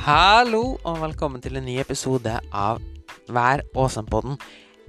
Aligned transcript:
Hallo 0.00 0.78
og 0.88 1.02
velkommen 1.02 1.42
til 1.44 1.58
en 1.58 1.66
ny 1.68 1.74
episode 1.82 2.32
av 2.56 2.78
Vær 3.28 3.60
åsen-podden. 3.76 4.38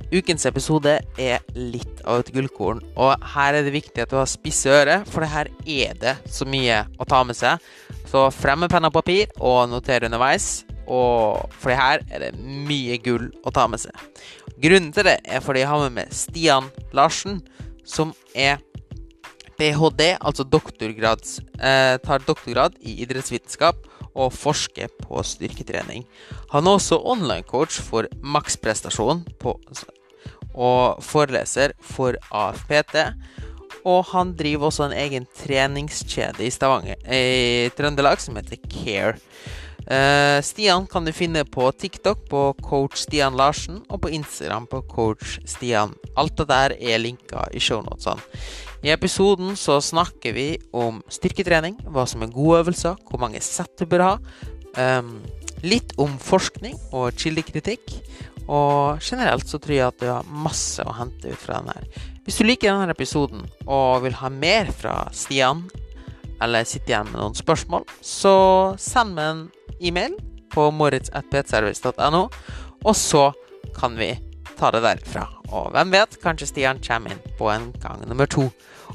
Ukens 0.07 0.47
episode 0.47 0.93
er 1.19 1.43
litt 1.57 1.99
av 2.07 2.21
et 2.21 2.31
gullkorn, 2.31 2.79
og 2.95 3.25
her 3.33 3.57
er 3.59 3.67
det 3.67 3.73
viktig 3.75 4.05
at 4.05 4.13
du 4.13 4.15
har 4.21 4.31
spisse 4.31 4.71
ører, 4.71 5.03
for 5.03 5.27
her 5.27 5.51
er 5.67 5.99
det 5.99 6.15
så 6.31 6.47
mye 6.47 6.85
å 6.95 7.09
ta 7.11 7.19
med 7.27 7.35
seg. 7.35 7.59
Så 8.07 8.23
frem 8.31 8.63
med 8.63 8.71
penn 8.71 8.87
og 8.87 8.95
papir 8.95 9.27
og 9.35 9.67
noter 9.73 10.07
underveis, 10.07 10.63
og 10.87 11.43
for 11.59 11.75
her 11.75 12.07
er 12.07 12.29
det 12.29 12.31
mye 12.39 12.95
gull 13.03 13.27
å 13.43 13.51
ta 13.51 13.67
med 13.67 13.83
seg. 13.83 13.91
Grunnen 14.63 14.95
til 14.95 15.11
det 15.11 15.19
er 15.27 15.43
fordi 15.43 15.65
jeg 15.65 15.73
har 15.73 15.87
med 15.89 15.97
meg 15.99 16.15
Stian 16.15 16.71
Larsen, 16.95 17.41
som 17.83 18.15
er 18.31 18.63
ph.d., 19.59 20.13
altså 20.23 20.47
doktorgrads, 20.47 21.41
eh, 21.59 21.97
tar 21.99 22.23
doktorgrad 22.23 22.79
i 22.79 23.01
idrettsvitenskap 23.03 23.90
og 24.15 24.33
forsker 24.35 24.91
på 25.01 25.23
styrketrening. 25.23 26.05
Han 26.51 26.67
er 26.67 26.77
også 26.77 26.99
online-coach 26.99 27.81
for 27.85 28.09
maksprestasjon 28.23 29.23
og 30.51 31.03
foreleser 31.05 31.75
for 31.79 32.17
AFPT. 32.31 32.97
Og 33.87 34.05
han 34.11 34.35
driver 34.37 34.69
også 34.69 34.89
en 34.89 34.97
egen 34.97 35.25
treningskjede 35.39 36.45
i 36.45 36.51
i 36.51 37.69
Trøndelag 37.73 38.21
som 38.21 38.35
heter 38.37 38.57
Care. 38.69 39.17
Uh, 39.81 40.37
Stian 40.45 40.85
kan 40.85 41.05
du 41.05 41.11
finne 41.11 41.41
på 41.43 41.71
TikTok 41.73 42.27
på 42.29 42.41
coach 42.61 43.01
Stian 43.01 43.33
Larsen, 43.33 43.81
og 43.89 44.03
på 44.03 44.11
Instagram 44.13 44.67
på 44.67 44.83
coach 44.85 45.39
Stian. 45.45 45.95
Alt 46.15 46.37
det 46.37 46.47
der 46.47 46.75
er 46.77 47.01
linka 47.01 47.47
i 47.51 47.59
shownotene. 47.59 48.21
I 48.81 48.89
episoden 48.89 49.53
så 49.57 49.77
snakker 49.81 50.33
vi 50.33 50.47
om 50.73 51.03
styrketrening, 51.11 51.75
hva 51.93 52.07
som 52.09 52.23
er 52.25 52.31
gode 52.33 52.63
øvelser, 52.63 52.97
hvor 53.09 53.21
mange 53.21 53.41
sett 53.45 53.75
du 53.77 53.85
bør 53.85 54.05
ha. 54.07 54.13
Um, 54.73 55.19
litt 55.61 55.93
om 56.01 56.15
forskning 56.17 56.77
og 56.89 57.13
kildekritikk. 57.21 57.93
Og 58.49 58.97
generelt 59.05 59.45
så 59.45 59.59
tror 59.61 59.75
jeg 59.75 59.85
at 59.85 60.01
du 60.01 60.07
har 60.09 60.31
masse 60.33 60.81
å 60.81 60.95
hente 60.97 61.29
ut 61.29 61.43
fra 61.43 61.59
den 61.61 61.75
her. 61.75 61.85
Hvis 62.25 62.39
du 62.41 62.45
liker 62.47 62.73
denne 62.73 62.95
episoden 62.95 63.45
og 63.67 64.01
vil 64.07 64.17
ha 64.17 64.31
mer 64.33 64.73
fra 64.73 64.95
Stian, 65.13 65.67
eller 66.41 66.65
sitter 66.65 66.95
igjen 66.95 67.11
med 67.11 67.21
noen 67.21 67.37
spørsmål, 67.37 67.85
så 68.01 68.33
send 68.81 69.13
meg 69.17 69.29
en 69.29 69.45
e-mail 69.77 70.17
på 70.51 70.67
moritz.petservice.no, 70.73 72.23
og 72.81 72.97
så 72.97 73.29
kan 73.77 73.93
vi 73.99 74.15
ta 74.57 74.73
det 74.73 74.81
derfra. 74.83 75.27
Og 75.51 75.69
hvem 75.75 75.93
vet, 75.93 76.17
kanskje 76.23 76.49
Stian 76.49 76.81
kommer 76.81 77.13
inn 77.13 77.21
på 77.37 77.49
en 77.53 77.69
gang 77.83 78.01
nummer 78.09 78.29
to. 78.29 78.49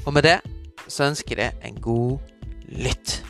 Og 0.07 0.13
med 0.13 0.23
det 0.23 0.37
så 0.87 1.09
ønsker 1.09 1.41
jeg 1.41 1.51
en 1.67 1.81
god 1.83 2.19
lytt. 2.71 3.23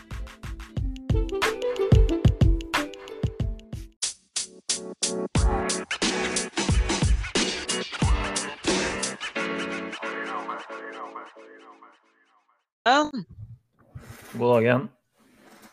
God 14.38 14.62
dagen. 14.62 14.90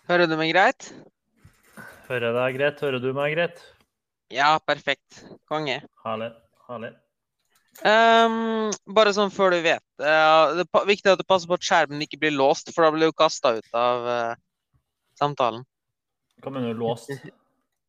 Hører 0.09 0.27
du 0.27 0.39
meg 0.41 0.55
greit? 0.55 0.89
Hører 2.09 2.31
jeg 2.31 2.35
deg 2.41 2.57
greit? 2.57 2.81
Hører 2.81 3.05
du 3.05 3.11
meg 3.13 3.37
greit? 3.37 3.61
Ja, 4.33 4.55
perfekt. 4.57 5.21
Konge. 5.53 5.83
Herlig. 6.07 6.33
Herlig. 6.65 6.95
Um, 7.83 8.71
bare 8.95 9.11
sånn 9.17 9.33
før 9.35 9.51
du 9.51 9.57
vet 9.65 9.83
uh, 9.99 10.55
Det 10.55 10.63
er 10.63 10.85
viktig 10.87 11.11
at 11.11 11.19
du 11.19 11.25
passer 11.27 11.51
på 11.51 11.57
at 11.59 11.65
skjermen 11.67 12.05
ikke 12.05 12.21
blir 12.23 12.31
låst, 12.31 12.71
for 12.71 12.87
da 12.87 12.93
blir 12.95 13.11
du 13.11 13.17
kasta 13.19 13.57
ut 13.57 13.75
av 13.75 14.07
uh, 14.07 14.37
samtalen. 15.19 15.65
Hva 16.45 16.53
mener 16.55 16.75
du 16.75 16.85
låst? 16.85 17.11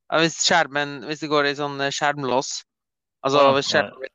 Ja, 0.06 0.20
hvis 0.22 0.36
skjermen 0.46 1.00
Hvis 1.10 1.24
det 1.24 1.32
går 1.32 1.48
i 1.50 1.56
sånn 1.58 1.80
eh, 1.82 1.90
skjermlås 1.90 2.60
Altså 3.26 3.40
Ja, 3.42 3.54
hvis 3.56 3.72
skjermen 3.72 3.96
blir 3.98 4.12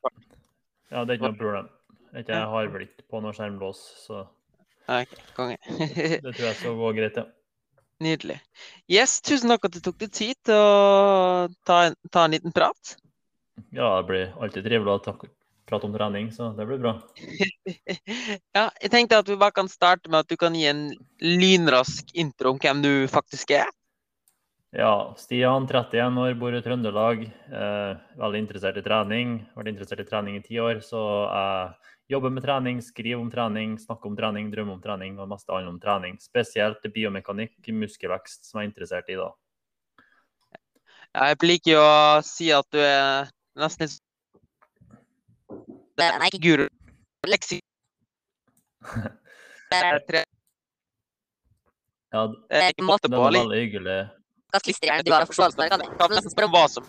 Ja, 0.92 1.02
det 1.02 1.16
er 1.16 1.16
ikke 1.16 1.30
noe 1.32 1.40
problem. 1.40 1.70
Jeg 2.14 2.44
har 2.52 2.70
vel 2.70 2.84
ikke 2.84 3.06
på 3.10 3.22
noe 3.24 3.34
skjermlås, 3.34 3.80
så 4.04 4.20
OK, 4.90 5.12
konge. 5.36 5.58
det 6.24 6.32
tror 6.34 6.46
jeg 6.48 6.56
skal 6.58 6.78
gå 6.78 6.88
greit, 6.96 7.18
ja. 7.18 7.26
Nydelig. 8.02 8.38
Yes, 8.90 9.20
tusen 9.22 9.52
takk 9.52 9.68
at 9.68 9.76
du 9.76 9.82
tok 9.84 9.98
deg 10.00 10.10
tid 10.14 10.38
til 10.48 10.56
å 10.56 11.50
ta 11.68 11.76
en, 11.90 11.98
ta 12.10 12.24
en 12.26 12.34
liten 12.34 12.54
prat. 12.54 12.94
Ja, 13.76 13.92
det 14.00 14.08
blir 14.08 14.32
alltid 14.42 14.66
trivelig 14.66 14.96
å 14.96 15.02
tak- 15.04 15.28
prate 15.70 15.88
om 15.88 15.94
trening, 15.94 16.30
så 16.34 16.50
det 16.56 16.66
blir 16.68 16.80
bra. 16.82 16.96
ja, 18.56 18.66
jeg 18.82 18.90
tenkte 18.92 19.20
at 19.22 19.28
vi 19.30 19.38
bare 19.40 19.54
kan 19.56 19.70
starte 19.70 20.10
med 20.10 20.24
at 20.24 20.30
du 20.30 20.36
kan 20.40 20.56
gi 20.58 20.66
en 20.70 20.88
lynrask 21.22 22.10
intro 22.18 22.54
om 22.54 22.60
hvem 22.60 22.82
du 22.84 22.92
faktisk 23.10 23.54
er. 23.60 23.70
Ja, 24.70 25.14
Stian, 25.18 25.66
31 25.66 26.18
år, 26.22 26.34
bor 26.38 26.54
i 26.54 26.62
Trøndelag. 26.62 27.24
Eh, 27.26 28.02
veldig 28.20 28.42
interessert 28.44 28.76
i 28.78 28.84
trening. 28.86 29.40
Vært 29.58 29.70
interessert 29.72 30.04
i 30.04 30.06
trening 30.06 30.36
i 30.38 30.42
ti 30.44 30.60
år, 30.62 30.78
så 30.86 31.00
jeg 31.26 32.14
jobber 32.14 32.30
med 32.30 32.44
trening, 32.44 32.78
skriver 32.82 33.18
om 33.18 33.32
trening, 33.32 33.74
snakker 33.82 34.12
om 34.12 34.18
trening, 34.18 34.52
drømmer 34.52 34.76
om 34.76 34.84
trening 34.84 35.18
og 35.18 35.26
meste 35.32 35.50
handler 35.50 35.74
om 35.74 35.80
trening. 35.82 36.20
Spesielt 36.22 36.86
biomekanikk, 36.94 37.58
muskelvekst, 37.66 38.46
som 38.46 38.60
jeg 38.60 38.68
er 38.68 38.70
interessert 38.70 39.10
i 39.10 39.18
da. 39.18 39.32
Jeg 41.18 41.42
liker 41.42 41.72
jo 41.72 41.82
å 41.82 42.22
si 42.22 42.52
at 42.54 42.70
du 42.70 42.78
er 42.78 43.26
nesten 43.58 43.88
litt 43.88 43.98
Det 46.10 46.10
er 46.16 46.26
ikke 46.32 46.42
guru. 46.48 46.66
Leksi. 47.28 47.58
Det 49.70 49.80
tre- 50.08 50.24
Ja, 52.10 52.22
det 52.26 52.58
er 52.64 52.72
måte 52.88 53.06
på. 53.06 53.18
var 53.22 53.30
veldig 53.36 53.58
hyggelig. 53.64 53.98
Hva 54.50 54.58
klister 54.64 54.90
er 54.90 55.02
du 55.06 55.12
har 55.14 55.26
forståelse 55.30 55.54
for? 55.60 55.62
det? 55.78 55.90
Kan 56.00 56.10
nesten 56.16 56.32
spørre 56.32 56.50
hva 56.50 56.64
som 56.72 56.86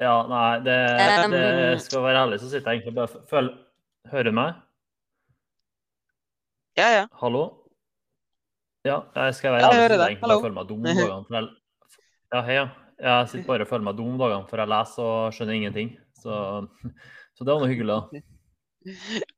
Ja, 0.00 0.14
nei, 0.28 0.58
det, 0.64 0.76
det 1.32 1.82
skal 1.84 2.02
være 2.04 2.22
ærlig, 2.24 2.38
så 2.40 2.48
sitter 2.52 2.70
jeg 2.72 2.80
egentlig 2.82 2.94
bare 2.98 3.08
og 3.08 3.28
føler 3.30 3.52
Hører 4.12 4.26
du 4.28 4.32
meg? 4.36 4.56
Ja, 6.76 6.88
ja. 6.92 7.04
Hallo? 7.20 7.44
Ja, 8.84 8.98
jeg 9.16 9.34
skal 9.38 9.54
være 9.54 9.62
jeg 9.62 9.68
ærlig, 9.70 9.78
så 9.88 9.94
jeg 9.94 10.10
egentlig 10.12 10.28
bare 10.28 10.42
føler 10.44 10.56
meg 10.58 10.68
dum 10.68 10.82
jeg, 11.38 11.48
ja, 12.34 12.42
hei, 12.48 12.56
ja. 12.58 12.66
Jeg 13.00 13.28
sitter 13.30 13.46
bare 13.48 13.66
og 13.66 13.70
føler 13.70 13.86
meg 13.88 13.96
dum 13.98 14.12
om 14.12 14.18
dagene, 14.20 14.46
for 14.48 14.62
jeg 14.62 14.70
leser 14.70 15.04
og 15.04 15.36
skjønner 15.36 15.58
ingenting. 15.58 15.92
Så, 16.20 16.34
så 17.36 17.46
det 17.46 17.52
var 17.54 17.62
noe 17.62 17.70
hyggelig, 17.72 18.00
da. 18.00 18.24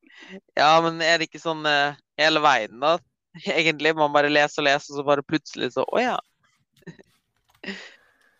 Ja, 0.57 0.81
men 0.81 1.03
er 1.05 1.19
det 1.21 1.27
ikke 1.29 1.43
sånn 1.43 1.61
uh, 1.69 1.97
hele 2.19 2.41
veien, 2.41 2.79
da? 2.81 2.97
Egentlig. 3.59 3.93
Man 3.99 4.15
bare 4.15 4.33
leser 4.33 4.63
og 4.63 4.69
leser, 4.71 4.95
og 4.95 5.01
så 5.01 5.05
bare 5.07 5.27
plutselig 5.27 5.75
så 5.75 5.85
Å 5.85 6.01
ja. 6.03 6.17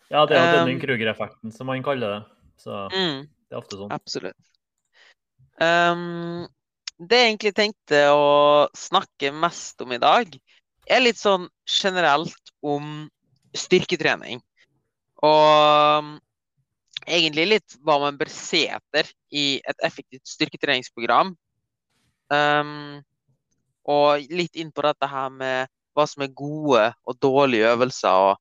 Ja, 0.09 0.23
det 0.25 0.39
er 0.39 0.55
jo 0.55 0.63
Um, 0.63 0.69
den 0.71 0.81
Kruger-effekten, 0.81 1.53
som 1.53 1.69
man 1.69 1.85
kaller 1.85 2.15
det. 2.15 2.21
Så 2.63 2.89
Mm. 2.95 3.27
det 3.27 3.57
er 3.57 3.59
ofte 3.61 3.77
sånn. 3.77 3.93
Absolutt. 3.93 4.39
Um, 5.61 6.47
det 6.97 7.19
jeg 7.21 7.31
egentlig 7.33 7.55
tenkte 7.57 8.03
å 8.15 8.69
snakke 8.77 9.33
mest 9.35 9.81
om 9.83 9.93
i 9.93 10.01
dag, 10.01 10.31
er 10.87 11.03
litt 11.03 11.19
sånn 11.19 11.49
generelt 11.67 12.53
om 12.63 13.09
styrketrening. 13.57 14.41
Og 15.27 16.05
um, 16.05 16.15
egentlig 17.07 17.47
litt 17.49 17.77
hva 17.85 17.99
man 18.03 18.19
bør 18.19 18.31
se 18.33 18.67
etter 18.77 19.09
i 19.35 19.59
et 19.59 19.85
effektivt 19.87 20.27
styrketreningsprogram. 20.31 21.35
Um, 22.33 23.03
og 23.87 24.27
litt 24.35 24.59
inn 24.59 24.73
på 24.75 24.83
dette 24.87 25.09
her 25.11 25.31
med 25.31 25.71
hva 25.97 26.07
som 26.11 26.25
er 26.27 26.35
gode 26.37 26.89
og 27.07 27.19
dårlige 27.23 27.71
øvelser, 27.73 28.33
og, 28.33 28.41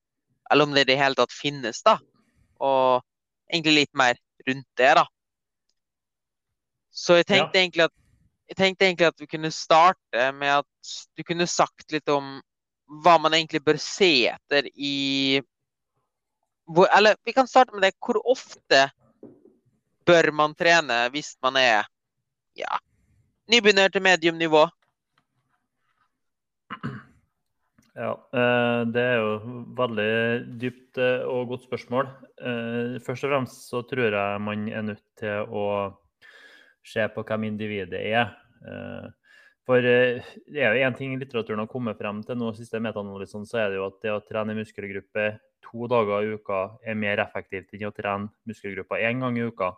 eller 0.52 0.68
om 0.68 0.74
det 0.76 0.86
i 0.86 0.92
det 0.92 1.00
hele 1.00 1.18
tatt 1.18 1.34
finnes, 1.34 1.82
da. 1.86 2.00
Og 2.60 3.04
egentlig 3.52 3.84
litt 3.84 3.94
mer 3.98 4.18
rundt 4.48 4.68
det, 4.80 4.96
da. 5.00 5.06
Så 6.96 7.20
jeg 7.20 7.28
tenkte, 7.28 7.60
egentlig 7.60 7.86
at, 7.86 7.94
jeg 8.50 8.58
tenkte 8.60 8.88
egentlig 8.88 9.08
at 9.12 9.22
vi 9.22 9.30
kunne 9.30 9.52
starte 9.52 10.28
med 10.36 10.62
at 10.62 10.94
du 11.18 11.24
kunne 11.28 11.48
sagt 11.50 11.92
litt 11.92 12.10
om 12.12 12.38
hva 13.04 13.18
man 13.20 13.34
egentlig 13.34 13.64
bør 13.66 13.80
se 13.82 14.30
etter 14.30 14.68
i 14.76 15.42
hvor, 16.66 16.88
Eller 16.98 17.16
vi 17.24 17.34
kan 17.34 17.48
starte 17.48 17.74
med 17.74 17.84
det. 17.86 17.94
Hvor 18.00 18.22
ofte 18.26 18.90
bør 20.06 20.32
man 20.32 20.56
trene 20.56 21.06
hvis 21.14 21.36
man 21.44 21.58
er 21.58 21.88
ja, 22.58 22.80
nybegynner 23.52 23.90
til 23.94 24.04
medium 24.06 24.38
nivå? 24.38 24.66
Ja, 27.96 28.12
eh, 28.12 28.82
det 28.92 29.04
er 29.08 29.22
jo 29.24 29.60
veldig 29.78 30.14
dypt 30.60 30.98
eh, 31.00 31.22
og 31.32 31.54
godt 31.54 31.64
spørsmål. 31.64 32.10
Eh, 32.36 32.98
Først 33.06 33.24
og 33.24 33.32
fremst 33.32 33.70
så 33.70 33.86
tror 33.88 34.18
jeg 34.18 34.42
man 34.44 34.66
er 34.68 34.84
nødt 34.84 35.06
til 35.20 35.48
å 35.48 35.68
se 36.86 37.06
på 37.14 37.24
hvem 37.24 37.48
individet 37.48 38.02
er. 38.04 38.36
For 39.66 39.82
det 39.82 40.60
er 40.62 40.76
jo 40.76 40.86
én 40.86 40.94
ting 40.98 41.16
litteraturen 41.18 41.64
har 41.64 41.70
kommet 41.70 41.98
frem 41.98 42.20
til 42.26 42.38
nå, 42.38 42.52
siste 42.54 42.82
metaanalysene, 42.82 43.48
så 43.50 43.64
er 43.64 43.72
det 43.72 43.80
jo 43.80 43.88
at 43.88 43.98
det 44.04 44.14
å 44.14 44.22
trene 44.28 44.58
muskelgruppe 44.58 45.26
to 45.66 45.90
dager 45.92 46.24
i 46.24 46.38
uka 46.38 46.62
er 46.86 47.00
mer 47.00 47.22
effektivt 47.24 47.74
enn 47.74 47.90
å 47.90 47.96
trene 47.96 48.32
muskelgruppa 48.50 49.02
én 49.02 49.26
gang 49.26 49.38
i 49.40 49.50
uka. 49.50 49.74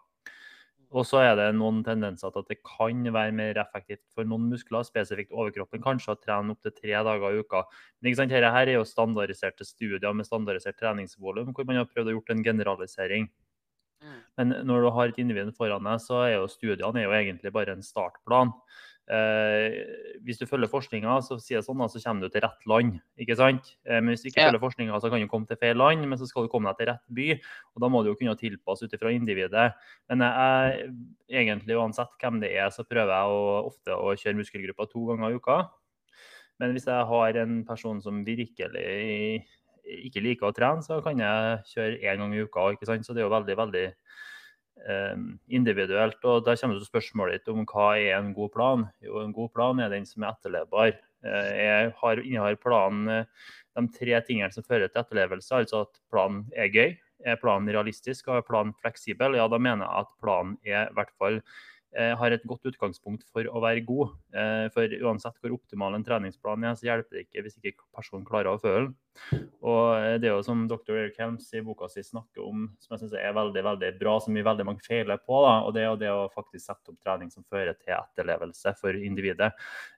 Og 0.95 1.03
så 1.03 1.19
er 1.19 1.33
det 1.35 1.47
noen 1.57 1.81
tendenser 1.83 2.31
til 2.31 2.45
at 2.45 2.51
det 2.51 2.61
kan 2.63 3.01
være 3.11 3.33
mer 3.35 3.57
effektivt 3.59 4.05
for 4.15 4.27
noen 4.27 4.45
muskler, 4.47 4.85
spesifikt 4.87 5.33
overkroppen, 5.35 5.83
kanskje 5.83 6.13
å 6.13 6.19
trene 6.21 6.53
opptil 6.55 6.71
tre 6.77 6.93
dager 7.09 7.35
i 7.35 7.41
uka. 7.43 7.65
Men 7.99 8.09
ikke 8.09 8.21
sant, 8.21 8.31
Dette 8.31 8.53
her 8.55 8.71
er 8.71 8.77
jo 8.77 8.85
standardiserte 8.87 9.67
studier 9.67 10.15
med 10.15 10.29
standardisert 10.29 10.79
treningsvolum, 10.79 11.51
hvor 11.51 11.67
man 11.67 11.81
har 11.81 11.89
prøvd 11.91 12.13
å 12.13 12.15
gjort 12.15 12.31
en 12.31 12.45
generalisering. 12.45 13.27
Mm. 13.99 14.21
Men 14.39 14.55
når 14.69 14.85
du 14.85 14.89
har 14.95 15.11
et 15.11 15.19
individ 15.19 15.51
foran 15.57 15.89
deg, 15.89 15.99
så 16.05 16.21
er 16.23 16.37
jo 16.37 16.47
studiene 16.55 17.03
er 17.03 17.09
jo 17.09 17.17
egentlig 17.19 17.51
bare 17.55 17.75
en 17.75 17.83
startplan. 17.83 18.55
Eh, 19.07 19.71
hvis 20.27 20.35
du 20.41 20.43
følger 20.45 20.67
forskninga, 20.67 21.13
så 21.23 21.37
sier 21.39 21.61
sånn 21.63 21.79
så 21.87 22.01
kommer 22.03 22.27
du 22.27 22.33
til 22.33 22.43
rett 22.43 22.65
land. 22.67 22.97
ikke 23.17 23.37
sant? 23.39 23.69
Eh, 23.85 24.01
men 24.01 24.11
hvis 24.11 24.23
du 24.23 24.29
ikke 24.29 24.41
Ja. 24.43 24.49
følger 24.51 24.59
forskninga, 24.65 24.99
så 24.99 25.09
kan 25.09 25.21
du 25.21 25.27
komme 25.27 25.47
til 25.47 25.55
feil 25.55 25.77
land, 25.77 26.03
men 26.05 26.17
så 26.19 26.27
skal 26.27 26.43
du 26.43 26.49
komme 26.49 26.67
deg 26.67 26.77
til 26.77 26.87
rett 26.91 27.07
by. 27.13 27.31
Og 27.75 27.81
da 27.81 27.87
må 27.87 28.03
du 28.03 28.09
jo 28.11 28.15
kunne 28.15 28.35
tilpasse 28.35 28.83
ut 28.83 28.91
ifra 28.91 29.13
individet. 29.15 29.73
Men 30.09 30.19
jeg, 30.19 30.93
egentlig 31.31 31.77
uansett 31.79 32.09
hvem 32.19 32.41
det 32.41 32.51
er, 32.51 32.69
så 32.69 32.83
prøver 32.83 33.15
jeg 33.15 33.31
å, 33.31 33.65
ofte 33.65 33.95
å 33.95 34.11
kjøre 34.15 34.35
muskelgrupper 34.43 34.91
to 34.91 35.05
ganger 35.07 35.31
i 35.31 35.35
uka. 35.39 35.69
Men 36.59 36.73
hvis 36.73 36.85
jeg 36.85 37.05
har 37.07 37.37
en 37.37 37.63
person 37.63 38.01
som 38.01 38.25
virkelig 38.25 39.45
ikke 39.87 40.21
liker 40.21 40.47
å 40.49 40.55
trene, 40.55 40.83
så 40.83 41.01
kan 41.01 41.17
jeg 41.17 41.63
kjøre 41.71 42.01
én 42.03 42.17
gang 42.17 42.33
i 42.33 42.43
uka. 42.43 42.71
ikke 42.73 42.85
sant? 42.85 43.05
Så 43.05 43.13
det 43.13 43.23
er 43.23 43.29
jo 43.29 43.35
veldig, 43.35 43.55
veldig 43.55 43.93
individuelt. 45.49 46.19
Og 46.23 46.45
da 46.45 46.55
kommer 46.59 46.77
det 46.77 46.87
spørsmålet 46.87 47.41
ditt 47.41 47.51
om 47.51 47.65
hva 47.67 47.89
er 47.97 48.13
en 48.17 48.33
god 48.35 48.53
plan. 48.53 48.85
Jo, 49.03 49.19
en 49.23 49.33
god 49.35 49.51
plan 49.55 49.79
er 49.83 49.91
den 49.91 50.05
som 50.07 50.23
er 50.23 50.35
etterlevbar. 50.35 50.93
Eh, 51.25 51.49
jeg 51.57 51.93
har, 52.01 52.21
innehar 52.21 52.59
planen 52.61 53.09
eh, 53.09 53.47
de 53.77 53.87
tre 53.95 54.19
tingene 54.25 54.53
som 54.53 54.65
fører 54.65 54.91
til 54.91 55.01
etterlevelse, 55.01 55.63
altså 55.63 55.85
at 55.87 56.01
planen 56.11 56.45
er 56.55 56.69
gøy. 56.73 56.93
Er 57.25 57.39
planen 57.41 57.71
realistisk 57.73 58.29
og 58.29 58.39
er 58.39 58.45
planen 58.45 58.75
fleksibel? 58.83 59.39
Ja, 59.39 59.47
da 59.49 59.57
mener 59.57 59.87
jeg 59.87 60.05
at 60.05 60.13
planen 60.21 60.57
er 60.67 60.85
i 60.85 60.95
hvert 60.97 61.13
fall 61.17 61.39
eh, 61.41 62.13
har 62.19 62.35
et 62.35 62.45
godt 62.47 62.69
utgangspunkt 62.69 63.25
for 63.33 63.49
å 63.49 63.63
være 63.63 63.85
god. 63.87 64.13
Eh, 64.37 64.67
For 64.75 64.97
uansett 65.01 65.41
hvor 65.41 65.57
optimal 65.57 65.97
en 65.97 66.05
treningsplan 66.05 66.67
er, 66.67 66.77
så 66.77 66.91
hjelper 66.91 67.17
det 67.17 67.27
ikke 67.27 67.47
hvis 67.47 67.59
ikke 67.63 67.89
personen 67.97 68.27
klarer 68.27 68.53
å 68.53 68.61
føle 68.61 68.91
den. 68.91 68.95
Og 69.67 69.97
eh, 69.97 70.15
det 70.21 70.29
er 70.29 70.35
jo 70.35 70.43
som 70.45 70.65
dr. 70.69 70.93
Eric 70.95 71.17
Helms 71.19 71.49
i 71.57 71.61
boka 71.65 71.89
si 71.91 72.03
snakker 72.05 72.43
om, 72.45 72.67
som 72.79 72.93
jeg 72.95 73.03
synes 73.03 73.15
er 73.19 73.35
veldig 73.35 73.63
veldig 73.65 73.91
bra, 73.99 74.17
som 74.23 74.35
vi 74.37 74.43
veldig 74.45 74.65
mange 74.67 74.83
feiler 74.85 75.19
på, 75.19 75.39
da, 75.45 75.53
og 75.67 75.73
det 75.75 75.83
er 75.83 75.87
jo 75.89 75.99
det 76.01 76.11
å 76.13 76.27
faktisk 76.33 76.65
sette 76.65 76.93
opp 76.93 76.99
trening 77.03 77.31
som 77.33 77.45
fører 77.49 77.75
til 77.81 77.95
etterlevelse 77.97 78.73
for 78.79 78.95
individet. 78.97 79.51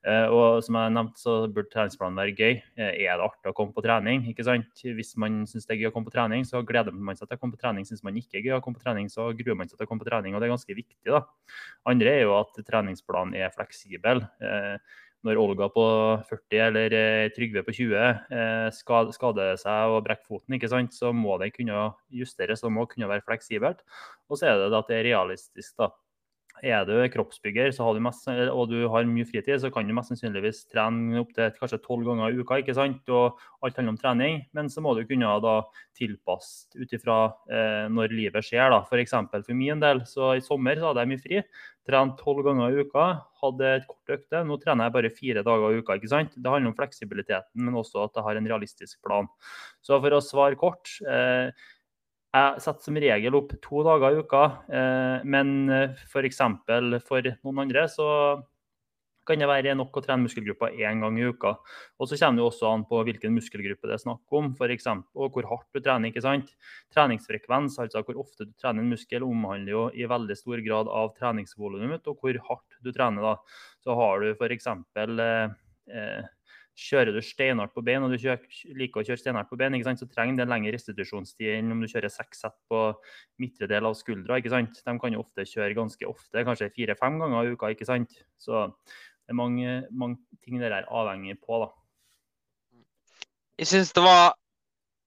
Eh, 0.05 0.27
Og 0.29 0.63
som 0.63 0.75
jeg 0.79 0.95
nevnte, 0.95 1.19
så 1.19 1.35
burde 1.47 1.71
treningsplanen 1.73 2.19
være 2.19 2.35
gøy. 2.37 2.61
Eh, 2.77 2.93
Er 3.09 3.17
det 3.17 3.25
artig 3.25 3.51
å 3.51 3.55
komme 3.57 3.73
på 3.73 3.83
trening? 3.83 4.25
ikke 4.29 4.45
sant? 4.45 4.83
Hvis 4.83 5.15
man 5.17 5.43
syns 5.47 5.65
det 5.65 5.75
er 5.75 5.83
gøy 5.83 5.91
å 5.91 5.93
komme 5.93 6.09
på 6.09 6.15
trening, 6.15 6.45
så 6.45 6.63
gleder 6.65 6.93
man 6.93 7.15
seg 7.15 7.27
til 7.27 7.37
å 7.37 7.41
komme 7.41 7.55
på 7.57 7.61
trening. 7.61 7.85
Syns 7.85 8.03
man 8.03 8.15
ikke 8.15 8.39
er 8.39 8.45
gøy 8.47 8.57
å 8.57 8.61
komme 8.63 8.77
på 8.79 8.83
trening, 8.85 9.09
så 9.09 9.29
gruer 9.35 9.57
man 9.57 9.67
seg 9.69 9.77
til 9.77 9.85
å 9.85 9.89
komme 9.89 10.03
på 10.03 10.09
trening. 10.09 10.35
Og 10.35 10.41
det 10.41 10.49
er 10.49 10.55
ganske 10.55 10.75
viktig, 10.77 11.09
da. 11.09 11.23
Andre 11.89 12.09
er 12.15 12.23
jo 12.27 12.35
at 12.39 12.53
treningsplanen 12.65 13.35
er 13.35 13.49
fleksibel. 13.55 14.23
Når 15.27 15.39
Olga 15.41 15.67
på 15.73 15.85
40 16.29 16.61
eller 16.69 16.93
eh, 16.95 17.29
Trygve 17.35 17.63
på 17.67 17.73
20 17.75 17.95
eh, 17.99 18.67
skader 18.71 19.57
seg 19.59 19.95
og 19.95 20.05
brekker 20.05 20.29
foten, 20.29 20.55
ikke 20.55 20.69
sant? 20.71 20.95
så 20.95 21.11
må 21.11 21.35
det 21.41 21.51
kunne 21.57 21.89
justeres. 22.07 22.63
og 22.63 22.71
må 22.71 22.85
kunne 22.87 23.09
være 23.09 23.25
fleksibelt. 23.27 23.83
Og 24.29 24.39
så 24.39 24.47
er 24.47 24.61
det 24.61 24.77
at 24.79 24.87
det 24.87 24.99
er 24.99 25.09
realistisk. 25.11 25.73
da. 25.75 25.91
Er 26.65 26.83
du 26.83 26.93
kroppsbygger 27.13 27.71
du 27.71 27.99
mest, 28.03 28.27
og 28.27 28.69
du 28.69 28.87
har 28.91 29.07
mye 29.07 29.27
fritid, 29.27 29.59
så 29.61 29.71
kan 29.71 29.87
du 29.87 29.93
mest 29.95 30.11
sannsynligvis 30.11 30.65
trene 30.71 31.21
opptil 31.21 31.53
kanskje 31.55 31.79
tolv 31.83 32.05
ganger 32.07 32.33
i 32.33 32.41
uka. 32.41 32.59
ikke 32.59 32.75
sant? 32.75 33.07
Og 33.09 33.39
alt 33.63 33.77
handler 33.77 33.95
om 33.95 33.99
trening, 33.99 34.41
men 34.53 34.69
så 34.69 34.81
må 34.81 34.93
du 34.97 35.05
kunne 35.07 35.31
da 35.43 35.55
tilpasse 35.95 36.67
ut 36.75 36.91
ifra 36.95 37.31
eh, 37.49 37.87
når 37.87 38.11
livet 38.11 38.43
skjer. 38.43 38.69
da. 38.71 38.83
F.eks. 38.83 39.15
For, 39.31 39.45
for 39.47 39.55
min 39.55 39.79
del, 39.79 40.03
så 40.05 40.35
i 40.35 40.43
sommer 40.43 40.79
så 40.79 40.91
hadde 40.91 41.05
jeg 41.05 41.13
mye 41.13 41.23
fri. 41.23 41.41
Trent 41.87 42.19
tolv 42.19 42.43
ganger 42.45 42.75
i 42.75 42.83
uka, 42.83 43.07
hadde 43.41 43.73
et 43.79 43.87
kort 43.89 44.15
økte. 44.19 44.43
Nå 44.45 44.59
trener 44.61 44.89
jeg 44.89 44.97
bare 44.99 45.15
fire 45.15 45.47
dager 45.47 45.73
i 45.73 45.81
uka. 45.81 45.95
ikke 45.95 46.11
sant? 46.11 46.35
Det 46.35 46.51
handler 46.51 46.73
om 46.73 46.77
fleksibiliteten, 46.77 47.65
men 47.65 47.79
også 47.79 48.03
at 48.05 48.19
jeg 48.19 48.27
har 48.27 48.39
en 48.39 48.53
realistisk 48.53 48.99
plan. 49.05 49.31
Så 49.85 49.99
for 50.03 50.15
å 50.17 50.23
svare 50.23 50.59
kort 50.59 50.91
eh, 51.07 51.55
jeg 52.29 52.61
setter 52.61 52.85
som 52.85 52.99
regel 53.01 53.37
opp 53.39 53.55
to 53.63 53.83
dager 53.87 54.13
i 54.13 54.23
uka, 54.23 54.43
eh, 54.69 55.25
men 55.25 55.71
f.eks. 56.05 56.41
For, 56.67 57.01
for 57.07 57.31
noen 57.49 57.63
andre 57.65 57.87
så 57.89 58.09
kan 59.29 59.41
det 59.41 59.49
være 59.49 59.75
nok 59.77 59.99
å 59.99 60.03
trene 60.03 60.25
muskelgrupper 60.25 60.77
én 60.81 61.03
gang 61.03 61.17
i 61.19 61.27
uka. 61.29 61.53
Og 61.99 62.09
så 62.09 62.17
kommer 62.17 62.41
det 62.41 62.47
også 62.47 62.71
an 62.71 62.85
på 62.89 63.01
hvilken 63.05 63.35
muskelgruppe 63.35 63.89
det 63.89 63.97
er 63.99 64.01
snakk 64.01 64.37
om, 64.39 64.51
for 64.57 64.73
eksempel, 64.73 65.09
og 65.21 65.35
hvor 65.35 65.49
hardt 65.51 65.69
du 65.75 65.81
trener. 65.83 66.09
ikke 66.09 66.23
sant? 66.25 66.49
Treningsfrekvens, 66.95 67.77
altså 67.83 68.03
hvor 68.07 68.23
ofte 68.23 68.49
du 68.49 68.55
trener 68.57 68.83
en 68.83 68.89
muskel, 68.93 69.25
omhandler 69.27 69.75
jo 69.75 69.85
i 69.93 70.09
veldig 70.09 70.37
stor 70.39 70.63
grad 70.65 70.89
av 71.01 71.13
treningsvolumet 71.19 72.09
og 72.09 72.23
hvor 72.23 72.41
hardt 72.49 72.81
du 72.81 72.91
trener. 72.95 73.29
da. 73.29 73.61
Så 73.85 73.97
har 73.99 74.23
du 74.23 74.31
f.eks. 74.33 74.69
Eh, 74.69 75.57
eh, 75.93 76.29
Kjører 76.79 77.11
du 77.11 77.19
steinhardt 77.25 77.73
på 77.75 77.83
bein, 77.83 78.05
og 78.05 78.13
du 78.13 78.17
kjører, 78.21 78.45
liker 78.79 79.01
å 79.01 79.07
kjøre 79.07 79.19
steinhardt 79.19 79.49
på 79.51 79.57
bein, 79.59 79.75
så 79.83 80.07
trenger 80.07 80.39
det 80.39 80.47
lengre 80.47 80.71
restitusjonstid 80.77 81.51
enn 81.57 81.73
om 81.75 81.81
du 81.83 81.89
kjører 81.91 82.11
seks 82.13 82.45
sett 82.45 82.55
på 82.71 82.83
midtre 83.41 83.67
del 83.67 83.89
av 83.89 83.97
skuldra. 83.99 84.37
ikke 84.39 84.53
sant? 84.53 84.79
De 84.85 84.95
kan 85.01 85.15
jo 85.15 85.23
ofte 85.25 85.43
kjøre 85.49 85.75
ganske 85.75 86.07
ofte, 86.07 86.45
kanskje 86.47 86.71
fire-fem 86.77 87.19
ganger 87.19 87.49
i 87.49 87.57
uka. 87.57 87.73
ikke 87.75 87.89
sant? 87.89 88.15
Så 88.39 88.69
det 88.69 89.35
er 89.35 89.41
mange, 89.41 89.75
mange 89.91 90.39
ting 90.45 90.61
det 90.61 90.71
er 90.71 90.87
avhengig 90.87 91.35
på. 91.43 91.65
da. 91.65 91.69
Jeg 93.59 93.67
syns 93.73 93.91
det 93.93 94.05
var 94.05 94.33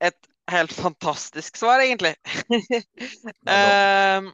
et 0.05 0.29
helt 0.53 0.73
fantastisk 0.77 1.57
svar, 1.57 1.81
egentlig. 1.81 2.15
Ehm, 3.49 4.33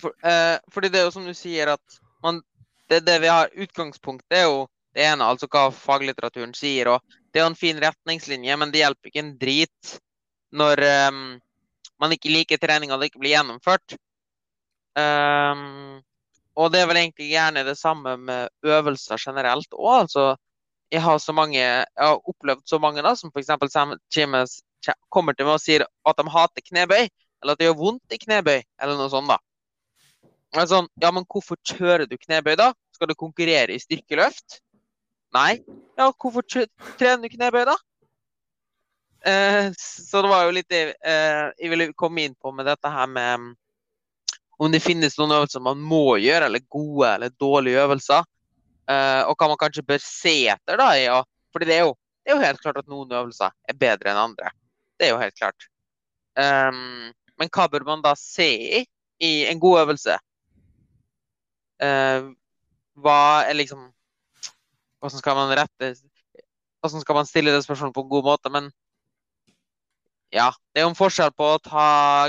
for, 0.00 0.12
eh, 0.20 0.58
fordi 0.68 0.92
det 0.92 1.00
er 1.00 1.08
jo 1.08 1.14
som 1.14 1.26
du 1.26 1.34
sier, 1.34 1.72
at 1.72 2.00
man, 2.22 2.42
det, 2.90 3.06
det 3.06 3.20
vi 3.24 3.30
har 3.32 3.48
utgangspunktet, 3.56 4.36
er 4.36 4.50
jo 4.50 4.66
det 4.96 5.04
ene, 5.04 5.28
altså 5.28 5.48
hva 5.52 5.68
faglitteraturen 5.74 6.54
sier. 6.56 6.88
og 6.88 7.16
Det 7.28 7.40
er 7.40 7.44
jo 7.44 7.52
en 7.52 7.58
fin 7.58 7.80
retningslinje, 7.82 8.56
men 8.56 8.72
det 8.72 8.80
hjelper 8.80 9.10
ikke 9.10 9.22
en 9.24 9.34
drit 9.38 9.96
når 10.56 10.82
um, 11.10 11.22
man 12.00 12.14
ikke 12.14 12.32
liker 12.32 12.60
treninga 12.60 12.96
det 12.96 13.10
ikke 13.10 13.20
blir 13.20 13.34
gjennomført. 13.34 13.96
Um, 14.96 16.00
og 16.56 16.72
det 16.72 16.80
er 16.80 16.88
vel 16.88 17.02
egentlig 17.02 17.28
gjerne 17.34 17.66
det 17.66 17.76
samme 17.76 18.16
med 18.16 18.48
øvelser 18.64 19.20
generelt 19.20 19.76
òg. 19.76 20.06
Altså, 20.06 20.30
jeg 20.92 21.02
har 21.04 21.18
så 21.20 21.34
mange, 21.36 21.58
jeg 21.58 21.84
har 21.98 22.30
opplevd 22.32 22.64
så 22.64 22.78
mange 22.80 23.04
da, 23.04 23.12
som 23.18 23.32
f.eks. 23.34 23.52
kommer 25.12 25.36
til 25.36 25.44
meg 25.44 25.56
og 25.58 25.60
sier 25.60 25.84
at 25.84 26.16
de 26.16 26.32
hater 26.32 26.64
knebøy, 26.70 27.08
eller 27.42 27.52
at 27.52 27.60
det 27.60 27.68
gjør 27.68 27.80
vondt 27.82 28.16
i 28.16 28.22
knebøy, 28.22 28.62
eller 28.80 28.96
noe 28.96 29.12
sånt. 29.12 29.28
da. 29.28 29.40
Er 30.56 30.68
sånn, 30.70 30.88
ja, 31.02 31.10
men 31.12 31.26
hvorfor 31.28 31.58
kjører 31.66 32.06
du 32.08 32.16
knebøy 32.16 32.54
da? 32.56 32.70
Skal 32.96 33.10
du 33.10 33.18
konkurrere 33.18 33.74
i 33.74 33.82
styrkeløft? 33.82 34.62
Nei. 35.34 35.58
Ja, 35.96 36.10
hvorfor 36.12 36.44
trener 36.46 37.24
du 37.24 37.32
knebøy 37.32 37.64
da? 37.68 37.76
Eh, 39.26 39.72
så 39.78 40.22
det 40.22 40.30
var 40.30 40.44
jo 40.46 40.54
litt 40.54 40.72
eh, 40.76 41.48
jeg 41.58 41.70
ville 41.72 41.88
komme 41.98 42.26
inn 42.26 42.36
på 42.38 42.52
med 42.54 42.68
dette 42.68 42.90
her 42.92 43.08
med 43.10 43.40
mm, 43.42 43.48
om 44.62 44.72
det 44.72 44.84
finnes 44.84 45.16
noen 45.18 45.34
øvelser 45.40 45.64
man 45.64 45.80
må 45.82 46.16
gjøre, 46.22 46.46
eller 46.46 46.62
gode 46.72 47.10
eller 47.16 47.32
dårlige 47.40 47.82
øvelser. 47.82 48.28
Eh, 48.86 49.22
og 49.26 49.34
hva 49.34 49.50
man 49.50 49.60
kanskje 49.60 49.84
bør 49.86 50.02
se 50.02 50.36
etter. 50.52 50.78
da, 50.78 50.92
ja. 50.96 51.18
Fordi 51.52 51.68
det 51.68 51.76
er, 51.76 51.88
jo, 51.88 51.96
det 52.22 52.32
er 52.32 52.36
jo 52.36 52.44
helt 52.44 52.62
klart 52.62 52.80
at 52.80 52.88
noen 52.92 53.12
øvelser 53.12 53.52
er 53.68 53.80
bedre 53.80 54.12
enn 54.12 54.22
andre. 54.28 54.52
Det 54.96 55.08
er 55.08 55.12
jo 55.12 55.20
helt 55.20 55.36
klart. 55.36 55.68
Um, 56.36 57.12
men 57.40 57.50
hva 57.52 57.64
bør 57.72 57.84
man 57.88 58.04
da 58.04 58.12
se 58.20 58.48
i 58.80 58.84
i 59.24 59.46
en 59.48 59.60
god 59.60 59.80
øvelse? 59.80 60.18
Uh, 61.80 62.32
hva 63.00 63.46
er 63.48 63.56
liksom 63.56 63.86
Hvordan 65.00 65.18
skal 65.22 65.36
man 65.38 65.52
rette 65.58 65.94
Hvordan 66.80 67.00
skal 67.02 67.14
man 67.18 67.26
stille 67.26 67.52
det 67.54 67.64
spørsmålet 67.64 67.94
på 67.94 68.04
en 68.04 68.08
god 68.08 68.24
måte? 68.24 68.50
Men 68.52 68.70
ja, 70.32 70.50
det 70.72 70.80
er 70.80 70.86
jo 70.86 70.92
en 70.92 70.98
forskjell 70.98 71.32
på 71.36 71.48
å 71.54 71.58
ta 71.62 71.86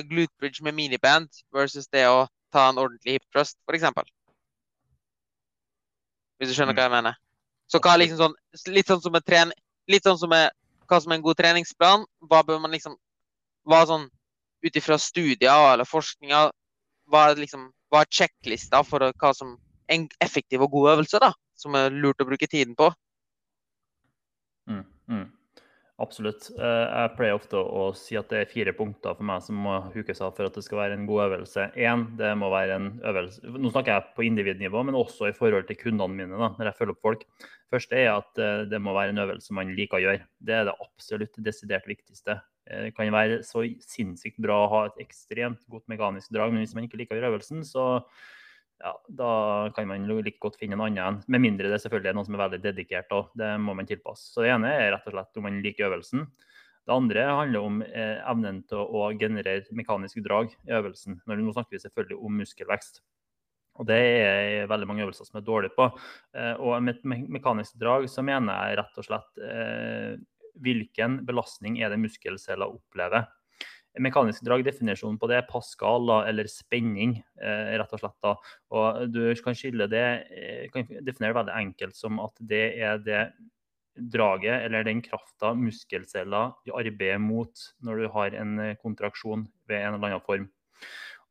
glute 0.07 0.33
bridge 0.39 0.63
med 0.63 0.75
miniband 0.77 1.29
versus 1.53 1.87
det 1.93 2.05
å 2.07 2.27
ta 2.53 2.69
en 2.69 2.79
ordentlig 2.79 3.17
hip 3.17 3.25
thrust, 3.33 3.57
f.eks. 3.67 3.83
Hvis 6.37 6.49
du 6.49 6.55
skjønner 6.55 6.73
Mm. 6.73 6.77
hva 6.77 6.83
jeg 6.85 6.91
mener. 6.91 7.15
Så 7.67 7.79
hva 7.79 7.93
er 7.93 7.97
liksom 8.03 8.17
sånn, 8.17 8.35
litt 8.73 8.87
sånn 8.87 9.01
som 9.01 9.15
en 9.15 9.21
trening 9.21 9.57
litt 9.87 10.03
sånn 10.03 10.19
som 10.19 10.31
er, 10.31 10.51
hva 10.87 10.99
som 11.01 11.11
er 11.11 11.15
en 11.15 11.21
god 11.25 11.35
treningsplan, 11.39 12.05
hva 12.29 12.43
bør 12.43 12.59
man 12.59 12.71
liksom 12.71 12.95
Hva 13.67 13.81
sånn 13.85 14.05
ut 14.63 14.77
ifra 14.79 14.95
studier 14.97 15.73
eller 15.73 15.83
forskninga, 15.83 16.51
hva 17.11 17.23
er 17.31 17.35
liksom 17.35 17.65
hva 17.91 18.01
er 18.01 18.07
sjekklista 18.09 18.79
for 18.87 18.99
hva 19.11 19.33
som 19.35 19.57
er 19.89 19.95
en 19.95 20.05
effektiv 20.23 20.61
og 20.61 20.71
god 20.71 20.91
øvelse, 20.93 21.19
da? 21.19 21.33
Som 21.57 21.77
er 21.77 21.93
lurt 21.93 22.21
å 22.21 22.27
bruke 22.29 22.49
tiden 22.49 22.77
på? 22.77 22.91
Mm, 24.69 24.83
mm. 25.09 25.25
Absolutt. 25.97 26.51
Eh, 26.53 26.85
Jeg 26.85 27.13
pleier 27.17 27.33
ofte 27.39 27.57
å 27.57 27.87
si 27.97 28.17
at 28.19 28.29
det 28.29 28.41
er 28.43 28.51
fire 28.51 28.73
punkter 28.77 29.15
for 29.17 29.25
meg 29.25 29.41
som 29.41 29.57
må 29.65 29.79
hukes 29.95 30.21
av 30.21 30.35
for 30.37 30.45
at 30.45 30.57
det 30.57 30.61
skal 30.65 30.83
være 30.83 30.97
en 30.99 31.07
god 31.09 31.23
øvelse. 31.23 31.71
Én, 31.73 32.03
det 32.19 32.35
må 32.37 32.51
være 32.53 32.75
en 32.77 32.89
øvelse 33.01 33.41
Nå 33.57 33.71
snakker 33.73 33.95
jeg 33.95 34.13
på 34.17 34.27
individnivå, 34.27 34.83
men 34.85 34.99
også 34.99 35.31
i 35.31 35.33
forhold 35.33 35.65
til 35.69 35.79
kundene 35.81 36.13
mine 36.13 36.37
da, 36.37 36.51
når 36.53 36.69
jeg 36.69 36.77
følger 36.77 36.93
opp 36.93 37.07
folk. 37.07 37.25
Første 37.73 37.97
er 37.97 38.11
at 38.13 38.43
eh, 38.43 38.67
det 38.69 38.81
må 38.83 38.93
være 38.93 39.15
en 39.15 39.23
øvelse 39.25 39.57
man 39.57 39.73
liker 39.73 39.97
å 39.97 40.03
gjøre. 40.05 40.29
Det 40.37 40.59
er 40.59 40.69
det 40.69 40.77
absolutt 40.85 41.41
desidert 41.49 41.89
viktigste. 41.89 42.37
Det 42.67 42.93
kan 42.93 43.09
være 43.15 43.41
så 43.47 43.63
sinnssykt 43.81 44.37
bra 44.43 44.59
å 44.65 44.71
ha 44.73 44.79
et 44.89 45.01
ekstremt 45.07 45.63
godt 45.71 45.87
mekanisk 45.89 46.33
drag, 46.35 46.51
men 46.51 46.61
hvis 46.61 46.75
man 46.77 46.85
ikke 46.85 46.99
liker 46.99 47.15
å 47.15 47.21
gjøre 47.21 47.33
øvelsen, 47.33 47.63
så 47.65 48.03
ja, 48.77 48.93
da 49.09 49.31
kan 49.75 49.87
man 49.89 50.05
like 50.21 50.37
godt 50.41 50.59
finne 50.59 50.77
en 50.77 50.83
annen. 50.85 51.21
Med 51.27 51.41
mindre 51.41 51.71
det 51.71 51.79
selvfølgelig 51.81 52.11
er 52.11 52.17
noen 52.17 52.27
som 52.27 52.37
er 52.37 52.43
veldig 52.45 52.61
dedikert. 52.61 53.11
Og 53.15 53.31
det 53.37 53.49
må 53.61 53.73
man 53.77 53.89
tilpasse. 53.89 54.29
Så 54.33 54.45
det 54.45 54.53
ene 54.53 54.69
er 54.69 54.91
rett 54.93 55.09
og 55.09 55.15
slett 55.15 55.39
om 55.39 55.47
man 55.47 55.59
liker 55.63 55.89
øvelsen. 55.89 56.27
Det 56.87 56.95
andre 56.95 57.23
handler 57.25 57.65
om 57.67 57.81
eh, 57.83 58.21
evnen 58.31 58.61
til 58.69 58.79
å, 58.79 59.09
generere 59.19 59.65
mekanisk 59.75 60.21
drag 60.23 60.53
i 60.69 60.75
øvelsen. 60.77 61.17
Når, 61.27 61.41
nå 61.43 61.55
snakker 61.55 61.75
vi 61.75 61.83
selvfølgelig 61.83 62.19
om 62.29 62.37
muskelvekst. 62.43 63.01
Og 63.77 63.89
det 63.89 63.97
er 63.97 64.69
veldig 64.71 64.87
mange 64.89 65.03
øvelser 65.05 65.27
som 65.27 65.41
er 65.41 65.45
dårlige 65.45 65.75
på. 65.75 65.89
Eh, 66.37 66.53
og 66.55 66.77
med 66.85 67.03
mekanisk 67.03 67.75
drag 67.81 68.07
så 68.13 68.23
mener 68.25 68.69
jeg 68.69 68.79
rett 68.79 69.01
og 69.01 69.09
slett 69.09 69.43
eh, 69.43 70.13
hvilken 70.63 71.19
belastning 71.27 71.81
er 71.81 71.91
det 71.91 71.99
muskelceller 72.01 72.77
opplever. 72.77 73.27
Mekanisk 74.03 74.43
drag, 74.45 74.63
definisjonen 74.67 75.17
på 75.19 75.29
det 75.31 75.39
er 75.39 75.49
Pascal, 75.49 76.09
eller 76.27 76.49
spenning, 76.51 77.17
eh, 77.41 77.75
rett 77.79 77.93
og 77.93 78.01
slett. 78.01 78.17
da. 78.23 78.35
Og 78.71 79.13
du 79.13 79.21
kan 79.43 79.57
skille 79.57 79.89
det, 79.91 80.07
eh, 80.31 80.65
kan 80.73 80.87
definere 81.01 81.33
det 81.33 81.39
veldig 81.41 81.57
enkelt 81.61 81.95
som 81.95 82.19
at 82.23 82.33
det 82.39 82.65
er 82.79 82.97
det 82.97 83.23
draget 83.97 84.65
eller 84.65 84.85
den 84.85 85.01
krafta 85.01 85.53
muskelceller 85.57 86.53
arbeider 86.69 87.17
mot 87.21 87.63
når 87.81 88.03
du 88.03 88.07
har 88.13 88.35
en 88.37 88.59
eh, 88.59 88.75
kontraksjon 88.81 89.47
ved 89.67 89.81
en 89.81 89.95
eller 89.95 90.11
annen 90.11 90.25
form. 90.25 90.49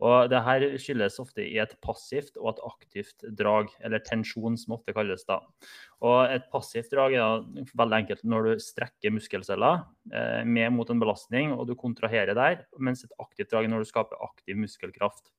Og 0.05 0.29
det 0.29 0.43
her 0.45 0.65
skyldes 0.81 1.21
ofte 1.23 1.45
i 1.45 1.57
et 1.62 1.73
passivt 1.85 2.37
og 2.37 2.50
et 2.50 2.62
aktivt 2.69 3.25
drag, 3.38 3.71
eller 3.81 4.03
tensjon, 4.05 4.59
som 4.61 4.76
ofte 4.76 4.93
kalles 4.97 5.25
da. 5.29 5.38
Og 6.05 6.35
et 6.35 6.45
passivt 6.53 6.93
drag 6.93 7.17
er 7.17 7.47
veldig 7.73 8.00
enkelt 8.03 8.26
når 8.29 8.50
du 8.50 8.65
strekker 8.65 9.15
muskelceller 9.15 9.87
eh, 10.12 10.43
med 10.45 10.75
mot 10.76 10.91
en 10.93 11.00
belastning, 11.00 11.55
og 11.57 11.65
du 11.71 11.76
kontraherer 11.81 12.37
der, 12.37 12.67
mens 12.76 13.07
et 13.07 13.17
aktivt 13.23 13.55
drag 13.55 13.65
er 13.65 13.73
når 13.73 13.87
du 13.87 13.93
skaper 13.93 14.21
aktiv 14.29 14.61
muskelkraft. 14.61 15.33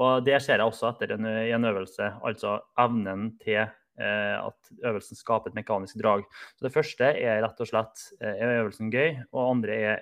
Og 0.00 0.24
Det 0.24 0.38
ser 0.40 0.62
jeg 0.62 0.70
også 0.70 0.94
etter 0.94 1.12
en, 1.18 1.26
en 1.26 1.68
øvelse, 1.68 2.14
altså 2.24 2.56
evnen 2.80 3.34
til 3.42 3.68
Eh, 4.00 4.36
at 4.46 4.70
øvelsen 4.86 5.18
skaper 5.18 5.50
et 5.50 5.56
mekanisk 5.58 5.98
drag. 6.00 6.22
Så 6.56 6.64
Det 6.64 6.72
første 6.72 7.04
er 7.04 7.42
rett 7.44 7.58
og 7.60 7.68
slett 7.68 8.04
eh, 8.22 8.32
er 8.32 8.62
øvelsen 8.62 8.88
gøy, 8.88 9.18
og 9.32 9.50
andre 9.56 9.76
er, 9.76 9.98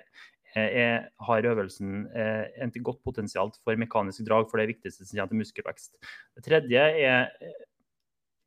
er, 0.57 1.09
har 1.27 1.47
øvelsen 1.51 2.07
eh, 2.15 2.49
et 2.65 2.77
godt 2.83 3.01
potensial 3.05 3.51
for 3.63 3.79
mekanisk 3.79 4.25
drag, 4.27 4.49
for 4.49 4.61
det 4.61 4.69
viktigste 4.73 5.05
som 5.05 5.17
kommer 5.17 5.33
til 5.33 5.41
muskelvekst. 5.43 5.97
Det 6.35 6.45
tredje 6.45 6.85
er, 7.05 7.29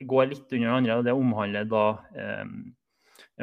går 0.02 0.32
litt 0.32 0.50
under 0.50 0.66
det 0.68 0.76
andre, 0.76 0.98
og 0.98 1.06
det 1.06 1.14
omhandler 1.14 1.68
da 1.70 1.84
eh, 2.18 2.44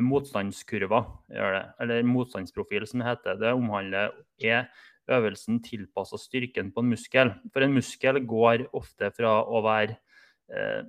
motstandskurva, 0.04 1.02
eller 1.32 2.06
motstandsprofil, 2.08 2.88
som 2.88 3.02
det 3.02 3.10
heter. 3.10 3.40
Det 3.40 3.56
omhandler 3.56 4.14
er 4.44 4.70
øvelsen 5.10 5.62
tilpassa 5.66 6.20
styrken 6.22 6.72
på 6.74 6.84
en 6.84 6.92
muskel. 6.94 7.34
For 7.54 7.66
en 7.66 7.76
muskel 7.76 8.22
går 8.28 8.68
ofte 8.78 9.10
fra 9.16 9.40
å 9.42 9.64
være 9.66 9.98
eh, 10.54 10.84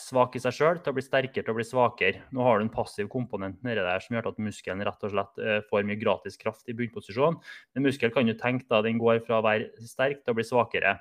svak 0.00 0.36
i 0.36 0.42
seg 0.42 0.56
sjøl 0.56 0.80
til 0.80 0.92
å 0.92 0.96
bli 0.96 1.04
sterkere 1.04 1.44
til 1.44 1.52
å 1.52 1.58
bli 1.58 1.66
svakere. 1.66 2.24
Nå 2.34 2.44
har 2.46 2.58
du 2.58 2.66
en 2.66 2.72
passiv 2.72 3.10
komponent 3.12 3.60
nedi 3.66 3.84
der 3.84 4.04
som 4.04 4.16
gjør 4.16 4.30
at 4.32 4.40
muskelen 4.42 4.84
rett 4.86 5.06
og 5.06 5.12
slett 5.14 5.42
uh, 5.44 5.58
får 5.68 5.86
mye 5.88 6.00
gratis 6.00 6.40
kraft 6.40 6.68
i 6.70 6.76
bunnposisjon. 6.78 7.38
Men 7.74 7.86
muskel 7.86 8.14
kan 8.14 8.28
jo 8.28 8.36
tenke 8.40 8.68
da 8.70 8.82
den 8.86 9.00
går 9.00 9.22
fra 9.26 9.40
å 9.40 9.46
være 9.46 9.70
sterk 9.86 10.24
til 10.24 10.34
å 10.34 10.38
bli 10.40 10.46
svakere. 10.48 10.96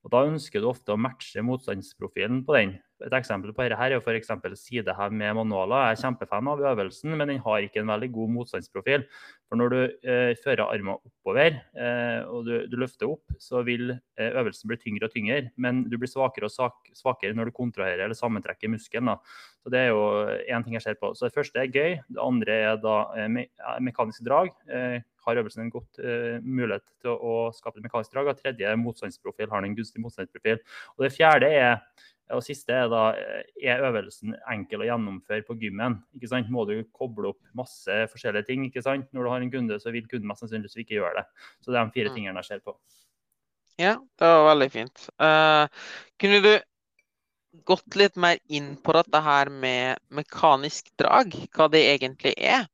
Og 0.00 0.12
Da 0.14 0.22
ønsker 0.24 0.62
du 0.62 0.70
ofte 0.70 0.94
å 0.94 1.00
matche 1.00 1.42
motstandsprofilen 1.44 2.40
på 2.46 2.56
den. 2.56 2.78
Et 3.04 3.14
eksempel 3.16 3.52
på 3.56 3.64
dette 3.64 3.76
her 3.80 3.94
er 3.96 4.00
f.eks. 4.00 4.30
sidehev 4.60 5.12
med 5.12 5.36
manualer. 5.36 5.90
Jeg 5.90 5.96
er 5.96 6.00
kjempefan 6.02 6.48
av 6.52 6.62
øvelsen, 6.72 7.12
men 7.16 7.28
den 7.28 7.40
har 7.44 7.64
ikke 7.64 7.80
en 7.82 7.92
veldig 7.92 8.10
god 8.12 8.32
motstandsprofil. 8.34 9.04
For 9.48 9.60
når 9.60 9.72
du 9.72 9.78
eh, 9.80 10.32
fører 10.40 10.66
armene 10.66 10.96
oppover 10.98 11.56
eh, 11.56 12.20
og 12.28 12.48
du, 12.48 12.52
du, 12.68 12.76
løfter 12.80 13.08
opp, 13.12 13.32
så 13.40 13.64
vil 13.66 13.92
eh, 13.92 14.32
øvelsen 14.40 14.72
bli 14.72 14.80
tyngre 14.80 15.08
og 15.08 15.14
tyngre. 15.16 15.40
Men 15.60 15.84
du 15.88 15.96
blir 16.00 16.12
svakere 16.12 16.48
og 16.48 16.76
svakere 16.96 17.36
når 17.36 17.50
du 17.50 17.56
kontraherer 17.56 18.06
eller 18.06 18.16
sammentrekker 18.16 18.72
muskelen. 18.72 19.12
Så 19.60 19.72
Det 19.72 19.84
er 19.84 19.92
jo 19.92 20.02
én 20.48 20.64
ting 20.64 20.76
jeg 20.76 20.86
ser 20.88 21.00
på. 21.00 21.12
Så 21.12 21.28
Det 21.28 21.36
første 21.36 21.60
er 21.60 21.72
gøy. 21.72 22.00
Det 22.08 22.24
andre 22.24 22.60
er 22.72 22.80
da 22.80 22.98
eh, 23.16 23.30
me 23.32 23.48
mekanisk 23.84 24.24
drag. 24.24 24.52
Eh, 25.30 25.36
har 25.36 25.42
øvelsen 25.42 25.62
en 25.62 25.72
godt 25.72 26.00
uh, 26.02 26.38
mulighet 26.42 26.86
til 27.02 27.12
å, 27.12 27.16
å 27.16 27.34
skape 27.54 27.78
et 27.78 27.86
mekanisk 27.86 28.14
drag. 28.14 28.30
Og 28.30 28.40
tredje 28.40 28.76
motstandsprofil 28.80 29.50
har 29.50 29.62
den 29.62 29.72
en 29.72 29.76
gunstig 29.78 30.02
motstandsprofil. 30.02 30.62
Og 30.96 31.06
det 31.06 31.14
fjerde 31.14 31.50
er 31.50 31.78
og 32.30 32.44
siste 32.46 32.70
er 32.70 32.86
da 32.86 33.08
er 33.58 33.82
øvelsen 33.88 34.36
enkel 34.52 34.84
å 34.84 34.86
gjennomføre 34.86 35.42
på 35.48 35.56
gymmen. 35.58 35.96
ikke 36.14 36.28
sant? 36.30 36.50
Må 36.52 36.62
du 36.68 36.76
koble 36.94 37.32
opp 37.32 37.40
masse 37.58 37.96
forskjellige 38.12 38.46
ting. 38.46 38.68
ikke 38.68 38.84
sant? 38.86 39.08
Når 39.10 39.26
du 39.26 39.30
har 39.32 39.42
en 39.42 39.50
kunde, 39.50 39.78
så 39.82 39.90
vil 39.90 40.06
kunden 40.06 40.30
mest 40.30 40.44
sannsynligvis 40.44 40.78
ikke 40.84 41.00
gjøre 41.00 41.24
det. 41.24 41.24
Så 41.58 41.72
det 41.72 41.80
er 41.80 41.88
de 41.88 41.96
fire 41.96 42.12
mm. 42.12 42.18
tingene 42.18 42.44
jeg 42.44 42.52
ser 42.52 42.62
på. 42.62 42.76
Ja, 43.80 43.96
det 43.98 44.30
var 44.30 44.46
veldig 44.52 44.70
fint. 44.70 45.08
Uh, 45.18 45.66
kunne 46.22 46.42
du 46.44 46.52
gått 47.66 47.98
litt 47.98 48.14
mer 48.20 48.38
inn 48.46 48.76
på 48.78 48.94
dette 48.94 49.22
her 49.26 49.50
med 49.50 49.98
mekanisk 50.14 50.92
drag, 51.02 51.34
hva 51.56 51.66
det 51.72 51.82
egentlig 51.96 52.36
er? 52.38 52.68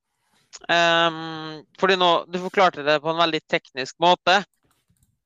Um, 0.64 1.62
fordi 1.78 1.98
nå, 2.00 2.10
Du 2.32 2.38
forklarte 2.40 2.84
det 2.86 3.00
på 3.02 3.10
en 3.12 3.20
veldig 3.20 3.42
teknisk 3.50 3.98
måte. 4.02 4.40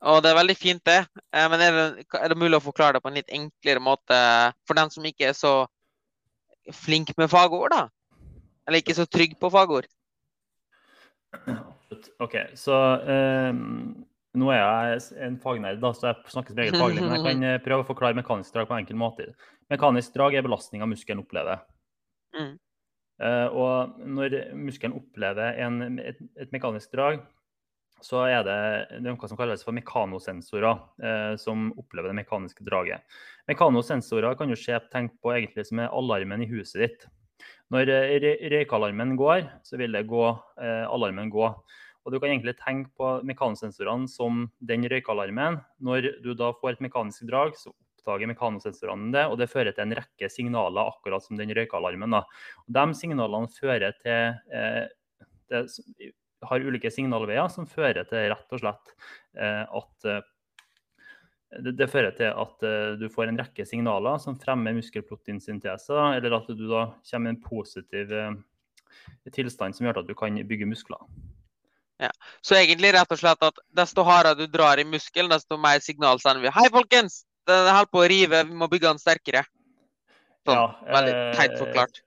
Og 0.01 0.23
det 0.25 0.31
er 0.31 0.39
veldig 0.39 0.57
fint, 0.57 0.81
det. 0.89 1.01
Eh, 1.29 1.47
men 1.53 1.61
er 1.61 1.75
det, 1.77 2.07
er 2.17 2.33
det, 2.33 2.39
mulig 2.41 2.57
å 2.57 2.65
forklare 2.65 2.97
det 2.97 3.05
på 3.05 3.11
en 3.11 3.19
litt 3.19 3.33
enklere 3.37 3.83
måte 3.85 4.21
for 4.65 4.79
den 4.79 4.93
som 4.93 5.05
ikke 5.05 5.29
er 5.29 5.37
så 5.37 5.55
flink 6.73 7.13
med 7.21 7.29
fagord, 7.33 7.75
da? 7.75 7.83
Eller 8.69 8.81
ikke 8.81 8.97
så 8.97 9.05
trygg 9.05 9.37
på 9.41 9.51
fagord? 9.53 9.89
OK, 12.23 12.37
så 12.57 12.79
um, 13.53 13.61
nå 14.41 14.51
er 14.55 14.61
jeg 14.63 15.05
en 15.27 15.37
fagnerd, 15.43 15.81
da, 15.83 15.93
så 15.97 16.11
jeg 16.11 16.33
snakker 16.33 16.55
som 16.55 16.65
eget 16.65 16.81
faglig. 16.81 17.05
Men 17.05 17.17
jeg 17.17 17.27
kan 17.27 17.47
eh, 17.51 17.61
prøve 17.65 17.85
å 17.85 17.89
forklare 17.89 18.19
mekanisk 18.19 18.57
drag 18.57 18.71
på 18.71 18.77
en 18.77 18.85
enkel 18.85 18.99
måte. 19.01 19.29
Mekanisk 19.73 20.17
drag 20.17 20.39
er 20.39 20.47
belastninga 20.47 20.89
muskelen 20.89 21.25
opplever. 21.25 21.61
Mm. 22.37 22.55
Uh, 23.21 23.49
og 23.53 23.99
når 24.09 24.39
muskelen 24.57 24.97
opplever 24.97 25.59
en, 25.61 25.99
et, 26.01 26.21
et 26.41 26.53
mekanisk 26.55 26.95
drag, 26.95 27.21
så 28.05 28.25
er 28.29 28.45
det, 28.47 29.01
noe 29.05 29.29
som 29.29 29.39
kalles 29.39 29.63
for 29.65 29.77
mekanosensorer, 29.77 30.81
eh, 31.05 31.35
som 31.41 31.69
opplever 31.81 32.11
det 32.11 32.21
mekaniske 32.23 32.65
draget. 32.67 33.05
Mekanosensorer 33.51 34.37
kan 34.39 34.51
du 34.51 34.57
se 34.59 34.79
tenk 34.93 35.17
på 35.23 35.35
egentlig 35.37 35.67
som 35.69 35.83
er 35.83 35.93
alarmen 35.97 36.45
i 36.45 36.49
huset 36.51 36.85
ditt. 36.85 37.07
Når 37.73 37.93
eh, 37.93 38.31
røykalarmen 38.55 39.15
går, 39.21 39.45
så 39.67 39.79
vil 39.81 39.95
det 39.97 40.09
gå, 40.11 40.25
eh, 40.63 40.87
alarmen 40.89 41.31
gå. 41.33 41.53
Og 42.01 42.13
Du 42.13 42.19
kan 42.19 42.33
egentlig 42.33 42.57
tenke 42.57 42.89
på 42.97 43.21
mekanosensorene 43.29 44.09
som 44.09 44.47
den 44.65 44.89
røykalarmen. 44.89 45.61
Når 45.79 46.23
du 46.25 46.33
da 46.35 46.55
får 46.57 46.79
et 46.79 46.85
mekanisk 46.89 47.29
drag, 47.29 47.53
så 47.61 47.75
oppdager 48.01 48.31
mekanosensorene 48.33 49.27
og 49.29 49.37
det 49.41 49.51
fører 49.53 49.77
til 49.77 49.85
en 49.85 49.99
rekke 50.01 50.31
signaler, 50.33 50.89
akkurat 50.89 51.25
som 51.25 51.39
den. 51.39 51.53
Og 51.53 52.33
de 52.67 52.87
signalene 52.97 53.53
fører 53.53 53.95
til 54.01 54.41
eh, 54.57 54.89
det, 55.51 55.65
har 56.49 56.65
ulike 56.65 56.91
signalveier 56.93 57.49
som 57.53 57.69
fører 57.69 58.07
til 58.09 58.31
rett 58.33 58.55
og 58.57 58.63
slett 58.63 58.93
eh, 59.37 59.65
at 59.65 60.09
eh, 60.09 60.23
det, 61.59 61.75
det, 61.81 61.89
fører 61.91 62.15
til 62.15 62.31
at 62.31 62.63
uh, 62.63 62.93
du 62.95 63.09
får 63.11 63.27
en 63.27 63.41
rekke 63.41 63.65
signaler 63.67 64.21
som 64.23 64.37
fremmer 64.39 64.77
muskelproteinsyntese, 64.77 65.97
eller 66.15 66.37
at 66.37 66.47
du 66.55 66.63
da 66.71 66.85
kommer 67.11 67.33
i 67.33 67.35
en 67.35 67.41
positiv 67.43 68.13
uh, 68.15 68.37
tilstand 69.35 69.75
som 69.75 69.89
gjør 69.89 69.99
at 70.05 70.07
du 70.07 70.15
kan 70.15 70.39
bygge 70.47 70.69
muskler. 70.71 71.03
Ja. 72.01 72.13
Så 72.41 72.55
egentlig 72.57 72.95
rett 72.95 73.11
og 73.11 73.19
slett 73.19 73.43
at 73.45 73.59
desto 73.77 74.07
hardere 74.07 74.39
du 74.39 74.47
drar 74.47 74.79
i 74.79 74.87
muskelen, 74.87 75.33
desto 75.33 75.59
mer 75.59 75.83
signal 75.83 76.23
sender 76.23 76.47
vi. 76.47 76.55
Hei, 76.55 76.69
folkens! 76.73 77.25
Den 77.51 77.73
holder 77.75 77.91
på 77.91 78.03
å 78.05 78.11
rive, 78.11 78.45
vi 78.47 78.59
må 78.59 78.69
bygge 78.71 78.89
den 78.89 79.01
sterkere. 79.03 79.45
Sånn, 80.47 80.57
ja, 80.57 80.95
veldig 80.97 81.15
teit 81.37 81.57
forklart. 81.61 82.03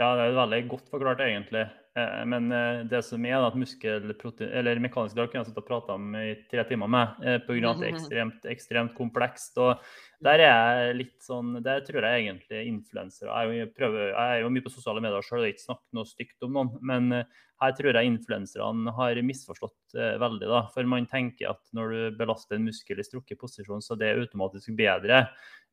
Ja, 0.00 0.14
det 0.16 0.26
er 0.26 0.36
veldig 0.36 0.60
godt 0.70 0.90
forklart, 0.92 1.22
egentlig. 1.24 1.66
Eh, 1.98 2.24
men 2.26 2.52
eh, 2.54 2.84
det 2.86 3.00
som 3.02 3.24
er 3.26 3.42
at 3.42 3.56
muskelprotein, 3.58 4.52
eller 4.60 4.78
mekanisk 4.82 5.16
drag 5.16 5.32
kunne 5.32 5.42
jeg 5.42 5.48
sittet 5.48 5.64
og 5.64 5.66
prata 5.66 5.96
om 5.98 6.12
i 6.14 6.36
tre 6.50 6.62
timer 6.68 6.90
med, 6.90 7.18
eh, 7.26 7.40
pga. 7.42 7.72
at 7.72 7.82
det 7.82 7.88
er 7.88 7.94
ekstremt, 7.96 8.46
ekstremt 8.52 8.94
komplekst. 8.98 9.58
og 9.58 9.82
Der 10.22 10.44
er 10.44 10.52
jeg 10.86 10.96
litt 11.00 11.18
sånn, 11.26 11.56
der 11.64 11.82
tror 11.86 12.06
jeg 12.06 12.26
egentlig 12.26 12.62
influensere 12.70 13.42
jeg, 13.48 13.70
jeg, 13.74 14.12
er 14.14 14.42
jo 14.44 14.52
mye 14.54 14.66
på 14.66 14.74
sosiale 14.74 15.02
medier 15.02 15.26
sjøl, 15.26 15.48
ikke 15.48 15.66
snakket 15.66 15.98
noe 15.98 16.10
stygt 16.10 16.46
om 16.46 16.58
noen. 16.58 16.72
Men 16.86 17.24
her 17.60 17.74
tror 17.76 17.98
jeg 17.98 18.12
influenserne 18.12 18.94
har 18.96 19.22
misforstått 19.26 19.98
veldig. 20.22 20.46
da, 20.48 20.62
For 20.72 20.86
man 20.88 21.08
tenker 21.10 21.50
at 21.50 21.62
når 21.76 21.92
du 21.92 22.18
belaster 22.20 22.56
en 22.56 22.68
muskel 22.68 23.02
i 23.02 23.04
strukket 23.04 23.40
posisjon, 23.40 23.82
så 23.84 23.98
det 23.98 24.08
er 24.08 24.22
automatisk 24.22 24.72
bedre. 24.78 25.26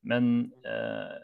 Men 0.07 0.51
eh, 0.65 1.15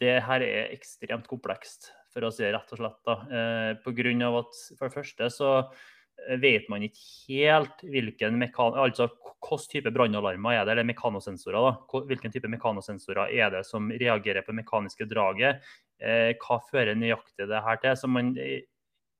det 0.00 0.18
her 0.24 0.44
er 0.44 0.74
ekstremt 0.74 1.28
komplekst 1.30 1.90
for 2.16 2.24
å 2.24 2.32
si 2.32 2.46
det 2.46 2.54
rett 2.56 2.72
og 2.72 2.80
slett. 2.80 2.98
da. 3.04 3.18
Eh, 3.28 4.24
av 4.26 4.40
at 4.40 4.58
For 4.78 4.88
det 4.88 4.96
første 4.96 5.28
så 5.32 5.50
eh, 5.60 6.38
vet 6.40 6.68
man 6.72 6.86
ikke 6.86 7.04
helt 7.28 7.84
hvilken 7.84 8.38
mekan 8.40 8.78
altså 8.80 9.10
hvilken 9.46 9.68
type 9.70 9.92
brannalarmer 9.94 10.56
er 10.56 10.64
det, 10.64 10.72
eller 10.72 10.88
mekanosensorer. 10.88 11.60
da. 11.60 12.00
Hvilken 12.08 12.32
type 12.32 12.48
mekanosensorer 12.50 13.36
er 13.36 13.52
det 13.52 13.66
som 13.68 13.92
reagerer 13.92 14.42
på 14.42 14.54
det 14.54 14.62
mekaniske 14.62 15.06
draget? 15.10 15.60
Eh, 16.00 16.32
hva 16.40 16.58
fører 16.70 16.96
nøyaktig 16.98 17.46
det 17.46 17.62
her 17.62 17.78
til? 17.84 17.94
Så 18.00 18.08
man, 18.10 18.32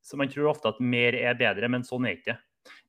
så 0.02 0.16
Man 0.16 0.28
tror 0.32 0.54
ofte 0.54 0.72
at 0.72 0.80
mer 0.80 1.14
er 1.14 1.34
bedre, 1.34 1.68
men 1.68 1.84
sånn 1.84 2.06
er 2.06 2.16
det 2.16 2.22
ikke 2.22 2.38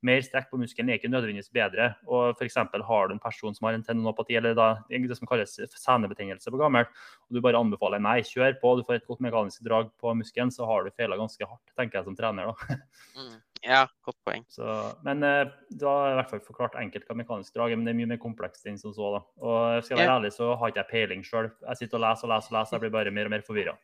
mer 0.05 0.21
strekk 0.25 0.49
på 0.51 0.59
muskelen 0.61 0.91
er 0.91 0.99
ikke 0.99 1.11
nødvendigvis 1.11 1.51
bedre. 1.53 1.93
og 2.05 2.37
for 2.37 2.83
Har 2.87 3.07
du 3.07 3.13
en 3.13 3.19
person 3.19 3.55
som 3.55 3.65
har 3.67 3.73
en 3.73 3.83
tendinopati, 3.83 4.35
eller 4.35 4.53
da, 4.53 4.67
det 4.89 5.17
som 5.17 5.27
kalles 5.27 5.59
senebetennelse 5.75 6.51
på 6.51 6.57
gammelt, 6.57 6.87
og 7.29 7.35
du 7.35 7.41
bare 7.41 7.57
anbefaler 7.57 7.99
nei, 7.99 8.21
kjør 8.21 8.59
på, 8.61 8.75
du 8.77 8.83
får 8.83 9.01
et 9.01 9.07
godt 9.07 9.19
mekanisk 9.19 9.63
drag 9.63 9.91
på 9.99 10.13
muskelen, 10.13 10.51
så 10.51 10.65
har 10.65 10.83
du 10.83 10.91
feila 10.91 11.17
ganske 11.17 11.43
hardt, 11.45 11.75
tenker 11.75 11.99
jeg 11.99 12.05
som 12.05 12.15
trener. 12.15 12.53
da. 12.53 12.77
Mm. 13.17 13.37
Ja, 13.65 13.87
godt 14.05 14.17
poeng. 14.25 14.43
Så, 14.53 14.63
men 15.05 15.23
eh, 15.25 15.49
da 15.81 15.89
har 15.89 16.07
jeg 16.07 16.13
i 16.13 16.17
hvert 16.19 16.33
fall 16.33 16.43
forklart 16.45 16.77
enkelt 16.79 17.07
hva 17.09 17.17
mekanisk 17.17 17.55
drag 17.55 17.73
er, 17.73 17.79
men 17.79 17.87
det 17.87 17.93
er 17.95 17.99
mye 18.01 18.11
mer 18.13 18.21
komplekst 18.21 18.67
enn 18.69 18.77
som 18.77 18.93
så. 18.95 19.11
da. 19.17 19.21
Og 19.41 19.83
skal 19.83 19.95
jeg 19.95 20.03
være 20.03 20.11
ja. 20.11 20.17
ærlig, 20.19 20.33
så 20.37 20.53
har 20.53 20.73
ikke 20.73 20.83
jeg 20.83 20.91
peiling 20.93 21.25
sjøl. 21.25 21.51
Jeg 21.65 21.81
sitter 21.81 21.99
og 21.99 22.05
leser 22.05 22.29
og 22.29 22.35
leser 22.35 22.53
og 22.53 22.59
leser, 22.59 22.77
jeg 22.77 22.85
blir 22.85 22.97
bare 22.99 23.15
mer 23.17 23.31
og 23.31 23.37
mer 23.37 23.47
forvirra. 23.47 23.77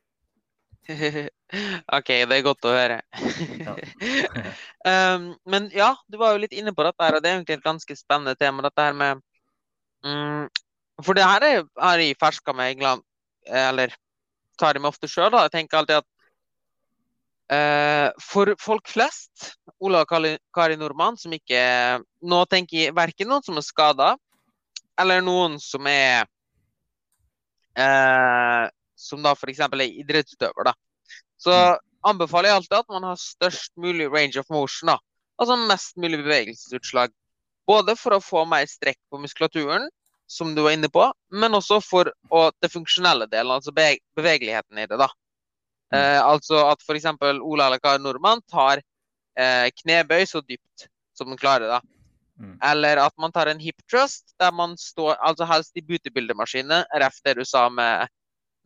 OK, 1.53 2.09
det 2.29 2.37
er 2.37 2.45
godt 2.45 2.65
å 2.65 2.73
høre. 2.73 2.99
um, 4.87 5.27
men 5.51 5.69
ja, 5.75 5.91
du 6.09 6.17
var 6.21 6.33
jo 6.33 6.41
litt 6.43 6.55
inne 6.55 6.73
på 6.73 6.85
dette, 6.85 7.01
her, 7.03 7.17
og 7.17 7.23
det 7.23 7.29
er 7.29 7.37
egentlig 7.37 7.59
et 7.59 7.67
ganske 7.67 7.97
spennende 7.97 8.35
tema. 8.39 8.65
dette 8.65 8.87
her 8.87 8.97
med 8.97 9.21
um, 10.07 10.47
For 11.03 11.17
det 11.17 11.27
her 11.27 11.45
er, 11.45 11.61
har 11.79 12.01
jeg 12.01 12.17
ferska 12.21 12.55
med 12.57 12.73
England, 12.73 13.05
eller 13.45 13.93
tar 14.59 14.77
jeg 14.77 14.83
meg 14.83 14.93
ofte 14.93 15.09
sjøl. 15.09 15.33
Jeg 15.45 15.53
tenker 15.53 15.81
alltid 15.81 16.01
at 16.01 16.09
uh, 17.53 18.09
for 18.21 18.53
folk 18.61 18.89
flest, 18.89 19.53
Ola 19.83 20.03
og 20.05 20.13
Kari 20.55 20.77
Nordmann, 20.79 21.19
som 21.19 21.33
ikke 21.35 21.63
Nå 22.23 22.45
tenker 22.49 22.85
jeg 22.85 22.95
verken 22.95 23.29
noen 23.29 23.45
som 23.45 23.59
er 23.59 23.65
skada, 23.65 24.13
eller 25.01 25.21
noen 25.25 25.59
som 25.61 25.85
er 25.89 26.23
uh, 27.77 28.65
som 28.95 29.21
da 29.25 29.33
f.eks. 29.35 29.59
er 29.65 29.85
idrettsutøver, 29.89 30.69
da, 30.69 30.73
så 31.43 31.53
mm. 31.53 31.81
anbefaler 32.11 32.49
jeg 32.49 32.61
alltid 32.61 32.77
at 32.79 32.93
man 32.95 33.09
har 33.09 33.19
størst 33.19 33.73
mulig 33.79 34.07
range 34.11 34.39
of 34.39 34.49
motion. 34.53 34.93
da. 34.93 34.97
Altså 35.41 35.57
mest 35.59 35.97
mulig 35.99 36.21
bevegelsesutslag. 36.23 37.11
Både 37.67 37.95
for 37.99 38.15
å 38.15 38.23
få 38.23 38.43
mer 38.49 38.65
strekk 38.69 38.99
på 39.11 39.19
muskulaturen, 39.23 39.87
som 40.27 40.53
du 40.55 40.63
var 40.65 40.75
inne 40.75 40.89
på, 40.91 41.03
men 41.35 41.55
også 41.55 41.79
for 41.83 42.09
å, 42.31 42.47
det 42.63 42.71
funksjonelle 42.71 43.27
delen, 43.31 43.53
altså 43.53 43.73
bevegeligheten 43.75 44.79
i 44.79 44.87
det. 44.87 44.97
da. 44.99 45.09
Mm. 45.93 45.99
Eh, 45.99 46.19
altså 46.23 46.63
at 46.71 46.83
f.eks. 46.83 47.07
Ola 47.21 47.67
eller 47.67 47.81
Kari 47.83 48.01
Nordmann 48.01 48.41
tar 48.49 48.81
eh, 48.81 49.67
knebøy 49.83 50.25
så 50.29 50.41
dypt 50.41 50.87
som 51.17 51.29
den 51.29 51.39
klarer. 51.39 51.69
da. 51.75 51.81
Mm. 52.39 52.57
Eller 52.71 53.03
at 53.03 53.13
man 53.21 53.31
tar 53.31 53.51
en 53.51 53.61
hip 53.61 53.83
trust, 53.91 54.33
der 54.41 54.51
man 54.55 54.77
står 54.79 55.15
altså 55.21 55.45
helst 55.49 55.77
i 55.77 55.85
butebildemaskinen, 55.85 56.87
ref 57.03 57.19
det 57.25 57.37
du 57.37 57.45
sa 57.45 57.67
med 57.69 58.09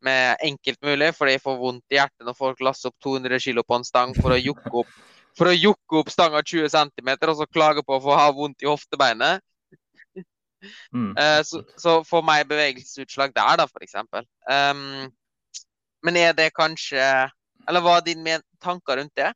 med 0.05 0.37
enkelt 0.45 0.81
mulig, 0.85 1.11
for 1.15 1.29
de 1.29 1.39
får 1.41 1.59
vondt 1.59 1.93
i 1.93 1.97
hjertet 1.97 2.25
når 2.27 2.37
folk 2.37 2.61
lasser 2.65 2.91
opp 2.91 2.97
200 3.03 3.39
kg 3.43 3.63
på 3.65 3.77
en 3.79 3.87
stang 3.87 4.15
for 4.17 4.35
å 4.35 4.39
jukke 4.39 4.73
opp, 4.81 4.91
for 5.37 5.49
å 5.49 5.55
opp 6.01 6.11
stanga 6.13 6.41
20 6.43 6.69
cm, 6.73 7.13
og 7.17 7.35
så 7.39 7.49
klage 7.49 7.85
på 7.85 7.97
å 7.97 8.03
få 8.03 8.17
ha 8.17 8.27
vondt 8.35 8.65
i 8.65 8.69
hoftebeinet. 8.69 9.43
Mm. 10.93 11.11
Uh, 11.13 11.41
så, 11.45 11.61
så 11.77 11.99
for 12.07 12.25
meg 12.25 12.47
bevegelsesutslag 12.49 13.35
der, 13.35 13.59
da, 13.59 13.67
f.eks. 13.69 13.97
Um, 14.01 14.29
ehm, 14.49 15.09
men 16.05 16.17
er 16.17 16.33
det 16.37 16.53
kanskje 16.55 17.01
Eller 17.67 17.83
hva 17.83 17.97
er 17.99 18.05
dine 18.05 18.39
tanker 18.63 18.97
rundt 18.97 19.13
det? 19.17 19.29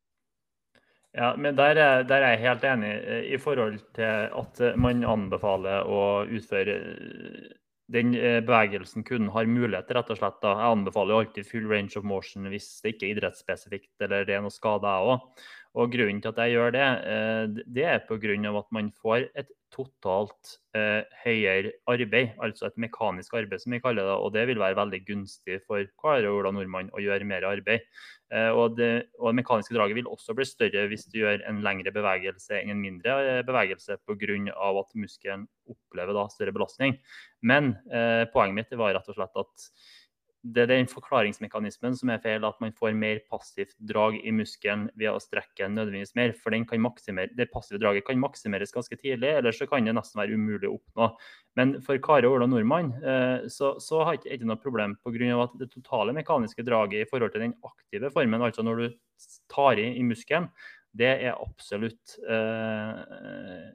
Ja, 1.14 1.34
men 1.36 1.58
der 1.58 1.76
er, 1.76 2.04
der 2.08 2.24
er, 2.24 2.30
jeg 2.32 2.46
helt 2.46 2.64
enig 2.64 2.92
eh, 2.96 3.26
i 3.36 3.38
forhold 3.42 3.80
til 3.98 4.30
at 4.42 4.62
man 4.80 5.04
anbefaler 5.04 5.84
å 5.84 6.24
utføre 6.24 6.78
den 7.92 8.14
eh, 8.16 8.40
bevegelsen 8.46 9.06
kunden 9.08 9.32
har 9.36 9.50
mulighet 9.50 9.88
til, 9.90 9.98
rett 10.00 10.12
og 10.14 10.20
slett. 10.20 10.38
Da. 10.44 10.54
Jeg 10.58 10.76
anbefaler 10.78 11.18
alltid 11.18 11.48
full 11.48 11.68
range 11.72 11.98
of 12.00 12.08
motion 12.08 12.50
hvis 12.52 12.70
det 12.84 12.96
ikke 12.96 13.08
er 13.08 13.16
idrettsspesifikt 13.16 14.06
eller 14.06 14.28
det 14.28 14.38
er 14.38 14.46
noe 14.46 14.54
skade, 14.54 14.88
jeg 14.88 15.16
òg. 15.16 15.48
Grunnen 15.92 16.20
til 16.20 16.34
at 16.34 16.40
jeg 16.44 16.56
gjør 16.58 16.74
det, 16.76 16.88
eh, 17.14 17.44
det 17.78 17.88
er 17.88 18.06
pga. 18.08 18.36
at 18.60 18.72
man 18.72 18.92
får 19.02 19.30
et 19.36 19.52
totalt 19.72 20.56
eh, 20.76 21.04
høyere 21.24 21.72
arbeid, 21.90 22.34
altså 22.44 22.68
et 22.68 22.80
mekanisk 22.82 23.36
arbeid 23.40 23.64
som 23.64 23.76
vi 23.76 23.80
kaller 23.84 24.08
det. 24.08 24.18
Og 24.18 24.34
det 24.36 24.44
vil 24.50 24.60
være 24.62 24.78
veldig 24.80 25.00
gunstig 25.08 25.62
for 25.68 25.86
Kari 26.02 26.28
og 26.30 26.42
Ola 26.42 26.52
Nordmann 26.56 26.92
å 26.96 27.04
gjøre 27.04 27.28
mer 27.28 27.48
arbeid. 27.48 27.86
Eh, 28.32 28.50
og, 28.52 28.78
det, 28.78 28.92
og 29.20 29.32
det 29.32 29.40
mekaniske 29.42 29.76
draget 29.76 29.98
vil 29.98 30.12
også 30.12 30.36
bli 30.38 30.48
større 30.48 30.86
hvis 30.92 31.08
du 31.12 31.22
gjør 31.22 31.44
en 31.50 31.64
lengre 31.66 31.92
bevegelse 31.96 32.60
enn 32.60 32.76
en 32.76 32.84
mindre 32.84 33.18
eh, 33.28 33.42
bevegelse 33.48 34.00
pga. 34.08 34.38
at 34.56 34.94
muskelen 34.96 35.48
opplever 35.72 36.16
da 36.16 36.28
større 36.32 36.56
belastning. 36.56 37.00
Men 37.42 37.76
eh, 37.92 38.28
poenget 38.32 38.60
mitt 38.60 38.80
var 38.80 38.96
rett 38.96 39.12
og 39.12 39.20
slett 39.20 39.44
at 39.44 39.68
det 40.42 40.64
er 40.64 40.70
den 40.72 40.88
forklaringsmekanismen 40.90 41.94
som 41.98 42.10
er 42.10 42.22
feil, 42.24 42.46
at 42.48 42.58
man 42.64 42.74
får 42.74 42.96
mer 42.98 43.20
passivt 43.30 43.76
drag 43.78 44.18
i 44.26 44.34
muskelen 44.34 44.88
ved 44.98 45.12
å 45.12 45.22
strekke 45.22 45.68
den 45.68 45.76
nødvendigvis 45.78 46.16
mer. 46.18 46.34
For 46.34 46.54
det 46.54 47.50
passive 47.54 47.82
draget 47.82 48.08
kan 48.08 48.22
maksimeres 48.22 48.74
ganske 48.74 48.98
tidlig, 48.98 49.36
ellers 49.38 49.60
så 49.62 49.68
kan 49.70 49.86
det 49.86 49.94
nesten 49.94 50.22
være 50.22 50.40
umulig 50.40 50.70
å 50.70 50.80
oppnå. 50.80 51.12
Men 51.60 51.76
for 51.86 52.02
Kari 52.02 52.30
Ola 52.30 52.50
Nordmann 52.50 52.90
eh, 53.04 53.48
så, 53.54 53.76
så 53.84 54.02
har 54.08 54.18
det 54.18 54.34
ikke 54.34 54.50
noe 54.50 54.62
problem 54.62 54.98
pga. 55.06 55.30
at 55.44 55.56
det 55.62 55.70
totale 55.76 56.16
mekaniske 56.18 56.66
draget 56.66 57.06
i 57.06 57.10
forhold 57.10 57.36
til 57.36 57.46
den 57.46 57.58
aktive 57.68 58.10
formen, 58.10 58.42
altså 58.42 58.66
når 58.66 58.82
du 58.82 58.88
tar 59.52 59.78
i 59.78 59.92
i 60.00 60.04
muskelen, 60.08 60.50
det 60.98 61.12
er 61.22 61.38
absolutt 61.38 62.18
eh, 62.26 63.70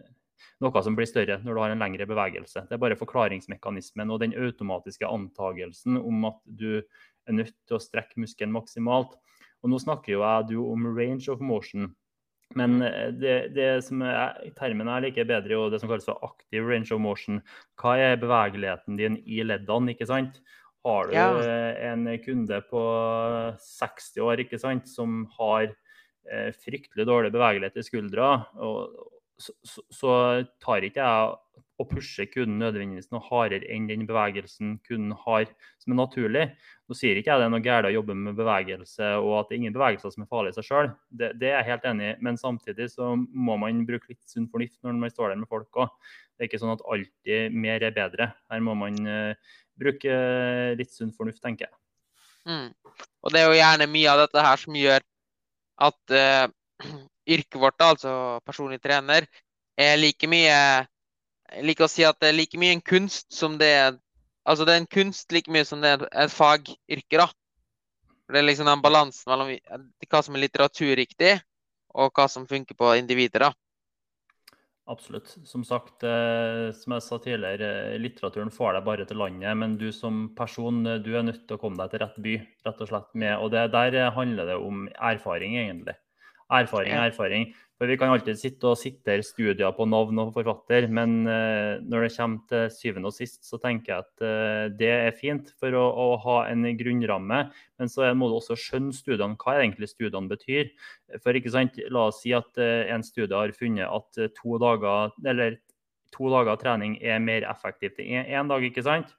noe 0.64 0.82
som 0.82 0.96
blir 0.96 1.08
større 1.08 1.38
når 1.42 1.52
du 1.52 1.60
har 1.62 1.74
en 1.74 1.82
lengre 1.84 2.06
bevegelse. 2.08 2.64
Det 2.68 2.76
er 2.76 2.82
bare 2.82 2.98
forklaringsmekanismen 2.98 4.12
og 4.12 4.22
den 4.22 4.34
automatiske 4.38 5.08
antagelsen 5.08 6.00
om 6.00 6.28
at 6.30 6.40
du 6.46 6.80
er 6.80 7.36
nødt 7.36 7.56
til 7.66 7.78
å 7.78 7.82
strekke 7.82 8.20
muskelen 8.22 8.54
maksimalt. 8.54 9.16
Og 9.64 9.72
Nå 9.72 9.80
snakker 9.82 10.14
jo 10.14 10.24
jeg 10.24 10.50
du 10.52 10.58
om 10.64 10.88
range 10.96 11.28
of 11.32 11.42
motion. 11.44 11.90
Men 12.54 12.78
eh, 12.84 13.08
det, 13.10 13.36
det 13.56 13.70
som 13.84 14.04
er, 14.06 14.36
termen 14.58 14.88
jeg 14.92 15.08
liker 15.08 15.28
bedre, 15.28 15.58
er 15.58 15.72
det 15.72 15.80
som 15.82 15.90
kalles 15.90 16.06
for 16.06 16.22
active 16.24 16.68
range 16.68 16.94
of 16.94 17.02
motion. 17.02 17.40
Hva 17.80 17.96
er 17.98 18.20
bevegeligheten 18.22 19.00
din 19.00 19.18
i 19.26 19.42
leddene? 19.44 19.96
ikke 19.96 20.08
sant? 20.08 20.38
Har 20.86 21.10
du 21.10 21.16
ja. 21.16 21.26
Eh, 21.42 21.80
en 21.90 22.06
kunde 22.22 22.60
på 22.70 22.84
60 23.66 24.22
år 24.22 24.44
ikke 24.44 24.60
sant, 24.62 24.86
som 24.86 25.24
har 25.40 25.66
eh, 25.66 26.52
fryktelig 26.54 27.08
dårlig 27.08 27.32
bevegelighet 27.34 27.82
i 27.82 27.86
skuldra, 27.86 28.30
og, 28.62 28.94
så, 29.38 29.52
så, 29.92 30.12
tar 30.62 30.84
ikke 30.86 31.04
jeg 31.04 31.34
å 31.76 31.84
pushe 31.84 32.24
kunden 32.32 32.56
nødvendigvis 32.62 33.10
noe 33.12 33.20
hardere 33.26 33.68
enn 33.72 33.84
den 33.88 34.06
bevegelsen 34.08 34.78
kunden 34.86 35.12
har 35.26 35.44
som 35.82 35.92
er 35.92 35.98
naturlig. 35.98 36.44
Nå 36.88 36.96
sier 36.96 37.18
ikke 37.20 37.34
jeg 37.34 37.42
det 37.42 37.48
er 37.48 37.52
noe 37.52 37.64
galt 37.64 37.88
å 37.88 37.92
jobbe 37.92 38.16
med 38.16 38.38
bevegelse 38.38 39.10
og 39.20 39.34
at 39.40 39.50
det 39.50 39.56
er 39.56 39.60
ingen 39.60 39.74
bevegelser 39.76 40.14
som 40.14 40.24
er 40.24 40.30
farlige 40.30 40.54
i 40.54 40.56
seg 40.56 40.68
sjøl. 40.70 40.88
Det, 41.10 41.34
det, 41.40 41.50
er 41.50 41.60
jeg 41.60 41.68
helt 41.74 41.88
enig 41.90 42.08
i, 42.08 42.14
men 42.24 42.40
samtidig 42.40 42.88
så 42.94 43.10
må 43.16 43.58
man 43.60 43.84
bruke 43.88 44.08
litt 44.14 44.22
sunn 44.24 44.48
fornuft 44.52 44.78
når 44.86 44.96
man 45.02 45.12
står 45.12 45.34
der 45.34 45.42
med 45.42 45.50
folk 45.52 45.82
òg. 45.84 45.92
Det 46.36 46.44
er 46.44 46.50
ikke 46.50 46.62
sånn 46.62 46.72
at 46.76 46.84
alltid 46.94 47.58
mer 47.66 47.84
er 47.84 47.96
bedre. 47.96 48.30
Her 48.52 48.64
må 48.64 48.76
man 48.78 48.96
uh, 49.04 49.58
bruke 49.76 50.16
litt 50.80 50.92
sunn 50.96 51.12
fornuft, 51.16 51.42
tenker 51.44 51.68
jeg. 51.68 51.76
Mm. 52.46 52.70
Og 53.26 53.34
det 53.34 53.42
er 53.42 53.50
jo 53.50 53.58
gjerne 53.58 53.90
mye 53.90 54.12
av 54.12 54.22
dette 54.24 54.48
her 54.48 54.64
som 54.64 54.80
gjør 54.80 55.04
at 55.86 56.16
uh, 56.16 56.96
yrket 57.26 57.58
vårt, 57.60 57.80
altså 57.82 58.40
personlig 58.46 58.80
trener, 58.82 59.26
er 59.76 59.98
like 60.00 60.28
mye 60.30 60.86
Jeg 61.46 61.62
liker 61.62 61.86
å 61.86 61.90
si 61.90 62.02
at 62.02 62.16
det 62.18 62.30
er 62.30 62.34
like 62.34 62.58
mye 62.58 62.74
en 62.74 62.82
kunst 62.82 63.28
som 63.34 63.58
det 63.60 63.68
er 63.70 63.98
Altså 64.46 64.64
det 64.66 64.74
er 64.74 64.80
en 64.80 64.94
kunst 64.94 65.32
like 65.34 65.50
mye 65.50 65.66
som 65.66 65.82
det 65.82 65.90
er 65.90 66.06
et 66.22 66.30
fagyrke, 66.30 67.18
da. 67.18 67.26
Det 68.30 68.38
er 68.38 68.46
liksom 68.46 68.68
den 68.70 68.82
balansen 68.82 69.30
mellom 69.30 69.50
hva 70.06 70.20
som 70.22 70.36
er 70.38 70.44
litteraturriktig, 70.44 71.32
og 71.98 72.12
hva 72.14 72.28
som 72.30 72.46
funker 72.46 72.78
på 72.78 72.92
individer, 72.94 73.48
da. 73.48 73.50
Absolutt. 74.86 75.32
Som 75.42 75.64
sagt, 75.66 76.04
eh, 76.06 76.70
som 76.78 76.94
jeg 76.94 77.02
sa 77.02 77.18
tidligere, 77.18 77.98
litteraturen 77.98 78.52
får 78.54 78.76
deg 78.76 78.86
bare 78.86 79.06
til 79.08 79.18
landet. 79.18 79.50
Men 79.58 79.74
du 79.80 79.88
som 79.90 80.28
person 80.38 80.78
du 81.02 81.10
er 81.16 81.26
nødt 81.26 81.42
til 81.48 81.58
å 81.58 81.62
komme 81.62 81.80
deg 81.80 81.90
til 81.90 82.04
rett 82.04 82.18
by. 82.22 82.36
rett 82.68 82.82
Og 82.84 82.90
slett 82.92 83.10
med, 83.18 83.34
og 83.34 83.50
det, 83.50 83.66
der 83.74 84.12
handler 84.14 84.46
det 84.46 84.58
om 84.62 84.86
erfaring, 84.94 85.58
egentlig. 85.58 85.96
Erfaring 86.46 86.94
er 86.94 87.08
erfaring. 87.10 87.48
For 87.76 87.90
Vi 87.90 87.96
kan 88.00 88.08
alltid 88.08 88.38
sitte 88.40 88.70
og 88.70 88.78
sitere 88.80 89.24
studier 89.26 89.72
på 89.76 89.84
navn 89.84 90.16
og 90.22 90.30
forfatter, 90.32 90.86
men 90.88 91.26
uh, 91.28 91.76
når 91.84 92.06
det 92.06 92.12
kommer 92.14 92.44
til 92.48 92.70
syvende 92.72 93.10
og 93.10 93.16
sist, 93.16 93.42
så 93.44 93.58
tenker 93.60 93.92
jeg 93.92 94.04
at 94.04 94.22
uh, 94.24 94.76
det 94.78 94.88
er 94.88 95.18
fint 95.18 95.50
for 95.60 95.74
å, 95.76 95.82
å, 95.84 96.06
ha 96.22 96.36
en 96.48 96.64
grunnramme. 96.78 97.42
Men 97.76 97.90
så 97.92 98.08
må 98.16 98.30
du 98.30 98.38
også 98.38 98.56
skjønne 98.56 98.96
studiene, 98.96 99.36
hva 99.42 99.58
egentlig 99.58 99.90
studiene 99.90 100.30
betyr. 100.30 100.70
For 101.20 101.36
ikke 101.36 101.52
sant, 101.52 101.76
La 101.92 102.06
oss 102.08 102.22
si 102.22 102.32
at 102.36 102.56
uh, 102.56 102.86
en 102.94 103.04
studie 103.04 103.36
har 103.36 103.52
funnet 103.56 103.84
at 103.84 104.36
to 104.38 104.60
dager, 104.62 105.12
eller 105.26 105.58
to 106.14 106.30
dager 106.32 106.56
trening 106.62 106.94
er 107.04 107.20
mer 107.20 107.44
effektivt 107.50 108.00
enn 108.00 108.24
én 108.24 108.48
dag. 108.48 108.64
ikke 108.64 108.86
sant? 108.86 109.10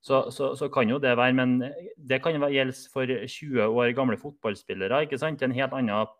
Så, 0.00 0.30
så, 0.32 0.54
så, 0.56 0.70
kan 0.72 0.88
jo 0.88 0.96
det 1.02 1.12
være, 1.18 1.34
men 1.34 1.58
det 1.98 2.22
kan 2.22 2.38
gjelde 2.38 2.78
for 2.88 3.04
20 3.04 3.66
år 3.66 3.92
gamle 3.98 4.16
fotballspillere. 4.16 5.02
ikke 5.04 5.20
sant? 5.20 5.44
En 5.44 5.52
helt 5.52 5.76
annen 5.76 5.92
Eh, 5.92 6.17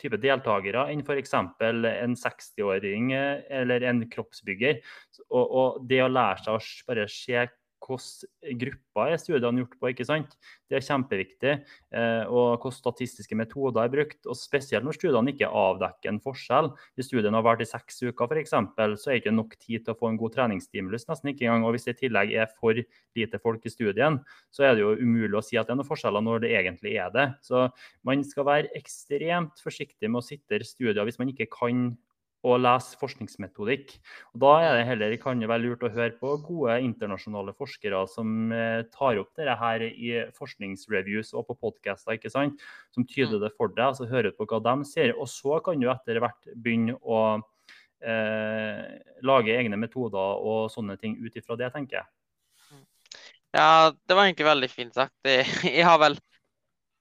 type 0.00 0.18
deltakere 0.22 0.86
enn 0.90 1.04
f.eks. 1.04 1.34
en 1.36 2.16
60-åring 2.18 3.12
eh, 3.14 3.44
eller 3.60 3.86
en 3.86 4.02
kroppsbygger. 4.10 4.80
Og, 5.28 5.44
og, 5.44 5.78
det 5.88 6.02
å 6.04 6.10
lære 6.10 6.42
seg 6.44 6.58
å 6.58 6.90
bare 6.90 7.06
se 7.10 7.46
hvilke 7.82 8.56
grupper 8.60 9.12
er 9.12 9.20
studiene 9.20 9.62
gjort 9.62 9.76
på. 9.78 9.90
ikke 9.90 10.06
sant? 10.06 10.36
Det 10.68 10.78
er 10.78 10.84
kjempeviktig. 10.86 11.52
Eh, 11.92 12.24
og 12.26 12.56
hvilke 12.56 12.72
statistiske 12.74 13.36
metoder 13.38 13.84
er 13.84 13.92
brukt. 13.92 14.18
og 14.26 14.36
Spesielt 14.38 14.84
når 14.84 14.96
studiene 14.98 15.32
ikke 15.32 15.50
avdekker 15.50 16.12
en 16.12 16.20
forskjell. 16.22 16.72
Hvis 16.96 17.10
studien 17.10 17.34
har 17.34 17.44
vært 17.46 17.62
i 17.62 17.68
seks 17.68 18.02
uker, 18.02 18.36
eksempel, 18.40 18.96
så 18.96 19.10
er 19.10 19.16
det 19.16 19.24
ikke 19.24 19.36
nok 19.36 19.56
tid 19.58 19.84
til 19.84 19.94
å 19.94 19.98
få 19.98 20.10
en 20.10 20.20
god 20.20 20.34
treningsstimulus. 20.36 21.06
nesten 21.08 21.32
ikke 21.32 21.46
engang. 21.46 21.64
Og 21.64 21.76
hvis 21.76 21.86
det 21.86 21.96
i 21.96 22.00
tillegg 22.06 22.34
er 22.34 22.50
for 22.58 22.74
lite 23.16 23.38
folk 23.42 23.64
i 23.64 23.72
studien, 23.72 24.20
så 24.50 24.66
er 24.66 24.74
det 24.74 24.84
jo 24.84 24.96
umulig 24.96 25.38
å 25.38 25.44
si 25.44 25.56
at 25.56 25.66
det 25.66 25.76
er 25.76 25.80
noen 25.80 25.88
forskjeller 25.88 26.24
når 26.24 26.44
det 26.44 26.54
egentlig 26.56 26.96
er 26.96 27.10
det. 27.14 27.28
Så 27.42 27.68
man 28.04 28.24
skal 28.24 28.44
være 28.46 28.72
ekstremt 28.76 29.60
forsiktig 29.62 30.10
med 30.10 30.22
å 30.22 30.26
sitte 30.26 30.60
i 30.60 30.66
studier 30.66 31.04
hvis 31.04 31.18
man 31.20 31.32
ikke 31.32 31.50
kan 31.52 31.96
og 32.46 32.60
lese 32.60 32.98
forskningsmetodikk. 33.00 33.94
Og 34.34 34.42
da 34.44 34.52
er 34.62 34.76
det 34.78 34.86
heller, 34.90 35.14
kan 35.20 35.40
det 35.40 35.48
være 35.50 35.64
lurt 35.64 35.86
å 35.86 35.92
høre 35.92 36.12
på 36.20 36.34
gode 36.44 36.76
internasjonale 36.84 37.54
forskere 37.56 38.02
som 38.12 38.52
eh, 38.54 38.84
tar 38.92 39.20
opp 39.22 39.32
dette 39.38 39.56
her 39.60 39.86
i 39.88 40.12
forskningsreviews 40.36 41.32
og 41.34 41.48
på 41.48 41.58
podcaster, 41.66 42.16
ikke 42.16 42.32
sant? 42.32 42.62
som 42.94 43.06
tyder 43.08 43.40
det 43.42 43.52
for 43.56 43.72
deg. 43.72 43.88
altså 43.88 44.08
Høre 44.10 44.34
på 44.36 44.46
hva 44.48 44.60
de 44.62 44.76
sier. 44.88 45.14
Og 45.16 45.30
så 45.30 45.60
kan 45.64 45.80
du 45.80 45.88
etter 45.92 46.20
hvert 46.22 46.52
begynne 46.54 46.98
å 47.02 47.22
eh, 48.04 48.84
lage 49.26 49.56
egne 49.56 49.80
metoder 49.80 50.44
og 50.46 50.70
sånne 50.74 50.98
ting 51.00 51.18
ut 51.22 51.34
ifra 51.36 51.58
det, 51.58 51.72
tenker 51.74 52.02
jeg. 52.02 52.12
Ja, 53.56 53.88
det 53.88 54.16
var 54.16 54.26
egentlig 54.26 54.50
veldig 54.50 54.68
fint 54.68 54.96
sagt. 54.96 55.16
Jeg 55.64 55.84
har 55.86 56.00
vel 56.02 56.18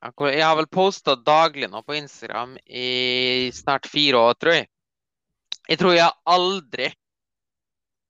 jeg 0.06 0.44
har 0.44 0.54
vel 0.60 0.68
posta 0.70 1.16
daglig 1.18 1.66
nå 1.72 1.80
på 1.82 1.96
Instagram 1.98 2.52
i 2.68 3.50
snart 3.56 3.88
fire 3.90 4.20
år, 4.22 4.36
tror 4.38 4.54
jeg. 4.54 4.68
Jeg 5.70 5.82
tror 5.82 5.96
jeg 5.98 6.14
aldri 6.30 6.92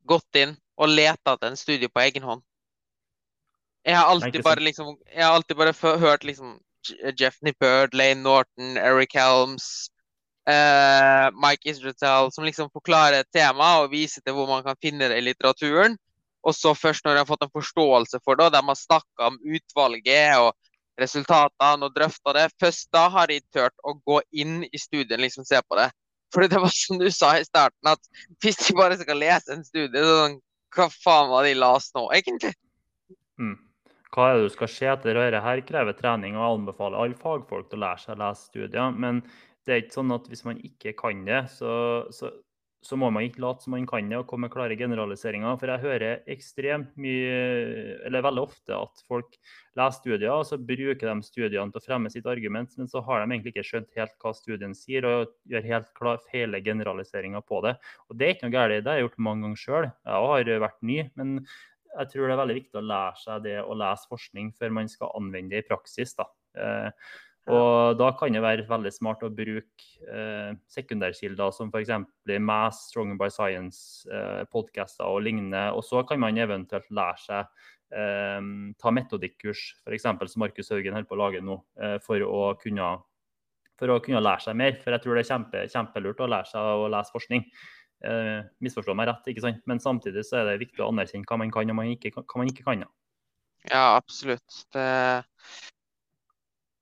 gått 0.06 0.40
inn 0.40 0.56
og 0.76 0.92
leta 0.92 1.36
etter 1.36 1.52
en 1.52 1.60
studie 1.60 1.90
på 1.92 2.04
egen 2.04 2.26
hånd. 2.28 2.44
Jeg 3.86 3.96
har 3.96 4.10
alltid 4.10 4.44
bare 4.44 4.64
liksom 4.66 4.96
Jeg 5.14 5.24
har 5.24 5.36
alltid 5.36 5.58
bare 5.58 6.00
hørt 6.02 6.24
liksom 6.24 6.58
Jeff 7.18 7.38
Nippert, 7.42 7.94
Lane 7.94 8.22
Norton, 8.22 8.78
Eric 8.78 9.16
Helms, 9.18 9.90
uh, 10.50 11.32
Mike 11.34 11.70
Israel 11.70 12.32
som 12.32 12.46
liksom 12.46 12.70
forklarer 12.74 13.24
et 13.24 13.32
tema 13.34 13.80
og 13.82 13.92
viser 13.94 14.22
til 14.22 14.36
hvor 14.38 14.50
man 14.50 14.64
kan 14.66 14.78
finne 14.82 15.10
det 15.10 15.18
i 15.18 15.26
litteraturen. 15.26 15.98
Og 16.46 16.54
så 16.54 16.76
først 16.78 17.06
når 17.06 17.16
de 17.16 17.24
har 17.24 17.30
fått 17.30 17.46
en 17.48 17.56
forståelse 17.56 18.22
for 18.22 18.38
det, 18.38 18.46
og 18.46 18.54
de 18.54 18.62
har 18.68 18.78
snakka 18.78 19.32
om 19.32 19.40
utvalget 19.42 20.38
og 20.38 20.54
resultatene 21.02 21.88
og 21.88 21.96
drøfta 21.96 22.36
det, 22.38 22.46
først 22.62 22.92
da 22.94 23.08
har 23.10 23.32
de 23.32 23.40
turt 23.54 23.74
å 23.84 23.96
gå 23.98 24.22
inn 24.32 24.62
i 24.70 24.80
studien 24.80 25.24
liksom 25.24 25.48
se 25.48 25.58
på 25.66 25.80
det. 25.80 25.90
Fordi 26.36 26.52
det 26.52 26.60
var 26.60 26.74
som 26.76 27.00
du 27.00 27.08
sa 27.14 27.32
i 27.40 27.48
starten, 27.48 27.88
at 27.88 28.26
hvis 28.44 28.60
de 28.66 28.76
bare 28.76 28.98
skal 29.00 29.22
lese 29.22 29.56
en 29.56 29.64
studie, 29.64 30.02
så 30.04 30.18
sånn, 30.20 30.40
hva 30.76 30.90
faen 30.92 31.32
var 31.32 31.48
de 31.48 31.54
las 31.56 31.88
nå, 31.96 32.10
egentlig? 32.18 32.52
Mm. 33.40 33.56
Hva 34.12 34.30
er 34.30 34.38
det 34.38 34.50
du 34.50 34.54
skal 34.54 34.72
se 34.72 34.88
etter? 34.92 35.18
Dette 35.18 35.44
her 35.44 35.62
krever 35.68 35.96
trening, 35.96 36.36
og 36.36 36.60
anbefaler 36.60 37.00
alle 37.00 37.20
fagfolk 37.20 37.70
til 37.72 37.80
å 37.80 37.86
lære 37.86 38.04
seg 38.04 38.16
å 38.18 38.22
lese 38.22 38.50
studier. 38.50 38.92
Men 38.96 39.24
det 39.66 39.74
er 39.74 39.82
ikke 39.84 39.98
sånn 39.98 40.16
at 40.16 40.28
hvis 40.32 40.46
man 40.48 40.60
ikke 40.64 40.94
kan 41.00 41.24
det, 41.28 41.42
så 41.56 42.32
så 42.86 42.98
må 43.00 43.10
man 43.14 43.26
ikke 43.26 43.42
late 43.42 43.66
som 43.66 43.74
man 43.74 43.88
kan 43.90 44.10
det 44.10 44.20
og 44.20 44.28
komme 44.30 44.46
med 44.46 44.54
klare 44.54 44.78
generaliseringer. 44.78 45.58
For 45.60 45.72
jeg 45.74 45.84
hører 45.84 46.24
ekstremt 46.32 46.94
mye, 47.02 47.36
eller 48.06 48.26
veldig 48.26 48.44
ofte, 48.46 48.78
at 48.78 49.04
folk 49.10 49.38
leser 49.76 49.98
studier, 49.98 50.32
og 50.32 50.46
så 50.48 50.60
bruker 50.62 51.10
de 51.10 51.16
studiene 51.26 51.74
til 51.74 51.82
å 51.82 51.86
fremme 51.86 52.12
sitt 52.14 52.30
argument, 52.30 52.78
men 52.80 52.92
så 52.92 53.02
har 53.08 53.24
de 53.24 53.30
egentlig 53.30 53.56
ikke 53.56 53.68
skjønt 53.72 54.00
helt 54.00 54.18
hva 54.22 54.34
studien 54.38 54.76
sier, 54.78 55.08
og 55.10 55.34
gjør 55.50 55.70
helt 55.72 55.94
klar 55.98 56.22
hele 56.34 56.62
generaliseringer 56.64 57.46
på 57.46 57.64
det. 57.66 57.76
Og 58.10 58.20
det 58.20 58.28
er 58.28 58.36
ikke 58.36 58.50
noe 58.50 58.58
galt, 58.58 58.82
det 58.86 58.92
har 58.94 59.02
jeg 59.02 59.10
gjort 59.10 59.24
mange 59.30 59.48
ganger 59.48 59.64
sjøl. 59.66 59.90
Jeg 59.90 60.28
har 60.30 60.68
vært 60.68 60.86
ny. 60.86 61.00
men 61.18 61.40
jeg 61.96 62.12
tror 62.12 62.28
det 62.28 62.34
er 62.34 62.42
veldig 62.42 62.58
viktig 62.58 62.80
å 62.80 62.88
lære 62.90 63.22
seg 63.22 63.44
det 63.46 63.60
å 63.64 63.76
lese 63.80 64.10
forskning 64.12 64.50
før 64.58 64.74
man 64.76 64.90
skal 64.92 65.14
anvende 65.16 65.56
det 65.56 65.64
i 65.64 65.68
praksis. 65.70 66.12
da. 66.18 66.28
Eh, 66.56 66.90
og 67.46 68.00
da 68.00 68.08
kan 68.18 68.34
det 68.34 68.42
være 68.42 68.66
veldig 68.66 68.92
smart 68.94 69.22
å 69.26 69.30
bruke 69.30 69.86
eh, 70.10 70.56
sekundærkilder 70.74 71.54
som 71.54 71.70
f.eks. 71.70 71.92
Mass, 72.42 72.88
Strong 72.90 73.20
by 73.20 73.30
Science, 73.30 74.08
eh, 74.10 74.42
podcaster 74.50 75.06
og 75.06 75.22
lignende. 75.28 75.68
Og 75.78 75.86
så 75.86 76.02
kan 76.10 76.22
man 76.24 76.40
eventuelt 76.42 76.90
lære 76.90 77.22
seg 77.22 77.68
eh, 77.94 78.50
ta 78.82 78.94
metodikkurs, 78.98 79.68
f.eks. 79.86 80.08
som 80.34 80.42
Markus 80.42 80.74
Haugen 80.74 80.98
holder 80.98 81.10
på 81.12 81.18
å 81.18 81.22
lage 81.22 81.44
nå, 81.46 81.60
eh, 81.86 82.00
for 82.06 82.26
å, 82.26 82.42
kunne, 82.62 82.90
for, 83.78 83.94
å 83.94 84.00
kunne, 84.02 84.24
lære 84.26 84.48
seg 84.48 84.58
mer. 84.64 84.82
For 84.82 84.98
jeg 84.98 85.06
tror 85.06 85.14
det 85.14 85.26
er 85.28 85.32
kjempe, 85.36 85.64
kjempelurt 85.76 86.26
å 86.26 86.32
lære 86.34 86.50
seg 86.50 86.72
å 86.82 86.90
lese 86.96 87.14
forskning. 87.14 87.46
Eh, 88.10 88.42
misforstå 88.66 88.98
meg 88.98 89.12
rett, 89.12 89.30
ikke 89.30 89.46
sant? 89.46 89.62
men 89.70 89.80
samtidig 89.82 90.26
så 90.26 90.42
er 90.42 90.50
det 90.50 90.64
viktig 90.66 90.82
å 90.82 90.90
anerkjenne 90.90 91.30
hva 91.30 91.38
man 91.42 91.54
kan 91.54 91.70
og 91.70 91.78
man 91.78 91.94
ikke, 91.94 92.10
hva 92.18 92.42
man 92.42 92.50
ikke 92.50 92.66
kan. 92.66 92.90
Ja, 93.70 93.86
absolutt. 93.94 94.66
Det 94.74 94.90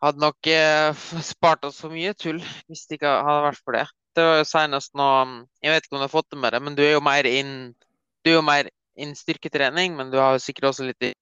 hadde 0.04 0.22
nok 0.24 0.50
eh, 0.52 1.04
spart 1.24 1.66
oss 1.68 1.80
for 1.84 1.94
mye 1.94 2.14
tull 2.20 2.42
hvis 2.68 2.86
det 2.90 3.00
ikke 3.00 3.12
hadde 3.28 3.48
vært 3.48 3.64
for 3.64 3.78
det. 3.78 3.86
Det 4.14 4.24
var 4.28 4.40
jo 4.42 4.46
senest 4.46 4.94
nå 4.98 5.10
Jeg 5.64 5.74
vet 5.74 5.86
ikke 5.86 5.96
om 5.96 6.02
du 6.04 6.06
har 6.06 6.14
fått 6.14 6.30
det 6.30 6.40
med 6.40 6.54
deg, 6.54 6.64
men 6.66 6.78
du 6.78 6.84
er 6.86 6.96
jo 6.96 7.04
mer 7.04 7.28
inn 7.30 7.54
du 8.24 8.32
er 8.32 8.38
jo 8.38 8.46
mer 8.46 8.70
inn 9.00 9.16
styrketrening, 9.18 9.98
men 9.98 10.12
du 10.14 10.20
har 10.22 10.36
jo 10.36 10.44
sikkert 10.44 10.70
også 10.72 10.86
litt 10.88 11.10
i 11.10 11.14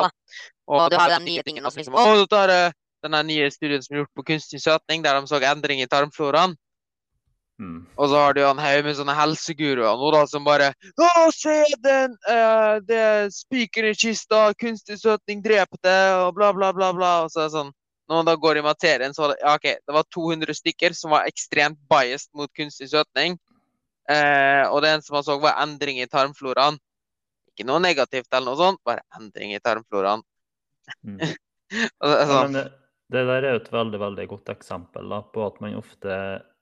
Og 0.00 0.86
du 0.90 0.96
har 0.96 1.12
den 1.18 1.26
nye 1.28 1.42
tingen 1.44 1.66
også, 1.66 1.82
liksom. 1.82 1.98
Og 1.98 2.22
du 2.22 2.26
tar 2.30 2.50
jeg 2.54 2.72
den 3.04 3.16
nye 3.28 3.50
studien 3.52 3.82
som 3.84 3.94
er 3.94 4.02
gjort 4.02 4.16
på 4.16 4.26
kunstig 4.32 4.60
søtning, 4.62 5.04
der 5.04 5.18
de 5.18 5.28
så 5.28 5.40
endring 5.50 5.82
i 5.82 5.88
tarmfloraen. 5.90 6.56
Mm. 7.60 7.80
Og 8.00 8.08
så 8.08 8.16
har 8.16 8.32
du 8.32 8.40
en 8.40 8.60
haug 8.62 8.86
med 8.86 8.96
sånne 8.96 9.12
helseguruer 9.12 9.98
nå 10.00 10.10
da, 10.14 10.22
som 10.30 10.46
bare 10.46 10.70
Å, 10.96 11.26
se 11.34 11.58
den! 11.84 12.14
Uh, 12.24 12.80
det 12.88 13.00
er 13.00 13.28
spiker 13.34 13.90
i 13.90 13.92
kista, 13.92 14.46
kunstig 14.56 14.96
søtning 15.02 15.42
dreper 15.44 15.76
det, 15.84 15.98
og 16.22 16.32
bla, 16.38 16.54
bla, 16.56 16.70
bla. 16.72 16.88
bla. 16.96 17.12
Og 17.26 17.34
så 17.34 17.42
er 17.42 17.50
det 17.50 17.56
sånn 17.58 17.72
Når 18.08 18.16
man 18.16 18.30
da 18.30 18.36
går 18.40 18.62
i 18.62 18.64
materien, 18.64 19.12
så 19.14 19.26
var 19.26 19.34
det 19.34 19.44
ja, 19.44 19.54
OK, 19.58 19.68
det 19.76 19.96
var 19.98 20.08
200 20.16 20.56
stykker 20.56 20.96
som 20.96 21.12
var 21.12 21.28
ekstremt 21.28 21.78
biased 21.92 22.32
mot 22.34 22.50
kunstig 22.56 22.88
søtning. 22.94 23.36
Uh, 24.10 24.64
og 24.72 24.80
det 24.82 24.94
eneste 24.94 25.14
man 25.14 25.26
så, 25.26 25.36
var 25.38 25.60
endring 25.62 26.00
i 26.00 26.08
tarmfloraen. 26.10 26.80
Ikke 27.52 27.68
noe 27.68 27.78
negativt 27.84 28.32
eller 28.32 28.48
noe 28.48 28.58
sånt, 28.58 28.80
bare 28.88 29.04
endring 29.20 29.52
i 29.52 29.60
tarmfloraen. 29.62 30.24
Mm. 31.04 31.20
og 32.00 32.08
det, 32.08 32.16
sånn. 32.32 32.56
ja, 32.56 32.64
det, 33.12 33.26
der 33.28 33.36
er 33.36 33.52
jo 33.52 33.60
et 33.60 33.72
veldig, 33.74 34.00
veldig 34.00 34.26
godt 34.32 34.50
eksempel 34.56 35.12
da, 35.12 35.20
på 35.34 35.44
at 35.44 35.60
man 35.62 35.76
ofte 35.78 36.16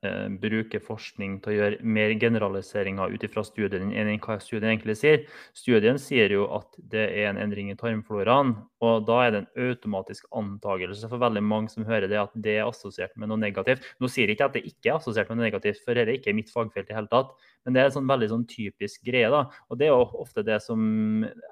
eh, 0.07 0.27
bruker 0.43 0.83
forskning 0.85 1.39
til 1.45 1.53
å 1.53 1.57
gjøre 1.57 1.79
mer 1.97 2.15
generaliseringer 2.21 3.15
ut 3.15 3.25
ifra 3.27 3.45
studien 3.47 3.91
enn 3.91 4.11
hva 4.23 4.39
studien 4.43 4.71
egentlig 4.71 4.99
sier. 5.01 5.25
Studien 5.57 5.99
sier 6.03 6.33
jo 6.35 6.47
at 6.57 6.79
det 6.79 7.07
er 7.09 7.31
en 7.31 7.41
endring 7.43 7.73
i 7.73 7.77
tarmfloraen, 7.79 8.55
og 8.85 9.09
da 9.09 9.19
er 9.25 9.35
det 9.35 9.43
en 9.43 9.69
automatisk 9.71 10.29
antakelse 10.39 11.11
for 11.11 11.23
veldig 11.23 11.45
mange 11.45 11.73
som 11.73 11.87
hører 11.89 12.11
det, 12.11 12.21
at 12.21 12.35
det 12.35 12.59
er 12.59 12.69
assosiert 12.69 13.17
med 13.17 13.33
noe 13.33 13.41
negativt. 13.41 13.87
Nå 13.99 14.11
sier 14.13 14.29
jeg 14.31 14.39
ikke 14.39 14.51
at 14.51 14.59
det 14.59 14.65
ikke 14.69 14.93
er 14.93 15.01
assosiert 15.01 15.33
med 15.33 15.41
noe 15.41 15.49
negativt, 15.49 15.83
for 15.85 15.99
dette 15.99 16.15
er 16.15 16.21
ikke 16.21 16.37
mitt 16.37 16.53
fagfelt 16.53 16.93
i 16.93 16.99
hele 16.99 17.11
tatt. 17.13 17.35
Men 17.67 17.75
det 17.75 17.83
er 17.83 17.91
en 17.91 17.99
sånn 17.99 18.09
veldig 18.09 18.31
sånn 18.31 18.47
typisk 18.49 19.03
greie. 19.07 19.29
da, 19.33 19.45
og 19.69 19.81
det 19.81 19.89
er 19.89 19.93
jo 19.93 20.23
ofte 20.23 20.45
det 20.47 20.63
som, 20.65 20.81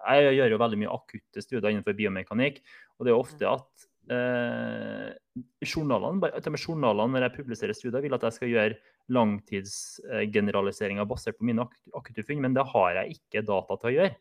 Jeg 0.06 0.36
gjør 0.36 0.54
jo 0.54 0.62
veldig 0.62 0.78
mye 0.80 0.94
akutte 0.94 1.42
studier 1.42 1.70
innenfor 1.72 1.96
biomekanikk, 1.98 2.62
og 2.98 3.06
det 3.06 3.12
er 3.12 3.18
ofte 3.18 3.48
at 3.50 3.86
eh, 4.12 5.10
journalene, 5.64 6.30
journalene 6.60 7.12
når 7.14 7.26
jeg 7.26 7.36
publiserer 7.38 7.76
studier, 7.76 8.02
vil 8.04 8.16
at 8.16 8.26
jeg 8.28 8.36
skal 8.36 8.52
gjøre 8.52 8.78
langtidsgeneraliseringer 9.16 11.08
basert 11.08 11.38
på 11.38 11.46
mine 11.48 11.66
ak 11.66 11.74
akutte 12.00 12.24
funn, 12.26 12.42
men 12.42 12.56
det 12.56 12.66
har 12.72 13.00
jeg 13.00 13.18
ikke 13.18 13.44
data 13.46 13.78
til 13.80 13.90
å 13.90 13.96
gjøre. 13.96 14.14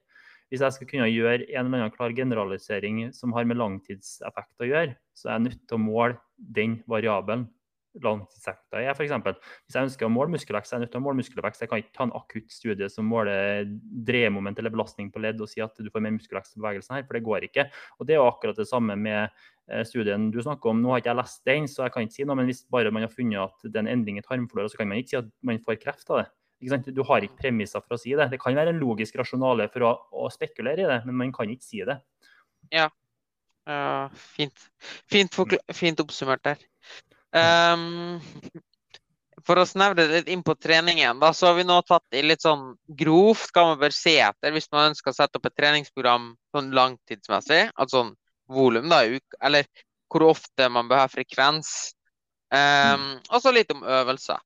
Hvis 0.53 0.61
jeg 0.61 0.75
skal 0.75 0.89
kunne 0.89 1.09
gjøre 1.09 1.47
en 1.47 1.65
eller 1.65 1.79
annen 1.81 1.93
klar 1.95 2.13
generalisering 2.13 3.07
som 3.17 3.33
har 3.33 3.47
med 3.49 3.57
langtidseffekt 3.57 4.61
å 4.61 4.69
gjøre, 4.69 4.97
så 5.17 5.29
er 5.29 5.39
jeg 5.39 5.45
nødt 5.47 5.63
til 5.65 5.77
å 5.79 5.81
måle 5.81 6.19
den 6.37 6.77
variabelen 6.89 7.47
langtidseffekter 8.03 8.81
er. 8.81 8.91
Eksempel. 9.05 9.37
Hvis 9.65 9.77
jeg 9.77 9.89
ønsker 9.89 10.07
å 10.07 10.11
måle 10.11 10.33
muskelvekst, 10.33 10.73
er 10.73 10.79
jeg 10.79 10.85
nødt 10.85 10.93
til 10.93 11.01
å 11.01 11.05
måle 11.05 11.19
muskelvekst. 11.19 11.63
Jeg 11.63 11.71
kan 11.71 11.81
ikke 11.81 11.95
ta 11.95 12.07
en 12.07 12.15
akutt 12.17 12.53
studie 12.53 12.89
som 12.91 13.09
måler 13.09 13.65
dreiemoment 14.07 14.59
eller 14.61 14.73
belastning 14.73 15.11
på 15.13 15.21
ledd 15.23 15.41
og 15.43 15.51
si 15.51 15.63
at 15.63 15.75
du 15.79 15.91
får 15.91 16.03
mer 16.05 16.15
muskelvekst 16.17 16.57
i 16.57 16.63
bevegelsen 16.63 16.97
her, 16.97 17.05
for 17.07 17.17
det 17.17 17.25
går 17.27 17.49
ikke. 17.49 17.67
Og 17.99 18.07
Det 18.07 18.15
er 18.15 18.21
jo 18.21 18.29
akkurat 18.29 18.59
det 18.59 18.67
samme 18.69 18.97
med 18.99 19.21
eh, 19.25 19.83
studien 19.87 20.29
du 20.33 20.41
snakker 20.41 20.73
om. 20.73 20.81
Nå 20.83 20.93
har 20.93 21.03
ikke 21.03 21.13
jeg 21.13 21.21
lest 21.21 21.45
den, 21.51 21.69
så 21.71 21.85
jeg 21.85 21.95
kan 21.95 22.07
ikke 22.07 22.17
si 22.17 22.27
noe, 22.27 22.39
men 22.39 22.49
hvis 22.51 22.65
bare 22.71 22.93
man 22.95 23.07
har 23.07 23.13
funnet 23.13 23.45
at 23.45 23.69
det 23.69 23.75
er 23.75 23.85
en 23.85 23.93
endring 23.97 24.19
i 24.19 24.25
tarmflora, 24.25 24.71
så 24.71 24.81
kan 24.81 24.91
man 24.91 25.01
ikke 25.01 25.13
si 25.15 25.21
at 25.21 25.31
man 25.45 25.61
får 25.63 25.79
kreft 25.83 26.11
av 26.11 26.23
det. 26.23 26.27
Du 26.95 27.03
har 27.05 27.25
ikke 27.25 27.41
premisser 27.43 27.83
for 27.83 27.97
å 27.97 27.99
si 27.99 28.13
det. 28.15 28.29
Det 28.31 28.39
kan 28.41 28.55
være 28.57 28.71
en 28.73 28.79
logisk 28.81 29.17
rasjonale 29.19 29.67
for 29.73 29.85
å, 29.85 29.95
å 30.25 30.29
spekulere 30.33 30.85
i 30.85 30.87
det, 30.89 31.01
men 31.05 31.19
man 31.19 31.33
kan 31.35 31.51
ikke 31.51 31.67
si 31.67 31.83
det. 31.85 31.99
Ja, 32.73 32.87
uh, 33.69 34.07
fint. 34.33 34.69
Fint, 35.11 35.35
fint 35.75 36.01
oppsummert 36.01 36.45
der. 36.47 36.63
Um, 37.35 38.21
for 39.45 39.59
å 39.61 39.65
snevre 39.67 40.07
litt 40.09 40.29
inn 40.31 40.41
på 40.45 40.55
treningen, 40.57 41.19
da, 41.21 41.29
så 41.35 41.51
har 41.51 41.57
vi 41.59 41.65
nå 41.67 41.77
tatt 41.85 42.15
i 42.17 42.23
litt 42.25 42.41
sånn 42.45 42.71
grovt 42.97 43.51
hva 43.53 43.67
man 43.71 43.81
bør 43.81 43.93
se 43.93 44.15
etter 44.23 44.55
hvis 44.55 44.71
man 44.73 44.91
ønsker 44.91 45.11
å 45.11 45.17
sette 45.17 45.37
opp 45.37 45.49
et 45.49 45.57
treningsprogram 45.59 46.31
sånn 46.55 46.71
langtidsmessig. 46.75 47.67
Altså 47.75 47.99
sånn 47.99 48.15
volum, 48.49 48.89
da, 48.89 49.03
eller 49.45 49.67
hvor 50.09 50.29
ofte 50.31 50.69
man 50.71 50.89
bør 50.89 51.03
ha 51.03 51.11
frekvens. 51.11 51.93
Um. 52.53 53.17
Og 53.33 53.41
så 53.43 53.51
litt 53.53 53.71
om 53.73 53.83
øvelser. 53.83 54.41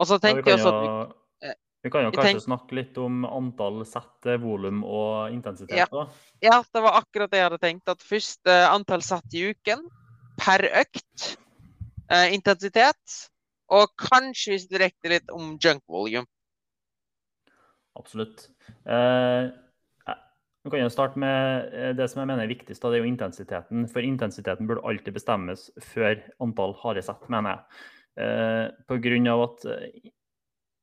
Og 0.00 0.08
så 0.08 0.16
tenkte 0.22 0.48
ja, 0.48 0.56
jeg 0.56 0.62
også 0.62 0.72
at 0.72 0.82
vi, 0.82 1.54
Vi 1.84 1.90
kan 1.92 2.06
jo 2.06 2.12
kanskje 2.14 2.26
tenk- 2.30 2.44
snakke 2.44 2.76
litt 2.76 2.98
om 3.00 3.22
antall 3.28 3.84
sett, 3.88 4.26
eh, 4.26 4.40
volum 4.40 4.82
og 4.84 5.32
intensitet. 5.32 5.76
Ja. 5.76 5.86
da. 5.92 6.08
Ja, 6.44 6.62
det 6.62 6.82
var 6.84 6.98
akkurat 7.00 7.30
det 7.30 7.40
jeg 7.40 7.48
hadde 7.50 7.60
tenkt. 7.62 7.88
At 7.88 8.02
først 8.04 8.46
eh, 8.48 8.66
antall 8.68 9.04
sett 9.04 9.36
i 9.36 9.46
uken 9.52 9.86
per 10.40 10.64
økt. 10.82 11.36
Eh, 12.10 12.34
intensitet. 12.34 13.16
Og 13.70 13.92
kanskje 13.98 14.56
hvis 14.56 14.68
du 14.70 14.76
rekker 14.82 15.12
litt 15.14 15.30
om 15.30 15.54
junk 15.62 15.82
volume. 15.86 16.26
Absolutt. 17.98 18.48
Eh, 18.86 19.50
Vi 20.60 20.68
kan 20.68 20.82
jo 20.82 20.90
starte 20.92 21.16
med 21.16 21.70
eh, 21.72 21.92
det 21.96 22.10
som 22.12 22.20
jeg 22.20 22.28
mener 22.28 22.44
er 22.44 22.50
viktigst, 22.50 22.82
det 22.82 22.98
er 22.98 23.00
jo 23.00 23.08
intensiteten. 23.08 23.86
For 23.88 24.04
intensiteten 24.04 24.68
burde 24.68 24.84
alltid 24.84 25.16
bestemmes 25.16 25.70
før 25.94 26.18
antall 26.44 26.74
harde 26.82 27.00
sett, 27.06 27.22
mener 27.32 27.54
jeg. 27.54 27.86
Eh, 28.20 28.66
på 28.90 28.98
grunn 29.00 29.30
av 29.32 29.44
at 29.46 29.64
eh, 29.72 30.10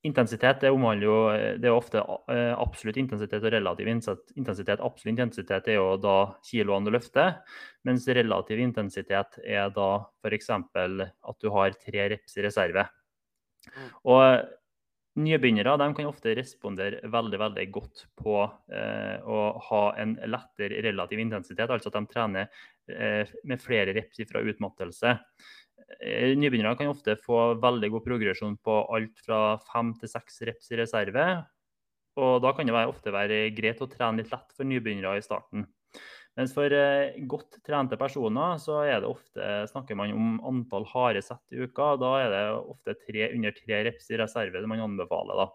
intensitet 0.05 0.61
det 0.61 0.71
omhandler 0.73 1.07
jo 1.07 1.15
eh, 1.33 1.55
Det 1.61 1.69
er 1.69 1.75
ofte 1.75 2.03
eh, 2.31 2.53
absolutt 2.53 2.99
intensitet 3.01 3.43
og 3.43 3.53
relativ 3.53 3.89
intensitet. 3.89 4.83
Absolutt 4.83 5.13
intensitet 5.15 5.71
er 5.71 5.79
jo 5.79 5.95
da 6.01 6.17
kiloene 6.45 6.89
du 6.89 6.93
løfter, 6.93 7.39
mens 7.87 8.07
relativ 8.07 8.61
intensitet 8.61 9.39
er 9.43 9.73
da 9.73 9.89
f.eks. 10.21 10.53
at 10.53 11.41
du 11.41 11.51
har 11.55 11.75
tre 11.81 12.11
reps 12.13 12.37
i 12.37 12.45
reserve. 12.45 12.87
Mm. 13.67 13.89
Og 14.13 14.23
Nybegynnere 15.17 15.79
de 15.81 15.85
kan 15.97 16.05
ofte 16.05 16.33
respondere 16.37 16.99
veldig 17.09 17.37
veldig 17.41 17.63
godt 17.73 18.03
på 18.21 18.35
eh, 18.69 19.15
å 19.25 19.39
ha 19.69 19.79
en 19.97 20.13
lettere 20.29 20.77
relativ 20.85 21.23
intensitet, 21.23 21.71
altså 21.73 21.89
at 21.89 21.95
de 21.97 22.11
trener 22.11 22.51
eh, 22.93 23.31
med 23.49 23.63
flere 23.63 23.95
reps 23.97 24.21
fra 24.29 24.43
utmattelse. 24.45 25.15
Eh, 25.87 26.33
nybegynnere 26.35 26.75
kan 26.75 26.91
ofte 26.91 27.15
få 27.23 27.55
veldig 27.63 27.89
god 27.93 28.03
progresjon 28.03 28.57
på 28.59 28.75
alt 28.95 29.21
fra 29.23 29.41
fem 29.69 29.93
til 29.99 30.11
seks 30.11 30.41
reps 30.49 30.71
i 30.73 30.79
reserve. 30.81 31.27
Og 32.17 32.41
da 32.43 32.51
kan 32.57 32.67
det 32.67 32.85
ofte 32.89 33.13
være 33.13 33.47
greit 33.55 33.81
å 33.81 33.89
trene 33.89 34.23
litt 34.23 34.31
lett 34.33 34.55
for 34.57 34.67
nybegynnere 34.67 35.19
i 35.19 35.25
starten. 35.25 35.67
Mens 36.37 36.53
for 36.53 36.73
eh, 36.73 37.15
godt 37.29 37.57
trente 37.65 37.97
personer 37.97 38.59
så 38.61 38.81
er 38.85 38.99
det 39.01 39.09
ofte, 39.09 39.45
snakker 39.71 39.97
man 39.97 40.13
om 40.13 40.35
antall 40.45 40.85
harde 40.91 41.23
sett 41.25 41.55
i 41.55 41.63
uka. 41.63 41.95
Da 42.01 42.11
er 42.21 42.33
det 42.33 42.43
ofte 42.59 42.97
tre, 43.07 43.31
under 43.33 43.55
tre 43.55 43.79
reps 43.87 44.11
i 44.11 44.19
reserve 44.21 44.61
det 44.61 44.69
man 44.69 44.83
anbefaler 44.83 45.39
da, 45.39 45.47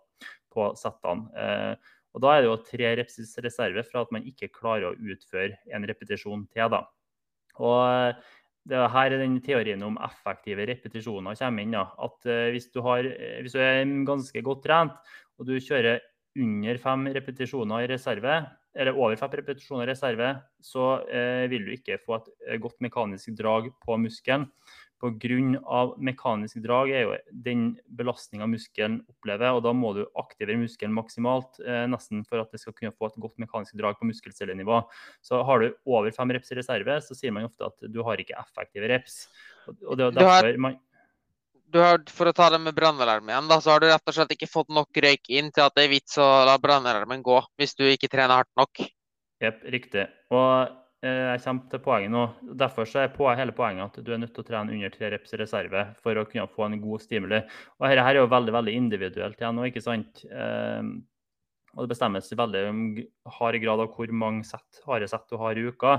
på 0.55 0.73
settene. 0.81 1.29
Eh, 1.39 1.93
og 2.13 2.25
da 2.25 2.33
er 2.35 2.43
det 2.43 2.51
jo 2.51 2.59
tre 2.67 2.91
reps 2.99 3.21
i 3.21 3.45
reserve 3.45 3.85
for 3.89 4.03
at 4.03 4.11
man 4.15 4.27
ikke 4.29 4.51
klarer 4.53 4.91
å 4.91 5.13
utføre 5.15 5.61
en 5.73 5.87
repetisjon 5.89 6.49
til. 6.51 6.73
da. 6.73 6.83
Og 7.61 8.25
det 8.69 8.79
er 8.79 8.93
her 8.95 9.17
den 9.19 9.41
teorien 9.43 9.83
om 9.83 9.99
effektive 10.05 10.67
repetisjoner 10.69 11.39
kommer 11.39 11.65
inn. 11.65 11.75
da. 11.75 11.89
At 11.99 12.27
eh, 12.31 12.49
hvis, 12.55 12.71
du 12.75 12.81
har, 12.87 13.07
eh, 13.07 13.41
hvis 13.43 13.57
du 13.57 13.61
er 13.63 13.83
ganske 14.07 14.43
godt 14.45 14.65
trent 14.69 15.15
og 15.39 15.49
du 15.49 15.57
kjører 15.59 16.03
under 16.39 16.79
fem 16.81 17.09
repetisjoner 17.13 17.85
i 17.85 17.91
reserve, 17.91 18.37
eller 18.73 18.97
over 18.97 19.19
fem 19.21 19.35
repetisjoner 19.41 19.85
i 19.85 19.91
reserve, 19.91 20.31
så 20.65 20.87
eh, 21.11 21.45
vil 21.53 21.67
du 21.67 21.75
ikke 21.75 21.99
få 22.07 22.21
et 22.21 22.31
eh, 22.47 22.61
godt 22.63 22.79
mekanisk 22.85 23.35
drag 23.37 23.69
på 23.83 23.99
muskelen. 24.01 24.47
Pga. 25.03 25.97
mekanisk 25.99 26.61
drag 26.63 26.91
er 26.95 27.03
jo 27.03 27.17
den 27.45 27.65
belastninga 27.91 28.47
muskelen 28.47 29.01
opplever, 29.11 29.57
og 29.57 29.65
da 29.65 29.73
må 29.75 29.91
du 29.97 30.05
aktivere 30.21 30.61
muskelen 30.61 30.95
maksimalt 30.95 31.59
eh, 31.65 31.87
nesten 31.91 32.23
for 32.29 32.39
at 32.39 32.53
det 32.55 32.61
skal 32.63 32.77
kunne 32.77 32.95
få 32.95 33.11
et 33.11 33.19
godt 33.19 33.35
mekanisk 33.43 33.75
drag 33.81 33.99
på 33.99 34.07
muskelcellenivå. 34.07 34.79
Så 35.27 35.43
har 35.43 35.65
du 35.65 35.75
over 35.91 36.15
fem 36.15 36.31
reps 36.31 36.53
i 36.55 36.61
reserve, 36.61 37.01
så 37.03 37.19
sier 37.19 37.35
man 37.35 37.49
ofte 37.51 37.67
at 37.67 37.91
du 37.91 37.99
har 38.07 38.23
ikke 38.23 38.39
effektive 38.39 38.89
reps. 38.93 39.27
Og 39.67 39.97
det 39.99 40.07
er 40.07 40.11
Du 40.11 40.25
har- 40.25 40.43
derfor 40.43 40.59
man 40.59 40.79
Du 41.73 41.79
har, 41.81 41.99
for 42.07 42.27
å 42.27 42.35
ta 42.35 42.51
det 42.51 42.61
med 42.61 42.75
brannalarm 42.75 43.25
igjen, 43.31 43.49
da, 43.49 43.57
så 43.59 43.71
har 43.73 43.81
du 43.81 43.87
rett 43.87 44.03
og 44.07 44.13
slett 44.15 44.29
ikke 44.29 44.47
fått 44.51 44.69
nok 44.69 44.93
røyk 44.93 45.31
inn 45.31 45.51
til 45.51 45.65
at 45.65 45.75
det 45.75 45.85
er 45.87 45.89
vits 45.89 46.19
å 46.19 46.45
la 46.45 46.59
brannalarmen 46.59 47.23
gå, 47.23 47.43
hvis 47.59 47.75
du 47.75 47.85
ikke 47.85 48.11
trener 48.13 48.43
hardt 48.45 48.51
nok. 48.59 48.77
Jepp, 49.41 49.65
riktig. 49.65 50.07
Og 50.31 50.69
jeg 51.03 51.41
kommer 51.43 51.69
til 51.73 51.81
poenget 51.83 52.13
nå. 52.15 52.25
Derfor 52.61 52.87
er 53.01 53.09
på, 53.15 53.27
hele 53.35 53.55
poenget 53.57 53.99
at 53.99 54.05
du 54.07 54.13
er 54.15 54.21
nødt 54.23 54.35
til 54.37 54.45
å 54.45 54.47
trene 54.47 54.75
under 54.77 54.93
tre 54.95 55.11
reps 55.15 55.35
i 55.35 55.41
reserve 55.41 55.87
for 56.03 56.19
å 56.21 56.27
kunne 56.31 56.47
få 56.51 56.69
en 56.69 56.77
god 56.83 57.03
stimuli. 57.03 57.41
Og 57.81 57.89
dette 57.89 58.05
her 58.07 58.15
er 58.15 58.23
jo 58.23 58.29
veldig 58.31 58.55
veldig 58.55 58.75
individuelt 58.79 59.41
igjen 59.43 59.59
nå, 59.59 59.67
ikke 59.71 59.83
sant. 59.83 60.23
Eh, 60.31 60.83
og 61.73 61.87
det 61.87 61.93
bestemmes 61.95 62.29
i 62.29 62.37
veldig 62.37 62.63
hard 63.39 63.59
grad 63.63 63.81
av 63.81 63.95
hvor 63.97 64.11
mange 64.13 64.45
sett, 64.45 64.83
harde 64.87 65.09
sett 65.09 65.25
du 65.33 65.39
har 65.41 65.57
i 65.57 65.65
uka. 65.73 65.95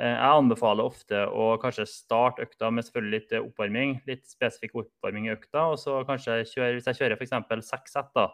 Eh, 0.00 0.14
Jeg 0.16 0.38
anbefaler 0.40 0.86
ofte 0.88 1.26
å 1.28 1.52
kanskje 1.60 1.86
starte 1.90 2.46
økta 2.46 2.70
med 2.72 2.86
selvfølgelig 2.86 3.16
litt 3.18 3.34
eh, 3.36 3.44
oppvarming, 3.44 3.98
litt 4.08 4.24
spesifikk 4.30 4.78
oppvarming 4.82 5.28
i 5.28 5.34
økta. 5.34 5.66
Og 5.74 5.78
så 5.82 6.00
kanskje 6.08 6.40
kjøre, 6.48 6.72
hvis 6.78 6.88
jeg 6.88 7.00
kjører 7.02 7.20
f.eks. 7.20 7.66
seks 7.68 7.96
sett, 7.98 8.10
da, 8.16 8.30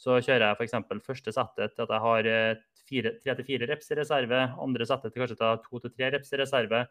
så 0.00 0.18
kjører 0.18 0.48
jeg 0.48 0.58
f.eks. 0.58 1.04
første 1.06 1.36
settet 1.36 1.76
til 1.76 1.86
at 1.86 1.94
jeg 1.94 2.04
har 2.08 2.30
eh, 2.34 2.64
tre 2.88 3.34
til 3.34 3.46
fire 3.46 3.68
reps 3.70 3.90
i 3.90 3.98
reserve. 3.98 4.40
Andre 4.62 4.86
settet 4.88 5.14
til 5.14 5.24
kanskje 5.24 5.40
ta 5.40 5.56
to 5.62 5.82
til 5.82 5.92
tre 5.94 6.10
reps 6.14 6.32
i 6.32 6.40
reserve. 6.40 6.84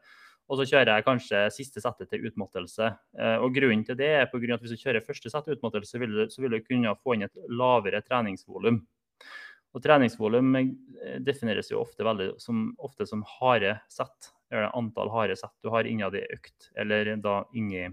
Og 0.51 0.59
så 0.59 0.65
kjører 0.67 0.97
jeg 0.97 1.05
kanskje 1.07 1.41
siste 1.55 1.81
settet 1.83 2.09
til 2.11 2.25
utmattelse. 2.27 2.89
Eh, 3.15 3.37
Og 3.39 3.53
grunnen 3.55 3.85
til 3.87 3.97
det 3.99 4.09
er 4.17 4.29
på 4.31 4.41
grunn 4.41 4.55
av 4.55 4.59
at 4.59 4.65
hvis 4.65 4.75
du 4.75 4.83
kjører 4.83 5.05
første 5.05 5.31
sett 5.31 5.47
til 5.47 5.55
utmattelse, 5.55 5.95
så 5.95 6.43
vil 6.43 6.57
du, 6.57 6.59
kunne 6.67 6.95
få 6.99 7.15
inn 7.15 7.27
et 7.29 7.43
lavere 7.47 8.03
treningsvolum. 8.03 8.81
Og 9.73 9.81
treningsvolum 9.81 10.55
eh, 10.59 11.19
defineres 11.23 11.71
jo 11.71 11.79
ofte, 11.81 12.03
veldig, 12.03 12.33
som, 12.43 12.71
ofte 12.77 13.07
som 13.09 13.23
harde 13.39 13.77
sett. 13.89 14.33
Det 14.51 14.59
er 14.59 14.69
antall 14.75 15.09
harde 15.13 15.39
sett 15.39 15.55
du 15.63 15.71
har 15.73 15.87
innad 15.89 16.17
i 16.19 16.25
økt, 16.35 16.73
eller 16.75 17.15
da 17.23 17.39
inni 17.55 17.87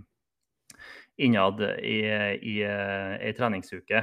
innad 1.20 1.62
i, 1.84 2.00
i, 2.40 2.56
i 2.64 3.32
treningsuke. 3.36 4.02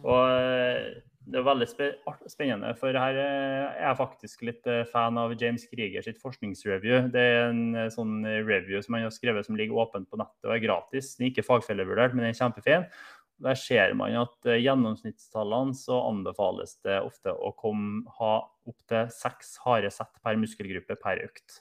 Og 0.00 0.24
eh, 0.32 1.09
det 1.28 1.36
er 1.36 1.44
veldig 1.44 1.66
spe 1.68 1.86
spennende, 2.32 2.72
for 2.80 2.96
her 2.96 3.18
eh, 3.20 3.66
er 3.68 3.84
jeg 3.84 3.98
faktisk 3.98 4.44
litt 4.48 4.66
eh, 4.70 4.86
fan 4.88 5.18
av 5.20 5.34
James 5.38 5.66
Krieger 5.68 6.04
sitt 6.04 6.20
forskningsreview. 6.22 7.10
Det 7.12 7.22
er 7.22 7.40
en 7.50 7.64
eh, 7.76 7.90
sånn 7.92 8.24
review 8.48 8.80
som 8.82 8.96
han 8.96 9.04
har 9.06 9.14
skrevet 9.14 9.46
som 9.46 9.58
ligger 9.58 9.78
åpent 9.84 10.08
på 10.10 10.18
nettet 10.20 10.48
og 10.48 10.54
er 10.56 10.62
gratis. 10.64 11.14
Den 11.18 11.28
er 11.28 11.32
ikke 11.34 11.46
fagfellevurdert, 11.46 12.16
men 12.16 12.24
den 12.24 12.32
er 12.32 12.38
kjempefin. 12.40 12.86
Der 13.40 13.56
ser 13.56 13.92
man 13.96 14.16
at 14.20 14.48
gjennomsnittstallene 14.48 15.76
så 15.76 16.00
anbefales 16.08 16.74
det 16.84 16.98
ofte 17.00 17.32
å 17.32 17.52
komme, 17.56 18.02
ha 18.18 18.34
opptil 18.68 19.12
seks 19.14 19.54
harde 19.64 19.92
sett 19.94 20.12
per 20.24 20.40
muskelgruppe 20.40 20.96
per 21.00 21.22
økt. 21.24 21.60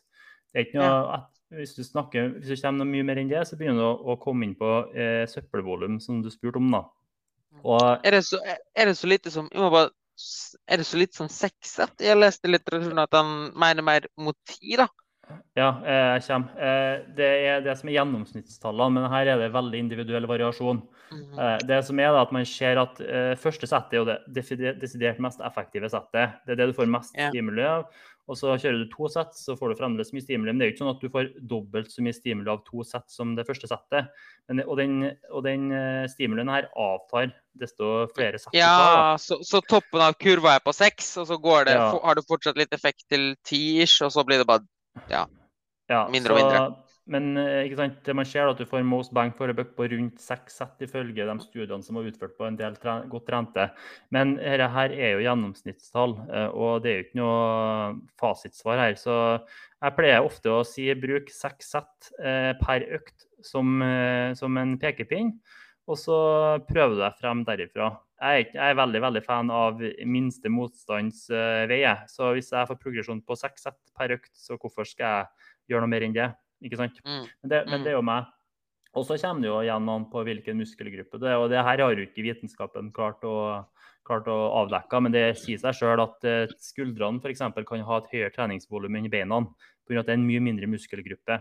Det 0.50 0.60
er 0.60 0.68
ikke 0.68 0.82
noe, 0.82 1.20
at, 1.20 1.30
hvis, 1.56 1.76
du 1.78 1.86
snakker, 1.86 2.34
hvis 2.40 2.52
du 2.52 2.64
kommer 2.64 2.88
mye 2.90 3.06
mer 3.08 3.22
enn 3.22 3.32
det, 3.32 3.46
så 3.48 3.60
begynner 3.60 3.86
du 3.86 4.10
å 4.12 4.18
komme 4.22 4.48
inn 4.48 4.58
på 4.60 4.72
eh, 4.92 5.24
søppelvolum, 5.30 6.00
som 6.04 6.24
du 6.26 6.32
spurte 6.34 6.60
om. 6.60 6.72
da. 6.74 6.84
Og 7.64 8.06
Er 8.06 8.12
det 8.12 8.24
så, 8.28 8.40
er 8.76 8.86
det 8.86 8.98
så 8.98 9.10
lite 9.10 9.32
som 9.34 9.50
jeg 9.52 9.62
må 9.62 9.70
bare, 9.74 9.92
Er 10.68 10.82
det 10.82 10.88
så 10.88 11.00
lite 11.00 11.16
som 11.16 11.30
seks 11.32 11.78
jeg 11.80 12.10
Jeg 12.12 12.20
leste 12.20 12.48
i 12.48 12.54
litteraturen 12.54 13.00
at 13.00 13.14
han 13.16 13.52
mener 13.56 13.86
mer 13.86 14.10
mot 14.18 14.38
ti, 14.48 14.76
da. 14.80 14.88
Ja, 15.54 15.68
eh, 15.86 16.16
jeg 16.18 16.24
kommer. 16.26 16.56
Eh, 16.58 17.02
Det 17.16 17.28
er 17.46 17.60
det 17.62 17.76
som 17.78 17.90
er 17.90 18.00
gjennomsnittstallene, 18.00 18.96
men 18.96 19.12
her 19.12 19.28
er 19.30 19.38
det 19.38 19.52
veldig 19.54 19.78
individuell 19.78 20.26
variasjon. 20.26 20.82
Mm 21.12 21.26
-hmm. 21.26 21.68
Det 21.68 21.86
som 21.86 22.00
er 22.00 22.12
da 22.12 22.22
at 22.22 22.32
man 22.32 22.46
ser 22.46 22.78
at 22.78 22.98
første 23.38 23.68
sett 23.68 23.94
er 23.94 23.98
jo 23.98 24.06
det 24.06 24.18
desidert 24.82 25.20
mest 25.20 25.40
effektive 25.40 25.90
settet. 25.90 26.34
Det 26.46 26.52
er 26.52 26.56
det 26.56 26.68
du 26.68 26.74
får 26.74 26.86
mest 26.86 27.14
stimuli 27.14 27.62
av. 27.62 27.86
Og 28.30 28.38
så 28.38 28.54
kjører 28.62 28.84
du 28.84 28.92
to 28.92 29.08
sett, 29.10 29.34
så 29.34 29.56
får 29.58 29.72
du 29.72 29.80
fremdeles 29.80 30.12
mye 30.14 30.22
stimuli. 30.22 30.52
Men 30.54 30.60
det 30.62 30.66
er 30.66 30.70
jo 30.70 30.74
ikke 30.76 30.84
sånn 30.84 30.92
at 30.92 31.02
du 31.02 31.10
får 31.14 31.30
dobbelt 31.50 31.90
så 31.90 32.04
mye 32.06 32.14
stimuli 32.14 32.52
av 32.54 32.60
to 32.68 32.84
sett 32.86 33.08
som 33.10 33.32
det 33.38 33.48
første 33.48 33.70
settet. 33.72 34.12
Men, 34.48 34.62
og 34.68 34.78
den, 34.78 35.00
og 35.34 35.46
den 35.48 35.70
eh, 35.74 36.04
stimulien 36.12 36.52
her 36.54 36.68
avtar 36.78 37.32
desto 37.58 38.06
flere 38.14 38.38
sett 38.38 38.54
du 38.54 38.60
tar. 38.60 38.62
Ja, 38.62 39.16
så, 39.22 39.40
så 39.46 39.64
toppen 39.66 40.04
av 40.06 40.14
kurva 40.22 40.56
er 40.60 40.64
på 40.66 40.76
seks, 40.78 41.16
og 41.18 41.26
så 41.32 41.40
går 41.42 41.72
det, 41.72 41.80
Ja. 41.80 41.90
har 42.06 42.16
du 42.16 42.22
fortsatt 42.30 42.60
litt 42.62 42.74
effekt 42.78 43.08
til 43.10 43.34
ti-ish, 43.44 44.04
og 44.06 44.14
så 44.14 44.26
blir 44.28 44.44
det 44.44 44.48
bare 44.50 44.66
Ja, 45.10 45.26
Mindre 46.14 46.36
og 46.36 46.40
mindre. 46.44 46.64
Men 47.10 47.32
eh, 47.42 47.72
det 48.06 48.14
man 48.16 48.28
ser 48.28 48.46
er 48.46 48.52
at 48.54 48.60
du 48.62 48.68
får 48.70 48.86
most 48.86 49.14
bang 49.16 49.32
for 49.36 49.50
a 49.50 49.56
buck 49.58 49.72
på 49.78 49.88
rundt 49.90 50.22
seks 50.22 50.60
sett, 50.62 50.76
ifølge 50.86 51.26
de 51.26 51.38
studiene 51.42 51.86
som 51.86 51.98
var 51.98 52.10
utført 52.10 52.36
på 52.38 52.46
en 52.46 52.60
del 52.60 52.78
tre 52.82 53.00
godt 53.10 53.26
trente. 53.30 53.70
Men 54.14 54.36
dette 54.38 54.70
her 54.76 54.94
er 54.94 55.16
jo 55.16 55.24
gjennomsnittstall, 55.26 56.18
eh, 56.30 56.50
og 56.54 56.84
det 56.86 56.92
er 56.92 57.00
jo 57.00 57.08
ikke 57.08 57.22
noe 57.22 57.40
fasitsvar 58.22 58.84
her. 58.84 59.00
Så 59.00 59.16
jeg 59.80 59.96
pleier 59.96 60.26
ofte 60.26 60.52
å 60.54 60.66
si 60.68 60.86
bruk 61.00 61.32
seks 61.34 61.74
sett 61.76 62.12
eh, 62.20 62.52
per 62.62 62.86
økt 63.00 63.26
som, 63.46 63.80
eh, 63.82 64.36
som 64.38 64.58
en 64.62 64.78
pekepinn. 64.82 65.34
Og 65.90 65.98
så 65.98 66.20
prøver 66.70 66.94
du 66.94 67.02
deg 67.02 67.18
frem 67.18 67.42
derifra. 67.48 67.90
Jeg 68.20 68.44
er, 68.44 68.50
jeg 68.52 68.74
er 68.74 68.78
veldig 68.78 69.00
veldig 69.02 69.22
fan 69.26 69.50
av 69.54 69.80
minste 70.06 70.52
motstands 70.52 71.24
eh, 71.34 71.64
vei. 71.72 71.82
Så 72.12 72.34
hvis 72.36 72.52
jeg 72.54 72.70
får 72.70 72.80
progresjon 72.84 73.24
på 73.26 73.38
seks 73.40 73.66
sett 73.66 73.80
per 73.98 74.14
økt, 74.20 74.34
så 74.38 74.60
hvorfor 74.60 74.86
skal 74.86 75.16
jeg 75.16 75.74
gjøre 75.74 75.88
noe 75.88 75.94
mer 75.96 76.06
enn 76.06 76.18
det? 76.18 76.28
Ikke 76.66 76.80
sant? 76.80 77.00
mm. 77.06 77.26
Men 77.44 77.52
det, 77.54 77.64
men 77.68 77.80
Mm. 77.80 77.84
det 77.84 77.92
er 77.94 77.98
jo 77.98 78.06
meg. 78.06 78.28
Og 78.98 79.06
så 79.06 79.20
kommer 79.22 79.42
det 79.44 79.50
jo 79.52 79.60
gjennom 79.62 80.08
på 80.10 80.24
hvilken 80.26 80.58
muskelgruppe 80.58 81.20
det 81.22 81.30
er. 81.30 81.38
Og 81.38 81.50
det 81.52 81.62
her 81.62 81.84
har 81.84 81.94
jo 81.94 82.06
ikke 82.08 82.26
vitenskapen 82.26 82.90
klart 82.92 83.22
å, 83.28 83.66
klart 84.08 84.28
å 84.28 84.38
avdekke. 84.64 85.02
Men 85.06 85.14
det 85.14 85.26
sier 85.38 85.62
seg 85.62 85.78
sjøl 85.78 86.02
at 86.02 86.26
eh, 86.26 86.50
skuldrene 86.58 87.22
f.eks. 87.22 87.44
kan 87.70 87.86
ha 87.86 88.00
et 88.00 88.10
høyere 88.14 88.34
treningsvolum 88.34 88.98
enn 88.98 89.12
beina 89.14 89.44
pga. 89.86 90.00
at 90.02 90.10
det 90.10 90.16
er 90.16 90.18
en 90.18 90.26
mye 90.26 90.42
mindre 90.42 90.70
muskelgruppe. 90.70 91.38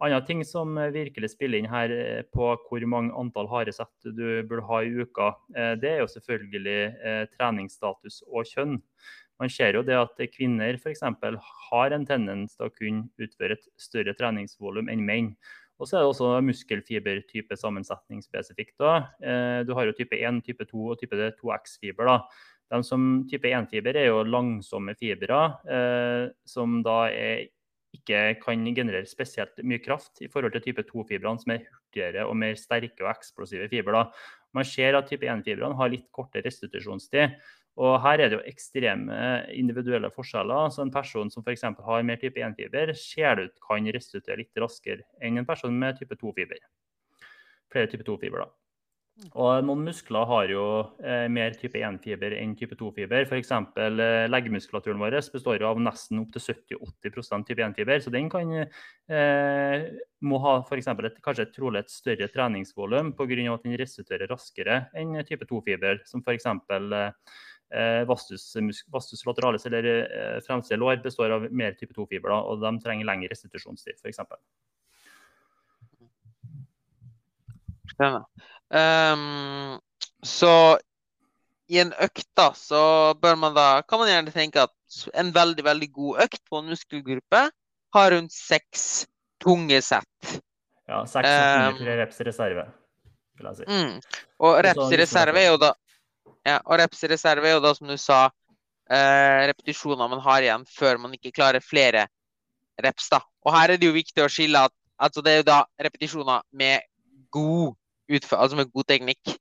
Andre 0.00 0.18
ting 0.26 0.42
som 0.48 0.74
eh, 0.78 0.90
virkelig 0.90 1.30
spiller 1.36 1.60
inn 1.60 1.70
her 1.70 1.94
eh, 1.94 2.22
på 2.34 2.50
hvor 2.66 2.86
mange 2.90 3.14
antall 3.14 3.46
harde 3.52 3.72
sett 3.76 4.10
du 4.10 4.42
burde 4.42 4.66
ha 4.66 4.82
i 4.82 4.90
uka, 4.90 5.30
det 5.78 5.90
er 5.94 6.02
jo 6.02 6.10
selvfølgelig 6.10 7.28
treningsstatus 7.36 8.24
og 8.26 8.50
kjønn. 8.50 8.80
Man 9.40 9.48
ser 9.52 9.78
jo 9.78 9.82
det 9.86 9.96
at 9.96 10.20
kvinner 10.34 10.76
f.eks. 10.76 11.00
har 11.00 11.96
en 11.96 12.06
tendens 12.06 12.58
til 12.58 12.68
å 12.68 12.74
kunne 12.74 13.08
utføre 13.16 13.56
et 13.56 13.66
større 13.80 14.14
treningsvolum 14.18 14.92
enn 14.92 15.04
menn. 15.06 15.34
Og 15.80 15.88
så 15.88 15.96
er 15.96 16.04
det 16.04 16.10
også 16.12 16.30
muskelfibertype 16.44 17.56
sammensetning 17.56 18.20
spesifikt. 18.20 18.76
da. 18.78 19.08
Eh, 19.24 19.60
du 19.64 19.72
har 19.74 19.88
jo 19.88 19.96
type 19.96 20.16
1, 20.16 20.42
type 20.44 20.66
2 20.68 20.90
og 20.92 20.98
type 21.00 21.16
2X-fiber. 21.40 22.04
da. 22.04 22.18
De 22.70 22.82
som 22.86 23.24
type 23.30 23.48
1-fiber 23.48 23.96
er 23.96 24.10
jo 24.10 24.20
langsomme 24.22 24.94
fibre, 24.94 25.38
eh, 25.66 26.28
som 26.46 26.82
da 26.86 27.08
er, 27.10 27.48
ikke 27.96 28.36
kan 28.44 28.62
generere 28.70 29.08
spesielt 29.10 29.56
mye 29.66 29.80
kraft 29.82 30.20
i 30.22 30.28
forhold 30.30 30.52
til 30.54 30.62
type 30.68 30.84
2-fibrene, 30.86 31.40
som 31.42 31.56
er 31.56 31.64
hurtigere 31.64 32.28
og 32.28 32.36
mer 32.38 32.54
sterke 32.54 33.02
og 33.02 33.10
eksplosive 33.10 33.66
fiber. 33.72 34.12
Man 34.54 34.64
ser 34.64 34.94
at 34.94 35.08
type 35.10 35.26
1-fibrene 35.26 35.74
har 35.80 35.90
litt 35.90 36.06
kortere 36.14 36.46
restitusjonstid. 36.46 37.34
Og 37.80 37.96
her 38.04 38.20
er 38.20 38.28
det 38.28 38.38
jo 38.38 38.44
ekstreme 38.50 39.16
individuelle 39.56 40.10
forskjeller. 40.12 40.68
Så 40.74 40.84
en 40.84 40.92
person 40.92 41.32
som 41.32 41.44
f.eks. 41.46 41.64
har 41.86 42.06
mer 42.06 42.20
type 42.20 42.42
1-fiber, 42.44 42.92
ser 42.98 43.38
det 43.38 43.48
ut 43.48 43.66
kan 43.66 43.88
restituere 43.96 44.42
litt 44.42 44.60
raskere 44.60 45.06
enn 45.24 45.40
en 45.40 45.48
person 45.48 45.72
med 45.72 46.00
type 46.00 46.18
2-fiber. 46.20 46.60
Flere 47.72 47.88
type 47.88 48.04
2-fiber, 48.04 48.44
da. 48.44 48.50
Og 49.36 49.66
noen 49.66 49.82
muskler 49.84 50.24
har 50.24 50.48
jo 50.48 50.62
eh, 51.04 51.26
mer 51.28 51.52
type 51.60 51.76
1-fiber 51.76 52.32
enn 52.38 52.54
type 52.56 52.76
2-fiber. 52.78 53.26
F.eks. 53.26 53.50
Eh, 53.52 54.28
leggemuskulaturen 54.32 55.00
vår 55.02 55.18
består 55.34 55.64
av 55.68 55.80
nesten 55.82 56.22
opptil 56.22 56.44
70-80% 56.46 57.48
type 57.50 57.66
1-fiber. 57.66 58.00
Så 58.00 58.12
den 58.14 58.30
kan 58.32 58.54
eh, 58.56 59.90
må 60.24 60.40
ha 60.44 60.54
for 60.68 60.80
et, 60.80 61.20
kanskje 61.24 61.48
et 61.48 61.54
trolig 61.56 61.82
et 61.82 61.92
større 61.92 62.30
treningsvolum 62.32 63.12
pga. 63.18 63.44
at 63.52 63.68
den 63.68 63.76
restituerer 63.80 64.32
raskere 64.32 64.86
enn 64.96 65.20
type 65.28 65.44
2-fiber, 65.44 66.00
som 66.08 66.24
f.eks. 66.24 66.48
Eh, 66.48 67.36
vastus, 68.08 68.50
vastus 68.90 69.22
lateralis, 69.26 69.66
eller 69.66 69.86
eh, 70.02 70.38
fremste 70.46 70.76
lår, 70.76 70.96
består 71.04 71.30
av 71.36 71.46
mer 71.54 71.76
type 71.78 71.94
2-fiber, 71.94 72.32
og 72.34 72.62
de 72.62 72.72
trenger 72.82 73.06
lengre 73.06 73.30
restitusjonstid, 73.30 74.00
f.eks. 74.02 74.22
Skjønner. 77.94 78.26
Um, 78.70 79.78
så 80.22 80.78
i 81.70 81.78
en 81.82 81.92
økt 82.02 82.26
da, 82.38 82.50
så 82.58 82.82
bør 83.22 83.38
man 83.38 83.54
da, 83.54 83.68
kan 83.86 84.02
man 84.02 84.10
gjerne 84.10 84.34
tenke 84.34 84.66
at 84.66 85.02
en 85.18 85.30
veldig 85.34 85.64
veldig 85.66 85.88
god 85.94 86.24
økt 86.26 86.42
på 86.50 86.58
en 86.58 86.70
muskelgruppe 86.72 87.42
har 87.94 88.10
rundt 88.14 88.34
seks 88.34 89.06
tunge 89.42 89.78
sett. 89.82 90.32
Ja, 90.90 91.04
seks 91.06 91.30
um, 91.30 91.78
tunge 91.78 91.94
reps 92.02 92.18
i 92.18 92.26
reserve, 92.26 92.66
vil 93.38 93.50
jeg 93.50 93.60
si. 93.60 93.68
Mm. 93.70 94.26
Og 94.42 94.58
reps 94.66 94.90
i 94.90 94.98
reserve 94.98 95.38
er 95.38 95.52
jo 95.52 95.60
da 95.62 95.70
ja, 96.46 96.60
og 96.64 96.78
reps 96.80 97.02
reserve 97.10 97.48
er 97.48 97.58
jo 97.58 97.64
da, 97.64 97.72
som 97.76 97.90
du 97.90 97.96
sa, 98.00 98.20
eh, 98.90 99.46
repetisjoner 99.50 100.08
man 100.10 100.22
har 100.24 100.46
igjen 100.46 100.64
før 100.68 101.00
man 101.02 101.14
ikke 101.16 101.34
klarer 101.36 101.64
flere 101.64 102.06
reps. 102.82 103.08
da. 103.12 103.20
Og 103.44 103.52
her 103.54 103.70
er 103.70 103.80
det 103.80 103.88
jo 103.88 103.96
viktig 103.96 104.24
å 104.24 104.30
skille 104.32 104.64
at 104.68 104.74
altså 105.00 105.22
det 105.24 105.32
er 105.32 105.42
jo 105.42 105.50
da 105.50 105.60
repetisjoner 105.80 106.42
med 106.52 106.80
god 107.32 107.76
utfør, 108.10 108.42
altså 108.42 108.56
med 108.56 108.72
god 108.72 108.88
teknikk. 108.88 109.36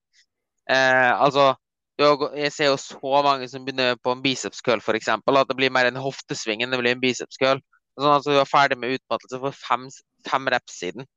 Eh, 0.69 1.13
altså, 1.21 1.53
jeg 1.99 2.51
ser 2.53 2.69
jo 2.69 2.77
så 2.77 3.21
mange 3.25 3.47
som 3.49 3.65
begynner 3.65 3.97
på 4.03 4.13
en 4.13 4.21
biceps 4.23 4.61
curl, 4.61 4.79
f.eks. 4.79 5.09
At 5.09 5.49
det 5.49 5.57
blir 5.57 5.73
mer 5.73 5.89
en 5.89 5.99
hoftesving 5.99 6.63
enn 6.63 6.71
det 6.71 6.79
blir 6.79 6.95
en 6.95 7.01
biceps 7.01 7.39
curl. 7.41 7.59
Sånn 7.99 8.15
at 8.15 8.27
du 8.27 8.37
er 8.37 8.47
ferdig 8.47 8.77
med 8.79 8.95
utmattelse 8.95 9.39
for 9.41 9.55
fem, 9.55 9.89
fem 10.27 10.47
reps 10.53 10.77
siden. 10.79 11.07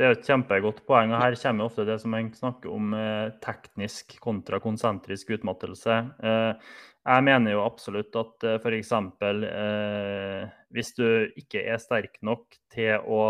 Det 0.00 0.06
er 0.08 0.14
et 0.16 0.28
kjempegodt 0.30 0.78
poeng. 0.88 1.10
og 1.12 1.20
Her 1.20 1.34
kommer 1.36 1.66
ofte 1.68 1.84
det 1.84 1.98
som 2.00 2.14
en 2.16 2.30
snakker 2.32 2.72
om 2.72 2.94
eh, 2.96 3.34
teknisk 3.44 4.14
kontra 4.24 4.56
konsentrisk 4.64 5.34
utmattelse. 5.36 5.96
Eh, 6.24 6.70
jeg 7.04 7.24
mener 7.26 7.52
jo 7.52 7.66
absolutt 7.66 8.16
at 8.16 8.46
eh, 8.48 8.56
f.eks. 8.56 8.94
Eh, 8.96 10.46
hvis 10.72 10.94
du 10.96 11.04
ikke 11.42 11.66
er 11.68 11.82
sterk 11.82 12.16
nok 12.24 12.56
til 12.72 13.04
å, 13.04 13.26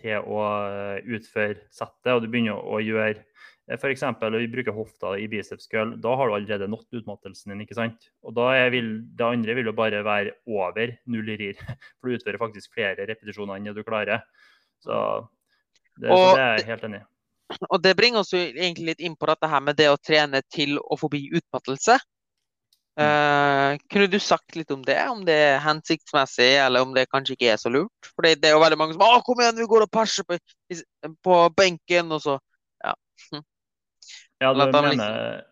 til 0.00 0.24
å 0.32 0.46
eh, 0.70 1.10
utføre 1.12 1.58
settet, 1.68 2.14
og 2.14 2.24
du 2.24 2.30
begynner 2.32 2.56
å 2.56 2.80
gjøre 2.80 3.18
eh, 3.18 3.76
F.eks. 3.76 4.06
å 4.08 4.32
bruke 4.56 4.76
hofta 4.78 5.12
i 5.20 5.28
biceps 5.28 5.68
curl, 5.68 5.92
da 6.00 6.16
har 6.16 6.32
du 6.32 6.38
allerede 6.38 6.70
nådd 6.72 7.02
utmattelsen 7.02 7.52
din. 7.52 7.66
ikke 7.66 7.76
sant? 7.76 8.08
Og 8.24 8.32
da 8.40 8.48
vil, 8.72 8.94
Det 9.12 9.28
andre 9.28 9.60
vil 9.60 9.68
jo 9.68 9.76
bare 9.76 10.00
være 10.08 10.38
over 10.48 10.96
null 11.04 11.36
rir, 11.36 11.60
for 12.00 12.08
du 12.08 12.16
utfører 12.16 12.40
faktisk 12.40 12.80
flere 12.80 13.04
repetisjoner 13.12 13.60
enn 13.60 13.76
du 13.76 13.84
klarer. 13.84 14.24
Så 14.80 14.96
det, 16.00 16.10
og, 16.10 16.36
det 16.36 16.42
er 16.42 16.60
jeg 16.60 16.68
helt 16.70 16.86
enig 16.88 17.02
i. 17.02 17.06
Og 17.68 17.82
det 17.84 17.92
bringer 17.98 18.22
oss 18.22 18.32
jo 18.32 18.40
egentlig 18.40 18.92
litt 18.92 19.04
inn 19.04 19.16
på 19.18 19.28
dette 19.28 19.48
her 19.50 19.60
med 19.64 19.76
det 19.76 19.90
å 19.92 20.00
trene 20.00 20.40
til 20.52 20.78
å 20.80 20.96
forbi 21.00 21.26
utmattelse. 21.36 21.98
Mm. 23.00 23.04
Uh, 23.08 23.78
kunne 23.88 24.08
du 24.12 24.18
sagt 24.20 24.56
litt 24.56 24.72
om 24.72 24.82
det? 24.84 24.98
Om 25.08 25.22
det 25.24 25.36
er 25.46 25.62
hensiktsmessig, 25.64 26.50
eller 26.60 26.84
om 26.84 26.92
det 26.96 27.06
kanskje 27.12 27.36
ikke 27.36 27.52
er 27.54 27.60
så 27.60 27.72
lurt? 27.72 28.10
For 28.12 28.26
det 28.26 28.44
er 28.44 28.56
jo 28.56 28.60
veldig 28.60 28.78
mange 28.80 28.96
som 28.96 29.04
Å, 29.06 29.22
kom 29.24 29.40
igjen, 29.40 29.60
vi 29.60 29.68
går 29.70 29.86
og 29.86 29.92
perser 29.92 30.26
på, 30.28 30.36
på 31.24 31.38
benken, 31.56 32.12
og 32.12 32.24
så 32.24 32.38
Ja. 32.84 32.96
Ja, 34.42 34.50
du 34.52 34.58
mener, 34.58 34.88
liksom, 34.90 35.42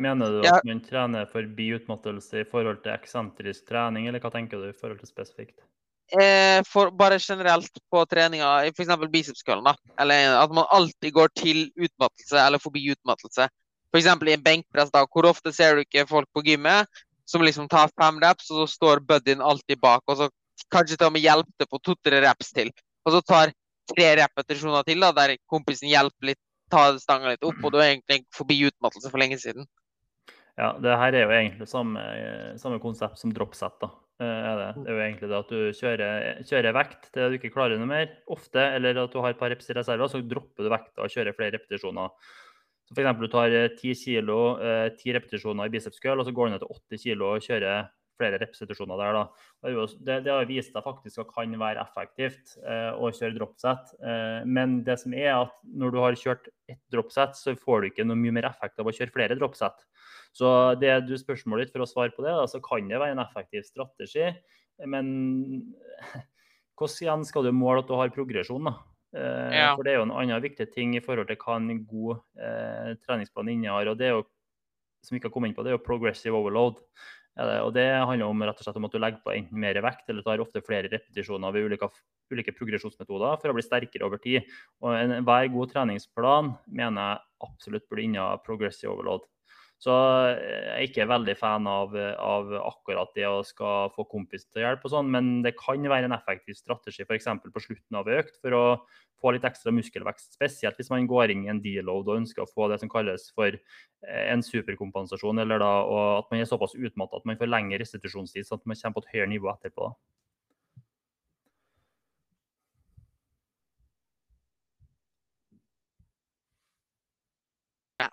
mener 0.00 0.30
du 0.32 0.38
at 0.40 0.46
ja. 0.48 0.60
man 0.64 0.78
trener 0.80 1.26
forbi 1.28 1.68
utmattelse 1.76 2.42
i 2.42 2.46
forhold 2.48 2.80
til 2.82 2.94
eksentrisk 2.94 3.66
trening, 3.68 4.08
eller 4.08 4.22
hva 4.24 4.32
tenker 4.32 4.62
du 4.62 4.70
i 4.70 4.76
forhold 4.76 5.02
til 5.02 5.10
spesifikt? 5.10 5.58
Eh, 6.20 6.60
for 6.66 6.92
bare 6.94 7.18
generelt 7.20 7.80
på 7.90 8.04
treninga, 8.10 8.50
f.eks. 8.72 8.94
bicepskøllen. 9.12 9.68
Eller 10.00 10.36
at 10.38 10.54
man 10.54 10.68
alltid 10.74 11.14
går 11.16 11.32
til 11.36 11.66
utmattelse 11.76 12.40
eller 12.44 12.62
forbi 12.62 12.86
utmattelse. 12.94 13.48
F.eks. 13.92 14.08
i 14.08 14.34
en 14.36 14.44
benkpress, 14.44 14.92
da. 14.94 15.04
Hvor 15.06 15.28
ofte 15.30 15.52
ser 15.52 15.76
du 15.76 15.84
ikke 15.84 16.08
folk 16.08 16.28
på 16.34 16.44
gymmet 16.46 16.88
som 17.28 17.44
liksom 17.44 17.68
tar 17.68 17.90
fem 18.00 18.20
reps, 18.22 18.50
og 18.50 18.62
så 18.62 18.66
står 18.72 19.04
buddyen 19.04 19.44
alltid 19.44 19.80
bak, 19.80 20.00
og 20.08 20.16
så 20.16 20.28
kanskje 20.72 20.96
til 20.96 21.10
og 21.10 21.12
med 21.12 21.24
hjelper 21.24 21.68
på 21.68 21.80
to-tre 21.84 22.22
reps 22.24 22.54
til. 22.56 22.70
Og 23.04 23.12
så 23.12 23.20
tar 23.20 23.52
tre 23.92 24.06
repetisjoner 24.22 24.86
til, 24.88 25.02
da, 25.04 25.12
der 25.16 25.34
kompisen 25.50 25.90
hjelper 25.90 26.32
litt, 26.32 26.40
tar 26.72 26.96
stanga 27.00 27.34
litt 27.34 27.44
opp, 27.44 27.60
og 27.60 27.74
du 27.74 27.78
er 27.80 27.90
egentlig 27.90 28.22
forbi 28.36 28.62
utmattelse 28.68 29.12
for 29.12 29.20
lenge 29.20 29.36
siden. 29.40 29.68
Ja, 30.58 30.72
det 30.82 30.96
her 30.98 31.14
er 31.14 31.26
jo 31.26 31.36
egentlig 31.36 31.68
samme, 31.70 32.02
samme 32.58 32.80
konsept 32.82 33.20
som 33.20 33.32
dropset. 33.32 33.76
da. 33.80 33.92
Eh, 34.18 34.26
er 34.26 34.56
det. 34.58 34.70
det 34.82 34.90
er 34.90 34.96
jo 34.96 35.02
egentlig 35.04 35.28
det 35.30 35.38
at 35.38 35.52
du 35.52 35.58
kjører, 35.78 36.40
kjører 36.48 36.74
vekt 36.74 37.04
til 37.14 37.30
du 37.30 37.36
ikke 37.38 37.52
klarer 37.54 37.78
noe 37.78 37.86
mer 37.86 38.08
ofte, 38.34 38.64
eller 38.74 38.98
at 39.04 39.12
du 39.14 39.20
har 39.22 39.30
et 39.34 39.38
par 39.38 39.52
reps 39.52 39.70
i 39.70 39.76
reserve, 39.78 40.08
så 40.10 40.22
dropper 40.26 40.66
du 40.66 40.72
vekta 40.72 41.04
og 41.04 41.12
kjører 41.14 41.36
flere 41.36 41.54
repetisjoner. 41.54 42.10
Så 42.88 42.96
F.eks. 42.96 43.20
du 43.20 43.28
tar 43.30 43.54
10 43.76 43.94
kg, 44.00 44.32
10 44.98 45.14
repetisjoner 45.18 45.68
i 45.68 45.72
biceps 45.74 46.02
curl, 46.02 46.18
og 46.18 46.26
så 46.26 46.34
går 46.34 46.48
du 46.48 46.54
ned 46.54 46.64
til 46.64 46.74
80 46.98 47.04
kg 47.04 47.24
og 47.28 47.46
kjører 47.46 47.90
flere 48.18 48.38
repetisjoner 48.42 49.00
der. 49.00 49.16
da. 49.16 49.88
Det, 50.04 50.18
det 50.26 50.32
har 50.32 50.48
vist 50.48 50.74
deg 50.74 50.84
faktisk 50.84 51.22
at 51.22 51.30
kan 51.32 51.54
være 51.60 51.82
effektivt 51.84 52.56
eh, 52.62 52.90
å 52.94 53.10
kjøre 53.14 53.36
dropset. 53.38 53.92
Eh, 54.02 54.40
men 54.48 54.80
det 54.86 54.98
som 55.02 55.14
er 55.16 55.32
at 55.36 55.54
når 55.62 55.94
du 55.94 56.00
har 56.02 56.18
kjørt 56.18 56.50
ett 56.68 56.82
dropset, 56.92 57.38
så 57.38 57.54
får 57.58 57.80
du 57.80 57.90
ikke 57.90 58.06
noe 58.08 58.18
mye 58.20 58.34
mer 58.40 58.50
effekt 58.50 58.80
av 58.80 58.90
å 58.90 58.94
kjøre 58.94 59.14
flere 59.14 59.38
dropset. 59.38 59.86
Så 60.36 60.50
det 60.80 60.92
du 61.08 61.14
spørsmålet 61.18 61.68
ditt 61.68 61.76
for 61.76 61.86
å 61.86 61.90
svare 61.90 62.14
på 62.14 62.26
det, 62.26 62.34
da, 62.36 62.46
så 62.50 62.60
kan 62.64 62.90
det 62.90 63.00
være 63.00 63.16
en 63.16 63.24
effektiv 63.24 63.64
strategi. 63.66 64.28
Men 64.86 65.08
hvordan 66.78 67.24
skal 67.26 67.48
du 67.48 67.54
måle 67.56 67.82
at 67.82 67.90
du 67.90 67.96
har 67.98 68.14
progresjon? 68.14 68.70
da? 68.70 68.76
Eh, 69.16 69.54
ja. 69.56 69.70
For 69.72 69.86
det 69.86 69.94
er 69.94 70.02
jo 70.02 70.08
en 70.08 70.16
annen 70.20 70.44
viktig 70.44 70.68
ting 70.74 70.98
i 70.98 71.04
forhold 71.04 71.30
til 71.30 71.38
hva 71.40 71.56
en 71.56 71.86
god 71.88 72.18
eh, 72.36 72.98
treningsplan 73.06 73.54
innehar. 73.54 73.88
og 73.88 74.00
det 74.00 74.10
er 74.10 74.18
jo 74.18 74.26
som 75.04 75.14
vi 75.14 75.20
ikke 75.20 75.30
har 75.30 75.34
kommet 75.36 75.52
inn 75.52 75.56
på, 75.56 75.64
det 75.64 75.72
er 75.72 75.78
jo 75.78 75.86
progressive 75.86 76.36
overload. 76.36 76.80
Og 77.38 77.72
Det 77.74 77.86
handler 77.86 78.26
om, 78.26 78.42
rett 78.42 78.58
og 78.58 78.66
slett 78.66 78.78
om 78.80 78.86
at 78.88 78.94
du 78.94 78.98
legger 78.98 79.22
på 79.22 79.34
enten 79.34 79.60
mer 79.62 79.78
vekt 79.84 80.10
eller 80.10 80.26
tar 80.26 80.42
ofte 80.42 80.62
flere 80.66 80.90
repetisjoner 80.90 81.54
ved 81.54 81.68
ulike, 81.68 81.88
ulike 82.34 82.54
progresjonsmetoder 82.56 83.38
for 83.38 83.52
å 83.52 83.56
bli 83.56 83.64
sterkere 83.66 84.08
over 84.08 84.18
tid. 84.22 84.48
Og 84.82 84.96
Enhver 84.98 85.50
god 85.54 85.74
treningsplan 85.74 86.52
mener 86.66 87.12
jeg 87.12 87.48
absolutt 87.48 87.86
burde 87.86 88.06
inneha 88.08 88.40
progressive 88.42 88.90
overload. 88.90 89.28
Så 89.78 89.94
eh, 89.94 90.38
jeg 90.38 90.74
er 90.74 90.86
ikke 90.88 91.06
veldig 91.10 91.34
fan 91.38 91.66
av, 91.70 91.92
av, 92.18 92.50
akkurat 92.72 93.12
det 93.14 93.28
å 93.30 93.44
skal 93.46 93.92
få 93.94 94.08
kompis 94.10 94.48
til 94.48 94.62
å 94.62 94.64
hjelpe 94.64 94.88
og 94.88 94.94
sånn, 94.96 95.10
men 95.14 95.36
det 95.44 95.54
kan 95.58 95.84
være 95.92 96.08
en 96.10 96.16
effektiv 96.16 96.58
strategi 96.58 97.06
f.eks. 97.06 97.28
på 97.46 97.62
slutten 97.62 98.00
av 98.00 98.10
økt 98.10 98.40
for 98.42 98.56
å 98.58 98.64
få 99.22 99.32
litt 99.34 99.46
ekstra 99.46 99.70
muskelvekst. 99.74 100.34
Spesielt 100.34 100.78
hvis 100.78 100.90
man 100.90 101.06
går 101.10 101.34
inn 101.34 101.46
i 101.46 101.52
en 101.52 101.62
deload 101.62 102.10
og 102.10 102.20
ønsker 102.20 102.42
å 102.42 102.50
få 102.50 102.68
det 102.72 102.80
som 102.82 102.90
kalles 102.90 103.28
for 103.38 103.54
eh, 103.54 104.26
en 104.32 104.42
superkompensasjon, 104.42 105.42
eller 105.44 105.62
da, 105.62 105.72
at 106.18 106.30
man 106.32 106.42
er 106.42 106.50
såpass 106.50 106.74
utmattet 106.78 107.22
at 107.22 107.30
man 107.30 107.38
får 107.38 107.54
lengre 107.54 107.82
restitusjonstid, 107.84 108.46
sånn 108.48 108.62
at 108.62 108.66
man 108.70 108.82
kommer 108.82 108.98
på 108.98 109.06
et 109.06 109.12
høyere 109.14 109.32
nivå 109.36 109.54
etterpå. 109.54 109.92
Ja, 118.02 118.10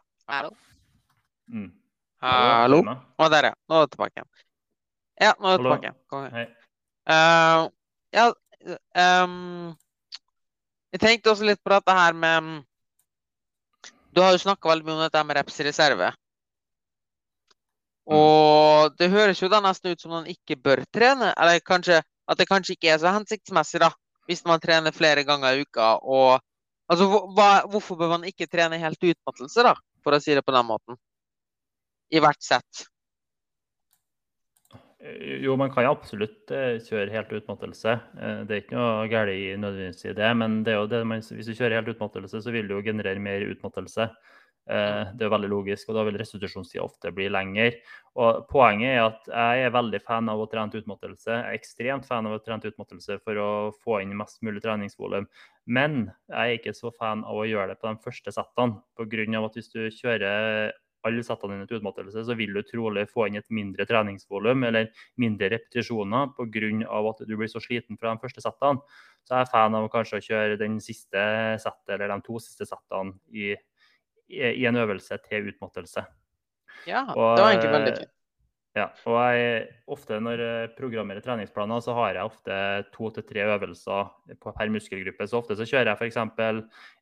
Mm. 1.52 1.72
Hallo? 2.26 2.82
Å, 2.82 3.30
der, 3.30 3.52
ja. 3.52 3.56
Nå 3.70 3.80
er 3.80 3.88
du 3.88 3.96
tilbake 3.96 4.18
igjen. 4.18 4.30
Ja, 5.22 5.34
nå 5.40 5.52
er 5.52 5.58
du 5.60 5.66
tilbake 5.66 5.90
igjen. 5.90 5.98
Kom 6.12 6.26
igjen. 6.26 6.36
Hei. 6.36 6.46
Eh, 7.16 7.66
ja, 8.16 8.30
um, 9.26 9.76
jeg 10.96 11.04
tenkte 11.04 11.34
også 11.34 11.46
litt 11.46 11.62
på 11.62 11.70
dette 11.74 11.94
her 11.94 12.16
med 12.18 12.64
Du 14.16 14.24
har 14.24 14.32
jo 14.34 14.42
snakka 14.42 14.72
veldig 14.72 14.88
mye 14.88 14.96
om 14.96 15.04
dette 15.04 15.24
med 15.28 15.38
reps 15.38 15.60
i 15.60 15.68
reserve. 15.68 16.14
Mm. 18.06 18.16
Og 18.16 18.96
det 19.00 19.10
høres 19.12 19.42
jo 19.42 19.50
da 19.52 19.60
nesten 19.66 19.94
ut 19.94 20.02
som 20.02 20.14
man 20.14 20.30
ikke 20.30 20.58
bør 20.62 20.84
trene, 20.94 21.34
eller 21.36 21.62
kanskje 21.66 22.00
at 22.00 22.40
det 22.40 22.48
kanskje 22.50 22.78
ikke 22.78 22.94
er 22.94 23.02
så 23.02 23.12
hensiktsmessig, 23.14 23.82
da, 23.84 23.92
hvis 24.30 24.46
man 24.48 24.62
trener 24.62 24.96
flere 24.96 25.26
ganger 25.28 25.58
i 25.58 25.66
uka. 25.66 25.98
Og 26.02 26.40
altså, 26.88 27.10
hva, 27.36 27.50
hvorfor 27.70 28.00
bør 28.00 28.16
man 28.16 28.30
ikke 28.30 28.48
trene 28.50 28.80
helt 28.82 29.04
utmattelse, 29.04 29.66
da, 29.68 29.76
for 30.06 30.16
å 30.16 30.22
si 30.24 30.38
det 30.38 30.46
på 30.46 30.56
den 30.56 30.70
måten? 30.70 30.98
I 32.14 32.22
hvert 32.22 32.44
sett. 32.44 32.86
Eh, 35.06 35.42
Jo, 35.46 35.56
man 35.58 35.72
kan 35.74 35.86
jo 35.86 35.92
absolutt 35.94 36.52
eh, 36.54 36.78
kjøre 36.84 37.12
helt 37.14 37.34
utmattelse. 37.40 37.98
Eh, 38.18 38.40
Det 38.46 38.56
er 38.56 38.64
ikke 38.64 38.78
noe 38.80 39.10
galt 39.12 39.34
i 39.34 39.52
nødvendigvis 39.60 40.06
i 40.10 40.16
det, 40.18 40.32
men 40.38 40.64
det 40.64 40.78
det 40.90 41.04
hvis 41.06 41.46
du 41.50 41.54
kjører 41.54 41.80
helt 41.82 41.94
utmattelse, 41.96 42.42
så 42.42 42.52
vil 42.54 42.68
du 42.68 42.78
jo 42.78 42.86
generere 42.86 43.20
mer 43.20 43.46
utmattelse. 43.52 44.10
Det 44.66 45.22
er 45.22 45.28
jo 45.28 45.30
veldig 45.30 45.50
logisk, 45.52 45.90
og 45.92 45.96
da 46.00 46.04
vil 46.08 46.16
restitusjonstida 46.18 46.82
ofte 46.82 47.12
bli 47.14 47.28
lengre. 47.30 47.68
Og 48.18 48.48
Poenget 48.50 48.96
er 48.96 49.02
at 49.04 49.28
jeg 49.30 49.66
er 49.68 49.76
veldig 49.76 50.00
fan 50.02 50.32
av 50.32 50.40
å 50.42 50.48
trene 50.50 50.74
til 50.74 50.82
utmattelse. 50.82 51.30
Jeg 51.30 51.44
er 51.52 51.54
ekstremt 51.60 52.08
fan 52.10 52.26
av 52.26 52.34
å 52.34 52.40
trene 52.42 52.64
til 52.64 52.74
utmattelse 52.74 53.20
for 53.22 53.38
å 53.38 53.50
få 53.84 54.00
inn 54.02 54.16
mest 54.18 54.42
mulig 54.42 54.64
treningsvolum. 54.66 55.28
Men 55.70 56.10
jeg 56.32 56.40
er 56.40 56.58
ikke 56.58 56.74
så 56.74 56.90
fan 56.98 57.22
av 57.30 57.44
å 57.44 57.46
gjøre 57.46 57.76
det 57.76 57.78
på 57.78 57.92
de 57.92 58.02
første 58.08 58.34
settene. 58.34 58.82
På 58.98 59.06
grunn 59.06 59.38
av 59.38 59.46
at 59.52 59.60
hvis 59.60 59.70
du 59.70 59.84
kjører 59.94 60.74
alle 61.06 61.24
settene 61.26 61.58
dine 61.58 61.68
til 61.70 61.80
utmattelse, 61.80 62.24
så 62.28 62.36
vil 62.38 62.56
du 62.56 62.62
trolig 62.66 63.06
få 63.12 63.28
inn 63.30 63.40
et 63.40 63.48
mindre 63.54 63.86
treningsvolum 63.90 64.66
eller 64.68 64.90
mindre 65.22 65.52
repetisjoner 65.54 66.34
pga. 66.38 66.72
at 67.12 67.24
du 67.28 67.36
blir 67.36 67.52
så 67.52 67.62
sliten 67.64 68.00
fra 68.00 68.14
de 68.14 68.24
første 68.24 68.44
settene. 68.44 68.82
Så 69.26 69.36
jeg 69.36 69.46
er 69.46 69.52
fan 69.52 69.76
av 69.78 69.88
kanskje 69.94 70.20
å 70.20 70.26
kjøre 70.26 70.60
den 70.62 70.80
siste 70.84 71.22
settet 71.62 71.96
eller 71.96 72.14
de 72.14 72.20
to 72.26 72.40
siste 72.40 72.68
settene 72.70 73.16
i, 73.34 73.54
i, 74.30 74.42
i 74.62 74.66
en 74.66 74.82
øvelse 74.82 75.18
til 75.30 75.50
utmattelse. 75.54 76.06
Ja, 76.86 77.06
det 77.08 77.16
var 77.16 77.52
egentlig 77.52 77.74
veldig 77.74 77.96
fint. 77.98 78.12
Ja, 78.76 78.90
og 79.08 79.16
jeg, 79.32 79.70
ofte 79.88 80.18
når 80.20 80.42
jeg 80.44 80.72
programmerer 80.76 81.24
treningsplaner, 81.24 81.80
så 81.80 81.94
har 81.96 82.18
jeg 82.18 82.28
ofte 82.28 82.56
to 82.92 83.08
til 83.16 83.24
tre 83.24 83.46
øvelser 83.54 84.10
per 84.44 84.72
muskelgruppe. 84.74 85.28
Så 85.32 85.40
ofte 85.40 85.56
så 85.56 85.64
kjører 85.70 85.94
jeg 85.94 85.96
f.eks. 86.02 86.20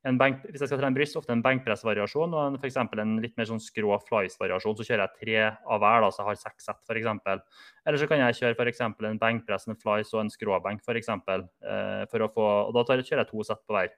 en 0.06 0.20
benk, 0.20 0.44
hvis 0.46 0.62
jeg 0.62 0.70
skal 0.70 0.78
trene 0.78 0.94
bryst, 0.94 1.18
ofte 1.18 1.34
en 1.34 1.42
benkpressvariasjon 1.42 2.36
og 2.38 2.44
en, 2.44 2.60
for 2.62 3.02
en 3.02 3.16
litt 3.24 3.34
mer 3.34 3.50
sånn 3.50 3.62
skrå 3.64 3.98
flies-variasjon. 4.06 4.78
Så 4.78 4.86
kjører 4.86 5.02
jeg 5.02 5.18
tre 5.18 5.36
av 5.50 5.82
hver, 5.82 6.06
da, 6.06 6.12
så 6.14 6.22
jeg 6.22 6.30
har 6.30 6.40
seks 6.44 6.70
sett 6.70 6.94
f.eks. 6.94 7.52
Eller 7.82 7.98
så 7.98 8.10
kan 8.12 8.22
jeg 8.22 8.38
kjøre 8.38 8.70
eksempel 8.70 9.10
en 9.10 9.20
benkpress, 9.26 9.66
en 9.66 9.82
flies 9.82 10.14
og 10.14 10.22
en 10.22 10.30
skråbenk 10.30 10.86
f.eks. 10.86 11.10
Eh, 11.10 12.06
for 12.14 12.22
å 12.22 12.32
få, 12.38 12.48
og 12.70 12.74
da 12.78 12.86
tar, 12.86 13.02
kjører 13.02 13.26
jeg 13.26 13.32
to 13.34 13.50
sett 13.50 13.66
på 13.66 13.80
hver. 13.80 13.90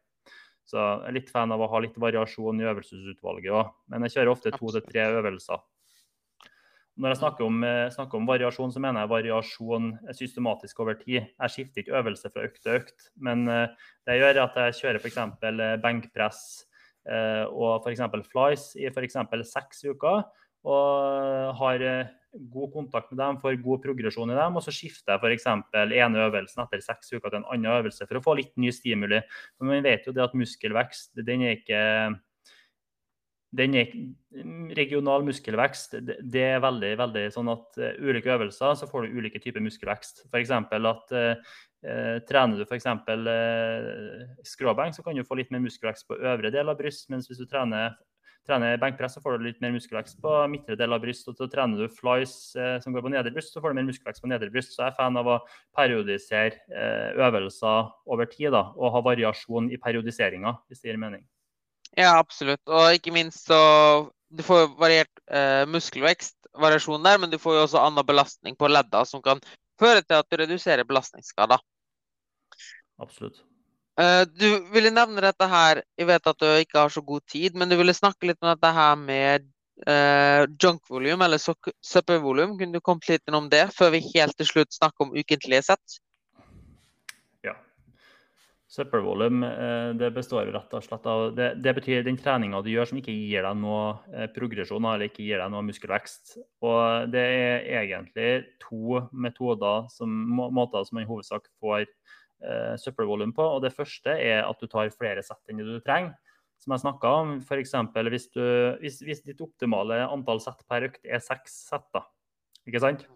Så 0.65 0.81
jeg 0.81 1.13
er 1.13 1.21
litt 1.21 1.29
fan 1.29 1.53
av 1.53 1.61
å 1.61 1.69
ha 1.77 1.85
litt 1.85 2.01
variasjon 2.01 2.65
i 2.65 2.73
øvelsesutvalget 2.73 3.53
òg. 3.53 3.75
Men 3.93 4.09
jeg 4.09 4.17
kjører 4.17 4.33
ofte 4.33 4.57
to 4.57 4.73
til 4.73 4.89
tre 4.89 5.11
øvelser. 5.21 5.61
Når 6.97 7.13
jeg 7.13 7.19
snakker 7.21 7.45
om, 7.45 7.65
eh, 7.65 7.91
snakker 7.93 8.17
om 8.17 8.29
variasjon, 8.29 8.73
så 8.73 8.81
mener 8.81 9.03
jeg 9.03 9.13
variasjon 9.13 9.91
systematisk 10.17 10.79
over 10.81 10.95
tid. 10.97 11.29
Jeg 11.29 11.53
skifter 11.53 11.83
ikke 11.83 11.99
øvelse 12.01 12.31
fra 12.33 12.45
økt 12.49 12.63
til 12.65 12.79
økt, 12.79 13.11
men 13.21 13.45
eh, 13.53 13.69
det 14.09 14.17
gjør 14.17 14.41
at 14.47 14.57
jeg 14.57 14.79
kjører 14.81 15.01
f.eks. 15.03 15.19
benkpress 15.83 16.41
eh, 17.05 17.45
og 17.53 17.85
f.eks. 17.85 18.01
flies 18.33 18.65
i 18.81 18.89
f.eks. 18.89 19.19
seks 19.45 19.85
uker. 19.93 20.25
Og 20.67 21.53
har 21.61 21.83
god 22.51 22.73
kontakt 22.73 23.13
med 23.13 23.21
dem, 23.21 23.37
får 23.39 23.61
god 23.63 23.83
progresjon 23.85 24.33
i 24.33 24.39
dem. 24.39 24.57
Og 24.57 24.65
så 24.65 24.73
skifter 24.75 25.15
jeg 25.15 25.21
f.eks. 25.21 25.47
ene 26.01 26.25
øvelsen 26.25 26.65
etter 26.65 26.81
seks 26.83 27.13
uker 27.13 27.29
til 27.29 27.43
en 27.43 27.51
annen 27.53 27.77
øvelse 27.77 28.09
for 28.09 28.19
å 28.19 28.25
få 28.25 28.39
litt 28.41 28.57
ny 28.57 28.73
stimuli. 28.75 29.21
Men 29.61 29.71
man 29.71 29.85
vet 29.85 30.09
jo 30.09 30.17
det 30.17 30.25
at 30.25 30.35
muskelvekst 30.35 31.21
den 31.29 31.45
er 31.45 31.61
ikke 31.61 31.83
den 33.55 33.77
er, 33.79 33.93
regional 34.77 35.23
muskelvekst 35.27 35.97
det, 36.03 36.43
er 36.43 36.65
veldig 36.65 36.91
veldig 36.99 37.23
sånn 37.35 37.51
at 37.53 37.79
uh, 37.79 37.93
ulike 38.03 38.33
øvelser 38.35 38.75
så 38.79 38.89
får 38.91 39.07
du 39.07 39.21
ulike 39.21 39.41
typer 39.43 39.63
muskelvekst. 39.65 40.27
F.eks. 40.27 40.51
at 40.51 41.15
uh, 41.15 41.55
trener 42.27 42.59
du 42.59 42.67
f.eks. 42.67 42.89
Uh, 43.07 44.27
skråbenk, 44.47 44.97
så 44.97 45.07
kan 45.07 45.17
du 45.17 45.25
få 45.27 45.39
litt 45.39 45.55
mer 45.55 45.63
muskelvekst 45.65 46.09
på 46.09 46.19
øvre 46.19 46.51
del 46.53 46.73
av 46.73 46.79
bryst. 46.81 47.07
Mens 47.13 47.31
hvis 47.31 47.41
du 47.41 47.47
trener, 47.49 47.95
trener 48.49 48.83
benkpress, 48.83 49.17
så 49.17 49.23
får 49.23 49.39
du 49.39 49.47
litt 49.47 49.63
mer 49.63 49.73
muskelvekst 49.77 50.19
på 50.25 50.35
midtre 50.51 50.77
del 50.81 50.97
av 50.97 51.07
bryst. 51.07 51.31
Og 51.31 51.39
så 51.39 51.49
trener 51.53 51.87
du 51.87 51.95
flies 51.95 52.35
som 52.83 52.93
går 52.93 53.07
på 53.07 53.15
nedre 53.15 53.33
bryst, 53.35 53.55
så 53.55 53.63
får 53.63 53.73
du 53.73 53.79
mer 53.79 53.89
muskelvekst 53.93 54.27
på 54.27 54.33
nedre 54.35 54.51
bryst. 54.53 54.75
Så 54.75 54.83
jeg 54.83 54.91
er 54.91 54.99
fan 54.99 55.23
av 55.23 55.31
å 55.37 55.39
periodisere 55.79 56.83
øvelser 57.31 57.95
over 58.11 58.29
tid 58.35 58.53
da, 58.59 58.67
og 58.75 58.93
ha 58.99 59.07
variasjon 59.13 59.71
i 59.71 59.81
periodiseringa, 59.81 60.59
hvis 60.67 60.83
det 60.83 60.93
gir 60.93 61.03
mening. 61.07 61.25
Ja, 61.97 62.17
absolutt. 62.21 62.63
Og 62.69 62.93
ikke 62.97 63.15
minst 63.15 63.49
så 63.49 63.59
Du 64.37 64.43
får 64.43 64.73
variert 64.77 65.21
eh, 65.31 65.63
muskelvekst, 65.71 66.35
variasjon 66.59 67.05
der, 67.05 67.21
men 67.23 67.31
du 67.31 67.39
får 67.39 67.55
jo 67.55 67.61
også 67.63 67.79
annen 67.79 68.05
belastning 68.05 68.57
på 68.59 68.69
ledda 68.69 69.05
som 69.07 69.23
kan 69.23 69.39
føre 69.79 70.03
til 70.03 70.19
at 70.19 70.27
du 70.27 70.37
reduserer 70.41 70.85
belastningsskader. 70.85 71.63
Absolutt. 72.99 73.39
Eh, 74.01 74.25
du 74.27 74.49
ville 74.75 74.91
nevne 74.93 75.23
dette 75.25 75.47
her 75.49 75.81
Jeg 75.97 76.09
vet 76.11 76.27
at 76.29 76.43
du 76.43 76.47
ikke 76.59 76.83
har 76.83 76.93
så 76.93 77.01
god 77.07 77.23
tid, 77.31 77.55
men 77.57 77.71
du 77.71 77.79
ville 77.79 77.95
snakke 77.97 78.29
litt 78.29 78.43
om 78.43 78.51
dette 78.51 78.73
her 78.77 78.99
med 79.01 79.47
eh, 79.87 80.43
junk 80.63 80.91
volume 80.91 81.25
eller 81.25 81.41
søppelvolum. 81.41 82.59
Kunne 82.59 82.77
du 82.77 82.85
kommet 82.85 83.09
litt 83.09 83.25
innom 83.31 83.49
det 83.53 83.69
før 83.77 83.95
vi 83.95 84.03
helt 84.11 84.37
til 84.37 84.51
slutt 84.51 84.77
snakker 84.77 85.07
om 85.07 85.17
ukentlige 85.17 85.63
sett? 85.71 86.01
Søppelvolum 88.77 89.41
eh, 89.47 89.91
det 89.97 90.11
består 90.13 90.51
rett 90.53 90.75
og 90.77 90.83
slett 90.85 91.07
av 91.09 91.31
Det, 91.37 91.47
det 91.65 91.73
betyr 91.79 92.03
den 92.05 92.19
treninga 92.21 92.59
du 92.61 92.69
gjør 92.69 92.91
som 92.91 92.99
ikke 93.01 93.15
gir 93.15 93.47
deg 93.47 93.57
noe 93.63 93.95
eh, 94.13 94.27
progresjon 94.35 94.85
eller 94.85 95.09
ikke 95.09 95.25
gir 95.25 95.41
deg 95.41 95.53
noe 95.55 95.65
muskelvekst. 95.65 96.35
Og 96.67 97.09
det 97.15 97.23
er 97.25 97.65
egentlig 97.81 98.29
to 98.61 99.01
metoder 99.17 99.89
som, 99.95 100.13
må- 100.37 100.51
måter 100.53 100.85
som 100.85 100.99
man 100.99 101.07
i 101.07 101.09
hovedsak 101.09 101.49
får 101.63 101.87
eh, 101.87 102.75
søppelvolum 102.83 103.33
på. 103.37 103.47
Og 103.57 103.65
det 103.65 103.73
første 103.73 104.13
er 104.13 104.43
at 104.45 104.61
du 104.61 104.69
tar 104.69 104.93
flere 104.93 105.25
sett 105.25 105.41
enn 105.49 105.63
du 105.65 105.79
trenger. 105.81 106.13
Som 106.61 106.73
jeg 106.73 106.85
snakka 106.87 107.15
om, 107.23 107.33
f.eks. 107.45 107.73
Hvis, 108.13 108.29
du- 108.33 108.77
hvis, 108.83 109.01
hvis 109.05 109.25
ditt 109.25 109.41
optimale 109.45 110.03
antall 110.09 110.41
sett 110.45 110.61
per 110.69 110.89
økt 110.91 111.03
er 111.05 111.21
seks 111.25 111.57
sett, 111.71 111.85
da. 111.97 112.05
Ikke 112.69 112.81
sant? 112.83 113.07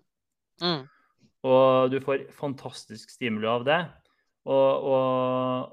Mm. 0.63 0.83
Og 1.49 1.89
du 1.93 1.97
får 2.05 2.27
fantastisk 2.37 3.13
stimuli 3.13 3.49
av 3.49 3.65
det. 3.69 3.79
Og, 4.49 4.91
og, 4.93 5.73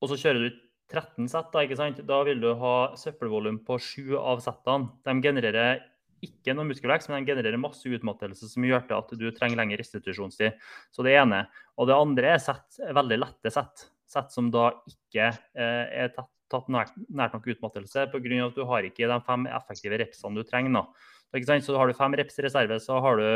og 0.00 0.10
så 0.10 0.18
kjører 0.20 0.46
du 0.46 0.58
13 0.90 1.28
sett, 1.30 1.52
da, 1.52 1.62
ikke 1.64 1.78
sant? 1.78 2.02
Da 2.06 2.18
vil 2.26 2.42
du 2.42 2.50
ha 2.58 2.74
søppelvolum 2.98 3.60
på 3.66 3.78
7 3.78 4.18
av 4.18 4.42
settene. 4.42 4.90
De 5.06 5.14
genererer 5.22 5.84
ikke 6.24 6.52
noe 6.56 6.68
muskelvekst, 6.68 7.08
men 7.10 7.24
de 7.24 7.32
genererer 7.32 7.60
masse 7.60 7.86
utmattelse 7.88 8.48
som 8.50 8.66
gjør 8.66 8.84
til 8.88 8.98
at 8.98 9.14
du 9.20 9.28
trenger 9.36 9.60
lengre 9.60 9.80
restitusjonstid. 9.80 10.58
Så 10.92 11.06
det 11.06 11.14
ene. 11.20 11.44
Og 11.80 11.88
det 11.88 11.96
andre 11.96 12.34
er 12.34 12.42
sett, 12.42 12.80
veldig 12.80 13.20
lette 13.22 13.54
sett. 13.54 13.86
Sett 14.10 14.34
som 14.34 14.50
da 14.52 14.72
ikke 14.90 15.30
eh, 15.30 15.86
er 16.02 16.12
tatt, 16.16 16.30
tatt 16.50 16.68
nært, 16.72 16.92
nært 17.08 17.36
nok 17.36 17.46
utmattelse 17.54 18.08
pga. 18.10 18.42
at 18.48 18.58
du 18.58 18.64
har 18.66 18.86
ikke 18.86 19.08
de 19.08 19.20
fem 19.26 19.46
effektive 19.46 20.00
repsene 20.02 20.42
du 20.42 20.44
trenger. 20.48 20.74
Da. 20.74 21.60
Så 21.62 21.78
har 21.78 21.86
du 21.86 21.94
fem 21.94 22.16
reps 22.18 22.40
i 22.40 22.46
reserve, 22.48 22.80
så 22.82 22.98
har 23.00 23.22
du 23.22 23.28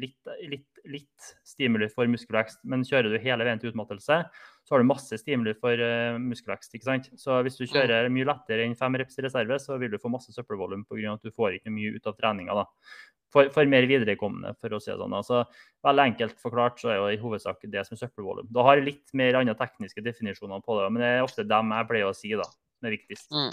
litt, 0.00 0.18
litt, 0.48 0.82
litt 0.88 1.28
stimuli 1.46 1.88
for 1.92 2.08
muskelvekst. 2.10 2.62
Men 2.68 2.84
kjører 2.86 3.12
du 3.12 3.20
hele 3.22 3.46
veien 3.46 3.60
til 3.60 3.72
utmattelse, 3.72 4.18
så 4.62 4.74
har 4.74 4.82
du 4.82 4.88
masse 4.88 5.18
stimuli 5.20 5.54
for 5.58 5.78
uh, 5.78 6.18
muskelvekst. 6.22 6.76
ikke 6.76 6.88
sant? 6.88 7.08
Så 7.20 7.40
hvis 7.44 7.58
du 7.58 7.66
kjører 7.66 8.10
mye 8.12 8.28
lettere 8.28 8.66
enn 8.66 8.76
fem 8.78 8.96
reps 9.00 9.18
i 9.18 9.26
reserve, 9.26 9.58
så 9.62 9.78
vil 9.80 9.92
du 9.92 10.00
få 10.02 10.12
masse 10.12 10.34
søppelvolum 10.34 10.86
pga. 10.88 11.16
at 11.16 11.26
du 11.26 11.34
får 11.34 11.58
ikke 11.58 11.74
mye 11.74 11.96
ut 11.96 12.06
av 12.08 12.16
treninga. 12.18 12.62
da. 12.62 12.68
For, 13.32 13.48
for 13.48 13.64
mer 13.64 13.86
viderekommende, 13.88 14.52
for 14.60 14.76
å 14.76 14.80
si 14.82 14.90
det 14.90 14.98
sånn. 15.00 15.14
Altså, 15.16 15.44
veldig 15.86 16.08
enkelt 16.10 16.40
forklart 16.40 16.82
så 16.82 16.92
er 16.92 16.98
jo 17.00 17.06
i 17.08 17.20
hovedsak 17.20 17.64
det 17.72 17.84
som 17.86 17.96
er 17.96 18.02
søppelvolum. 18.02 18.50
Du 18.52 18.60
har 18.60 18.82
litt 18.84 19.08
mer 19.16 19.38
andre 19.40 19.56
tekniske 19.56 20.04
definisjoner 20.04 20.60
på 20.60 20.76
det, 20.76 20.90
men 20.92 21.00
det 21.00 21.12
er 21.14 21.24
ofte 21.24 21.46
dem 21.48 21.72
jeg 21.72 21.88
pleier 21.88 22.10
å 22.10 22.16
si 22.16 22.34
da, 22.36 22.44
som 22.44 22.90
er 22.90 22.98
viktigst. 22.98 23.32
Mm. 23.32 23.48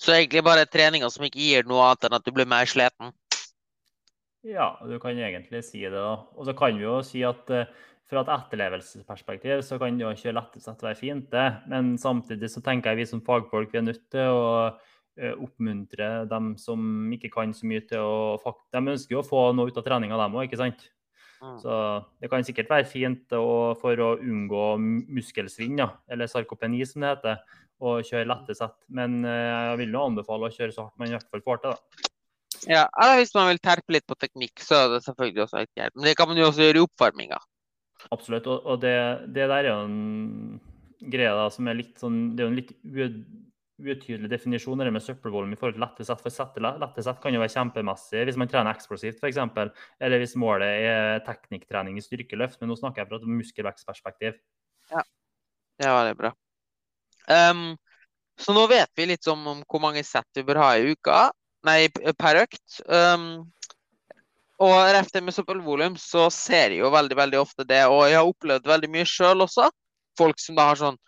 Så 0.00 0.14
egentlig 0.16 0.40
bare 0.46 0.64
treninger 0.64 1.12
som 1.12 1.26
ikke 1.26 1.42
gir 1.42 1.68
noe 1.68 1.90
annet 1.90 2.08
enn 2.08 2.16
at 2.16 2.24
du 2.24 2.32
blir 2.32 2.48
mer 2.48 2.68
sliten? 2.70 3.12
Ja, 4.46 4.72
du 4.88 4.96
kan 5.00 5.18
egentlig 5.18 5.62
si 5.66 5.82
det. 5.84 5.92
da. 5.92 6.16
Og 6.36 6.46
så 6.48 6.54
kan 6.56 6.78
vi 6.78 6.86
jo 6.86 7.00
si 7.04 7.22
at 7.26 7.50
eh, 7.52 7.68
fra 8.10 8.22
et 8.24 8.32
etterlevelsesperspektiv 8.34 9.60
så 9.66 9.78
kan 9.78 9.98
det 9.98 10.06
jo 10.06 10.14
kjøre 10.22 10.38
lettest 10.38 10.84
være 10.86 10.98
fint, 10.98 11.28
det. 11.32 11.48
Men 11.70 11.92
samtidig 12.00 12.50
så 12.50 12.62
tenker 12.64 12.94
jeg 12.94 13.02
vi 13.02 13.10
som 13.12 13.24
fagfolk 13.26 13.74
vi 13.74 13.82
er 13.82 13.86
nødt 13.86 14.06
til 14.12 14.32
å 14.32 14.46
eh, 15.20 15.34
oppmuntre 15.36 16.24
dem 16.30 16.54
som 16.58 17.12
ikke 17.14 17.32
kan 17.36 17.52
så 17.54 17.68
mye 17.68 17.84
til 17.86 18.00
å 18.00 18.56
De 18.72 18.80
ønsker 18.80 19.14
jo 19.14 19.22
å 19.22 19.28
få 19.28 19.50
noe 19.54 19.70
ut 19.70 19.78
av 19.78 19.86
treninga, 19.86 20.18
dem 20.18 20.40
òg, 20.40 20.48
ikke 20.48 20.62
sant? 20.62 20.88
Mm. 21.40 21.56
Så 21.60 21.74
det 22.20 22.28
kan 22.28 22.44
sikkert 22.44 22.72
være 22.72 22.88
fint 22.88 23.32
å, 23.32 23.76
for 23.80 23.96
å 24.04 24.14
unngå 24.20 24.64
muskelsvinn, 24.80 25.78
ja, 25.80 25.88
eller 26.08 26.28
sarkopeni 26.28 26.82
som 26.88 27.04
det 27.04 27.14
heter, 27.14 27.60
å 27.80 28.00
kjøre 28.04 28.28
lette 28.28 28.56
sett. 28.56 28.76
Men 28.92 29.20
eh, 29.24 29.52
jeg 29.70 29.84
vil 29.84 29.94
jo 29.96 30.08
anbefale 30.08 30.48
å 30.48 30.56
kjøre 30.56 30.74
så 30.74 30.88
hardt 30.88 30.98
man 31.00 31.12
i 31.12 31.16
hvert 31.16 31.28
fall 31.28 31.44
får 31.44 31.62
til. 31.62 31.76
da. 31.76 32.10
Ja, 32.70 32.84
eller 33.02 33.18
hvis 33.18 33.32
man 33.34 33.48
vil 33.50 33.58
terpe 33.62 33.96
litt 33.96 34.06
på 34.06 34.16
teknikk, 34.20 34.60
så 34.62 34.84
er 34.84 34.92
det 34.92 35.04
selvfølgelig 35.06 35.42
også 35.44 35.58
helt 35.58 35.72
greit. 35.74 35.94
Men 35.96 36.06
det 36.06 36.16
kan 36.18 36.28
man 36.30 36.38
jo 36.38 36.46
også 36.46 36.66
gjøre 36.68 36.78
i 36.78 36.84
oppvarminga. 36.86 37.38
Absolutt. 38.14 38.46
Og, 38.46 38.66
og 38.66 38.82
det, 38.84 38.96
det, 39.34 39.48
der 39.50 39.56
er 39.58 39.70
jo 39.72 39.78
en 39.88 40.60
greie 41.00 41.32
da, 41.34 41.48
som 41.52 41.68
er 41.68 41.78
litt 41.80 41.96
sånn 42.00 42.18
Det 42.36 42.44
er 42.44 42.46
jo 42.46 42.52
en 42.52 42.60
litt 42.60 42.74
utydelig 43.80 44.28
definisjon 44.28 44.82
det 44.82 44.92
med 44.92 45.02
søppelvolum 45.02 45.54
i 45.54 45.58
forhold 45.58 45.78
til 45.78 45.84
lette 45.84 46.06
sett. 46.06 46.22
For 46.22 46.34
sette, 46.34 46.62
lette 46.62 47.04
sett 47.04 47.20
kan 47.22 47.34
jo 47.34 47.42
være 47.42 47.54
kjempemessig 47.56 48.24
hvis 48.28 48.38
man 48.40 48.52
trener 48.52 48.76
eksplosivt 48.76 49.18
f.eks. 49.18 49.40
Eller 49.98 50.22
hvis 50.22 50.36
målet 50.38 50.86
er 50.86 51.24
teknikktrening 51.26 51.98
i 51.98 52.04
styrkeløft. 52.04 52.60
Men 52.60 52.70
nå 52.70 52.78
snakker 52.78 53.02
jeg 53.02 53.10
fra 53.10 53.20
et 53.20 53.28
muskelvekstperspektiv. 53.40 54.38
Ja, 54.92 55.04
det 55.80 55.90
var 55.96 56.06
det 56.06 56.16
bra. 56.20 56.34
Um, 57.30 57.74
så 58.40 58.54
nå 58.56 58.64
vet 58.70 58.90
vi 58.96 59.10
litt 59.10 59.26
om, 59.30 59.42
om 59.56 59.66
hvor 59.66 59.82
mange 59.82 60.02
sett 60.06 60.28
vi 60.38 60.46
bør 60.46 60.62
ha 60.62 60.72
i 60.78 60.94
uka. 60.94 61.28
Nei, 61.66 61.88
per 61.92 62.40
økt. 62.44 62.80
Um, 62.88 63.50
og 64.60 64.76
rett 64.92 65.16
med 65.24 65.34
søppelvolum 65.34 65.96
så 66.00 66.26
ser 66.32 66.74
jeg 66.74 66.82
jo 66.82 66.90
veldig 66.92 67.16
veldig 67.16 67.38
ofte 67.40 67.64
det, 67.68 67.82
og 67.88 68.04
jeg 68.08 68.18
har 68.18 68.28
opplevd 68.28 68.68
veldig 68.68 68.90
mye 68.92 69.08
sjøl 69.08 69.46
også. 69.46 69.70
Folk 70.20 70.40
som 70.40 70.58
da 70.58 70.68
har 70.70 70.80
sånn 70.80 70.98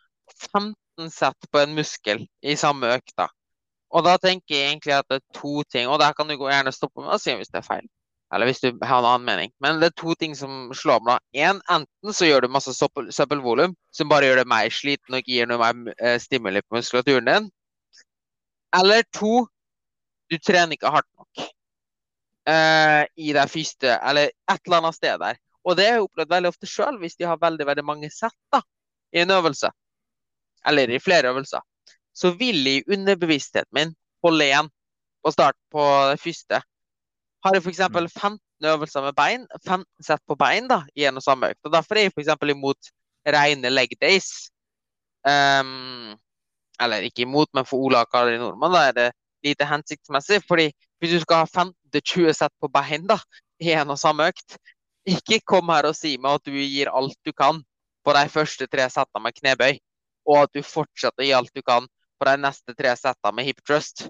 15 0.53 1.11
sett 1.13 1.51
på 1.53 1.61
en 1.61 1.75
muskel 1.77 2.25
i 2.41 2.57
samme 2.57 2.95
økta. 2.97 3.29
Og 3.93 4.07
da 4.07 4.17
tenker 4.21 4.57
jeg 4.57 4.71
egentlig 4.71 4.95
at 4.97 5.09
det 5.13 5.21
er 5.21 5.37
to 5.37 5.61
ting, 5.69 5.89
og 5.89 6.01
der 6.01 6.15
kan 6.17 6.29
du 6.29 6.37
gjerne 6.39 6.73
stoppe 6.73 7.05
med 7.05 7.13
å 7.13 7.21
si 7.21 7.35
hvis 7.37 7.53
det 7.53 7.61
er 7.61 7.69
feil. 7.69 7.91
Eller 8.33 8.49
hvis 8.49 8.63
du 8.63 8.71
har 8.81 9.03
en 9.03 9.09
annen 9.11 9.27
mening. 9.29 9.51
Men 9.61 9.81
det 9.81 9.91
er 9.91 9.99
to 10.01 10.15
ting 10.17 10.33
som 10.37 10.71
slår 10.77 11.03
meg. 11.05 11.21
En, 11.37 11.61
enten 11.69 12.17
så 12.17 12.25
gjør 12.31 12.47
du 12.47 12.55
masse 12.55 12.73
søppelvolum, 12.73 13.75
som 13.93 14.09
bare 14.09 14.31
gjør 14.31 14.41
deg 14.41 14.49
mer 14.49 14.73
sliten 14.73 15.19
og 15.19 15.29
gir 15.29 15.51
noe 15.51 15.61
mer 15.61 15.99
eh, 16.01 16.17
stimuli 16.23 16.65
på 16.65 16.79
muskulaturen 16.79 17.29
din. 17.29 17.51
Eller 18.73 19.05
to, 19.13 19.43
du 20.33 20.39
trener 20.41 20.77
ikke 20.77 20.93
hardt 20.93 21.09
nok 21.19 21.45
uh, 22.49 23.03
i 23.21 23.33
det 23.37 23.47
første, 23.53 23.99
eller 24.01 24.33
et 24.33 24.67
eller 24.67 24.81
annet 24.81 24.99
sted 24.99 25.21
der. 25.23 25.41
Og 25.63 25.79
det 25.79 25.87
har 25.87 26.01
jeg 26.01 26.09
opplevd 26.09 26.33
veldig 26.33 26.51
ofte 26.51 26.69
sjøl, 26.71 26.99
hvis 27.03 27.19
de 27.21 27.29
har 27.29 27.41
veldig 27.43 27.69
veldig 27.69 27.85
mange 27.87 28.11
sett 28.11 28.39
da, 28.55 28.63
i 29.15 29.23
en 29.23 29.35
øvelse 29.35 29.71
eller 30.67 30.91
i 30.91 31.01
flere 31.03 31.31
øvelser, 31.33 31.63
så 32.15 32.31
vil 32.39 32.65
jeg 32.67 32.83
i 32.83 32.95
underbevisstheten 32.95 33.75
min 33.75 33.95
holde 34.23 34.47
igjen 34.47 34.69
på 35.23 35.33
start 35.35 35.59
på 35.73 35.83
det 36.13 36.21
første. 36.23 36.61
Har 37.43 37.57
jeg 37.57 37.65
f.eks. 37.65 37.81
15 37.83 38.39
mm. 38.39 38.67
øvelser 38.71 39.03
med 39.03 39.17
bein, 39.19 39.47
15 39.67 39.87
sett 40.07 40.23
på 40.29 40.37
bein 40.39 40.69
da, 40.71 40.83
i 40.95 41.07
en 41.09 41.19
og 41.19 41.25
samme 41.25 41.51
økt. 41.51 41.65
og 41.65 41.73
Derfor 41.75 41.99
er 41.99 42.07
jeg 42.07 42.15
f.eks. 42.15 42.31
imot 42.55 42.93
rene 43.27 43.71
leg 43.71 43.95
days. 44.01 44.51
Um, 45.27 46.15
eller 46.83 47.07
ikke 47.07 47.27
imot, 47.27 47.51
men 47.55 47.67
for 47.67 47.83
Ola 47.87 48.03
og 48.03 48.11
Kari 48.11 48.39
Nordmann 48.39 48.75
da 48.75 48.87
er 48.89 48.97
det 48.97 49.09
lite 49.45 49.67
hensiktsmessig. 49.69 50.43
fordi 50.49 50.71
hvis 51.01 51.17
du 51.17 51.21
skal 51.21 51.45
ha 51.45 51.47
15-20 51.47 52.33
sett 52.39 52.55
på 52.61 52.71
bein 52.73 53.07
da, 53.07 53.19
i 53.63 53.73
en 53.75 53.91
og 53.95 53.99
samme 53.99 54.29
økt, 54.31 54.59
ikke 55.07 55.41
kom 55.47 55.71
her 55.75 55.89
og 55.89 55.97
si 55.99 56.17
meg 56.19 56.39
at 56.39 56.47
du 56.47 56.55
gir 56.55 56.91
alt 56.91 57.19
du 57.27 57.33
kan 57.33 57.63
på 58.03 58.15
de 58.15 58.29
første 58.31 58.67
tre 58.71 58.87
settene 58.91 59.25
med 59.25 59.35
knebøy 59.39 59.79
og 60.31 60.45
at 60.45 60.55
du 60.55 60.63
fortsetter 60.63 61.25
å 61.25 61.27
gi 61.27 61.35
alt 61.35 61.55
du 61.55 61.63
kan 61.67 61.89
på 62.19 62.29
de 62.29 62.37
neste 62.39 62.75
tre 62.79 62.95
settene 62.99 63.35
med 63.35 63.49
hip 63.49 63.63
trust. 63.67 64.07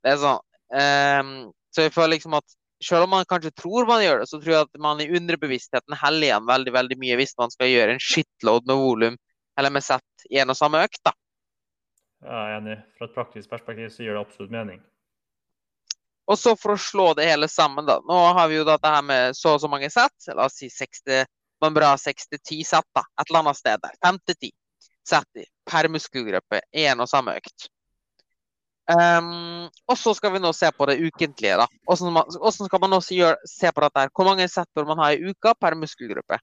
Det 0.00 0.14
er 0.14 0.20
sånn. 0.22 0.40
Um, 0.70 1.32
så 1.74 1.84
jeg 1.84 1.94
føler 1.94 2.16
liksom 2.16 2.36
at 2.38 2.56
selv 2.80 3.04
om 3.04 3.12
man 3.12 3.28
kanskje 3.28 3.52
tror 3.52 3.88
man 3.88 4.00
gjør 4.02 4.22
det, 4.22 4.28
så 4.30 4.40
tror 4.40 4.54
jeg 4.54 4.68
at 4.68 4.80
man 4.80 5.02
i 5.02 5.10
underbevisstheten 5.18 5.98
heller 6.00 6.28
igjen 6.30 6.46
veldig 6.48 6.72
veldig 6.76 6.96
mye 7.02 7.18
hvis 7.20 7.36
man 7.40 7.52
skal 7.52 7.68
gjøre 7.68 7.96
en 7.96 8.00
shitload 8.04 8.70
med 8.70 8.80
volum 8.80 9.18
eller 9.60 9.74
med 9.74 9.84
sett 9.84 10.30
i 10.30 10.40
en 10.40 10.52
og 10.54 10.56
samme 10.56 10.80
økt. 10.86 11.02
da. 11.04 11.12
Jeg 12.20 12.36
er 12.36 12.56
enig. 12.58 12.78
Fra 12.98 13.08
et 13.08 13.16
praktisk 13.16 13.50
perspektiv 13.50 13.90
så 13.92 14.04
gjør 14.04 14.18
det 14.18 14.24
absolutt 14.26 14.54
mening. 14.54 14.80
Og 16.30 16.38
så 16.38 16.54
for 16.58 16.76
å 16.76 16.80
slå 16.80 17.08
det 17.18 17.26
hele 17.26 17.48
sammen, 17.50 17.86
da. 17.88 17.98
Nå 18.06 18.18
har 18.36 18.50
vi 18.50 18.60
jo 18.60 18.66
dette 18.68 18.92
her 18.92 19.02
med 19.02 19.36
så 19.36 19.56
og 19.56 19.62
så 19.62 19.70
mange 19.72 19.90
sett. 19.90 20.14
La 20.36 20.46
oss 20.46 20.60
si 20.60 20.68
60, 20.70 21.26
man 21.64 21.74
bør 21.74 21.88
ha 21.88 21.96
60-10 21.98 22.62
sett, 22.68 22.86
da. 22.94 23.02
Et 23.18 23.26
eller 23.26 23.42
annet 23.42 23.58
sted 23.58 23.82
der. 23.82 23.96
5-10 24.04 24.52
sett 25.10 25.44
per 25.66 25.88
muskelgruppe 25.90 26.60
Én 26.76 27.02
og 27.02 27.10
samme 27.10 27.34
økt. 27.40 27.66
Um, 28.90 29.68
og 29.86 29.98
så 29.98 30.12
skal 30.18 30.32
vi 30.34 30.40
nå 30.42 30.50
se 30.56 30.70
på 30.74 30.86
det 30.90 30.98
ukentlige. 30.98 31.58
da. 31.60 31.66
Hvordan, 31.86 32.64
skal 32.66 32.82
man 32.82 32.90
nå 32.94 33.00
gjøre, 33.06 33.36
se 33.46 33.70
på 33.70 33.84
dette? 33.84 34.06
her? 34.06 34.14
Hvor 34.14 34.30
mange 34.30 34.48
sett 34.50 34.70
bør 34.74 34.88
man 34.88 35.02
ha 35.02 35.12
i 35.14 35.20
uka 35.30 35.54
per 35.54 35.78
muskelgruppe? 35.78 36.38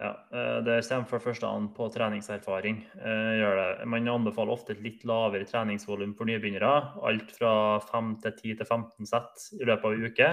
Ja, 0.00 0.14
eh, 0.32 0.62
Det 0.64 0.78
stemmer 0.84 1.08
for 1.08 1.20
første 1.20 1.44
an 1.46 1.68
på 1.76 1.90
treningserfaring. 1.92 2.78
Eh, 3.04 3.84
man 3.84 4.08
anbefaler 4.08 4.54
ofte 4.54 4.72
et 4.72 4.80
litt 4.80 5.04
lavere 5.04 5.44
treningsvolum 5.44 6.14
for 6.16 6.24
nybegynnere. 6.24 7.02
Alt 7.04 7.30
fra 7.36 7.52
5 7.84 8.16
til 8.22 8.32
10 8.32 8.56
til 8.56 8.66
15 8.66 9.06
sett 9.06 9.50
i 9.60 9.64
løpet 9.64 9.84
av 9.84 9.92
en 9.92 10.06
uke 10.08 10.30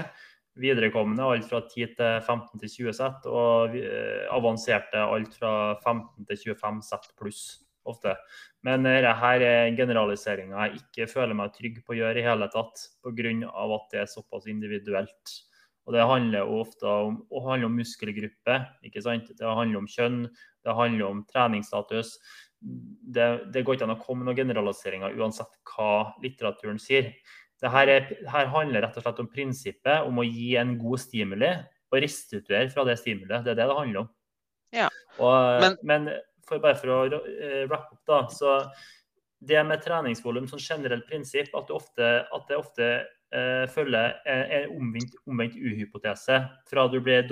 viderekommende 0.58 1.24
alt 1.24 1.50
fra 1.50 1.62
10 1.62 1.96
til 1.98 2.22
15 2.22 2.62
til 2.64 2.70
20 2.70 2.94
sett, 2.98 3.28
og 3.30 3.76
eh, 3.78 4.24
avanserte 4.34 5.04
alt 5.04 5.36
fra 5.38 5.54
15 5.84 6.26
til 6.26 6.56
25 6.56 6.82
sett 6.88 7.12
pluss 7.20 7.42
ofte. 7.88 8.16
Men 8.64 8.84
dette 8.84 9.12
er 9.12 9.76
generaliseringa 9.78 10.66
jeg 10.66 10.82
ikke 10.82 11.12
føler 11.12 11.38
meg 11.38 11.54
trygg 11.56 11.84
på 11.86 11.94
å 11.94 12.00
gjøre 12.00 12.20
i 12.20 12.26
hele 12.26 12.50
tatt, 12.52 12.88
pga. 13.04 13.36
at 13.52 13.92
det 13.92 14.02
er 14.02 14.10
såpass 14.12 14.48
individuelt. 14.48 15.38
Og 15.88 15.96
Det 15.96 16.04
handler 16.04 16.50
ofte 16.52 16.84
om, 16.84 17.22
handler 17.32 17.70
om 17.70 17.78
muskelgruppe, 17.80 18.58
ikke 18.84 19.02
sant? 19.06 19.30
det 19.32 19.48
handler 19.48 19.80
om 19.80 19.88
kjønn, 19.88 20.26
det 20.68 20.76
handler 20.76 21.08
om 21.08 21.22
treningsstatus. 21.32 22.18
Det, 22.60 23.28
det 23.54 23.64
går 23.64 23.78
ikke 23.78 23.88
an 23.88 23.96
å 23.96 24.02
komme 24.02 24.26
med 24.26 24.34
noen 24.34 24.42
generaliseringer 24.42 25.16
uansett 25.16 25.56
hva 25.72 26.12
litteraturen 26.24 26.82
sier. 26.82 27.14
Det 27.62 27.72
her, 27.72 27.90
er, 27.90 28.12
her, 28.28 28.52
handler 28.52 28.84
rett 28.84 29.00
og 29.00 29.06
slett 29.06 29.24
om 29.24 29.32
prinsippet 29.32 30.06
om 30.06 30.20
å 30.20 30.28
gi 30.28 30.52
en 30.60 30.76
god 30.82 31.02
stimuli 31.02 31.54
og 31.88 32.02
restituere 32.04 32.68
fra 32.74 32.84
det 32.86 32.98
stimulet. 33.00 33.46
Det 33.46 33.56
er 33.56 33.62
det 33.62 33.70
det 33.72 33.80
handler 33.80 34.04
om. 34.04 34.12
Ja. 34.76 34.92
Og, 35.24 35.64
men, 35.64 35.78
men 35.88 36.10
for, 36.44 36.60
bare 36.60 36.78
for 36.78 36.94
å 36.94 37.00
uh, 37.08 37.64
wrap 37.70 37.94
opp, 37.96 38.04
da. 38.10 38.20
Så 38.28 38.60
det 39.48 39.64
med 39.70 39.82
treningsvolum 39.86 40.50
som 40.52 40.62
generelt 40.62 41.08
prinsipp, 41.08 41.54
at 41.56 41.70
det 41.70 41.78
ofte, 41.78 42.12
at 42.34 42.52
det 42.52 42.60
ofte 42.60 42.92
følger 43.74 44.14
en 44.24 44.70
omvendt, 44.78 45.18
omvendt 45.28 45.58
uhypotese 45.60 46.38
fra 46.70 46.86
du, 46.88 47.00
fra, 47.02 47.18
er, 47.20 47.28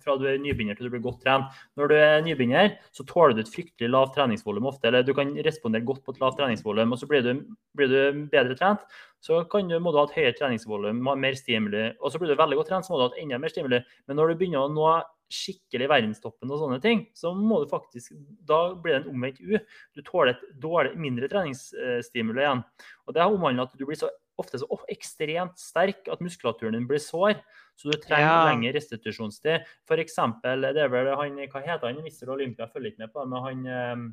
fra 0.00 0.16
du, 0.16 0.24
er, 0.30 0.38
nybegynner 0.40 0.78
til 0.78 0.88
du 0.88 0.94
blir 0.94 1.04
godt 1.04 1.20
trent. 1.26 1.60
Når 1.76 1.92
du 1.92 1.94
er 1.98 2.24
nybegynner, 2.24 2.72
så 2.96 3.04
tåler 3.08 3.36
du 3.36 3.42
et 3.44 3.52
fryktelig 3.52 3.90
lavt 3.92 4.14
treningsvolum 4.16 4.70
ofte. 4.70 4.88
Eller 4.88 5.04
du 5.04 5.12
kan 5.16 5.34
respondere 5.44 5.84
godt 5.84 6.02
på 6.06 6.16
et 6.16 6.22
lavt 6.22 6.40
treningsvolum, 6.40 6.96
og 6.96 7.02
så 7.02 7.10
blir 7.10 7.26
du, 7.26 7.44
blir 7.76 7.92
du 7.92 8.26
bedre 8.32 8.56
trent 8.56 8.86
så 9.20 9.42
du, 9.44 9.78
må 9.80 9.92
du 9.92 9.98
ha 10.00 10.06
et 10.08 10.16
høyere 10.16 10.36
treningsvolum, 10.38 11.00
mer 11.20 11.34
stimuli. 11.36 11.90
Og 12.00 12.12
så 12.12 12.20
blir 12.20 12.32
du 12.32 12.40
veldig 12.40 12.56
godt 12.56 12.70
trent, 12.72 12.86
så 12.86 12.94
må 12.94 13.00
du 13.00 13.04
ha 13.04 13.10
et 13.12 13.22
enda 13.22 13.38
mer 13.40 13.52
stimuli. 13.52 13.82
Men 14.08 14.16
når 14.16 14.32
du 14.32 14.40
begynner 14.40 14.64
å 14.64 14.72
nå 14.72 14.86
skikkelig 15.30 15.86
verdenstoppen 15.92 16.50
og 16.50 16.62
sånne 16.62 16.80
ting, 16.82 17.04
så 17.14 17.30
må 17.36 17.60
du 17.62 17.68
faktisk 17.70 18.16
Da 18.48 18.72
blir 18.74 18.96
det 18.96 19.02
en 19.02 19.12
omvendt 19.12 19.42
U. 19.44 19.52
Du 19.94 20.00
tåler 20.06 20.32
et 20.32 20.46
dårlig, 20.62 20.96
mindre 20.98 21.28
treningsstimuli 21.30 22.42
igjen. 22.42 22.64
Og 23.06 23.14
det 23.14 23.28
omhandler 23.28 23.68
at 23.68 23.76
du 23.76 23.84
blir 23.84 24.00
så 24.00 24.08
ofte 24.40 24.60
så 24.60 24.80
ekstremt 24.92 25.60
sterk 25.60 26.08
at 26.12 26.22
muskulaturen 26.24 26.76
din 26.76 26.88
blir 26.90 27.02
sår. 27.02 27.38
Så 27.78 27.88
du 27.88 27.96
trenger 28.00 28.28
ja. 28.28 28.48
lengre 28.50 28.74
restitusjonstid. 28.76 29.68
Eksempel, 30.00 30.66
det 30.76 30.82
er 30.84 30.90
vel 30.92 31.12
han, 31.16 31.38
hva 31.52 31.62
heter 31.64 31.88
han, 31.88 32.02
Mr. 32.04 32.32
Olympia 32.34 32.68
følger 32.68 32.92
ikke 32.92 33.06
med 33.06 33.14
på 33.14 33.22
det, 33.22 33.30
men 33.32 33.46
han 33.46 33.94
um, 34.00 34.04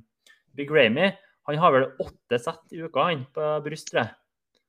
Big 0.57 0.71
Ramy, 0.71 1.09
han 1.47 1.59
har 1.61 1.75
vel 1.75 1.89
åtte 2.03 2.39
sett 2.41 2.75
i 2.75 2.83
uka 2.83 3.09
han 3.09 3.27
på 3.35 3.51
brystet. 3.65 4.15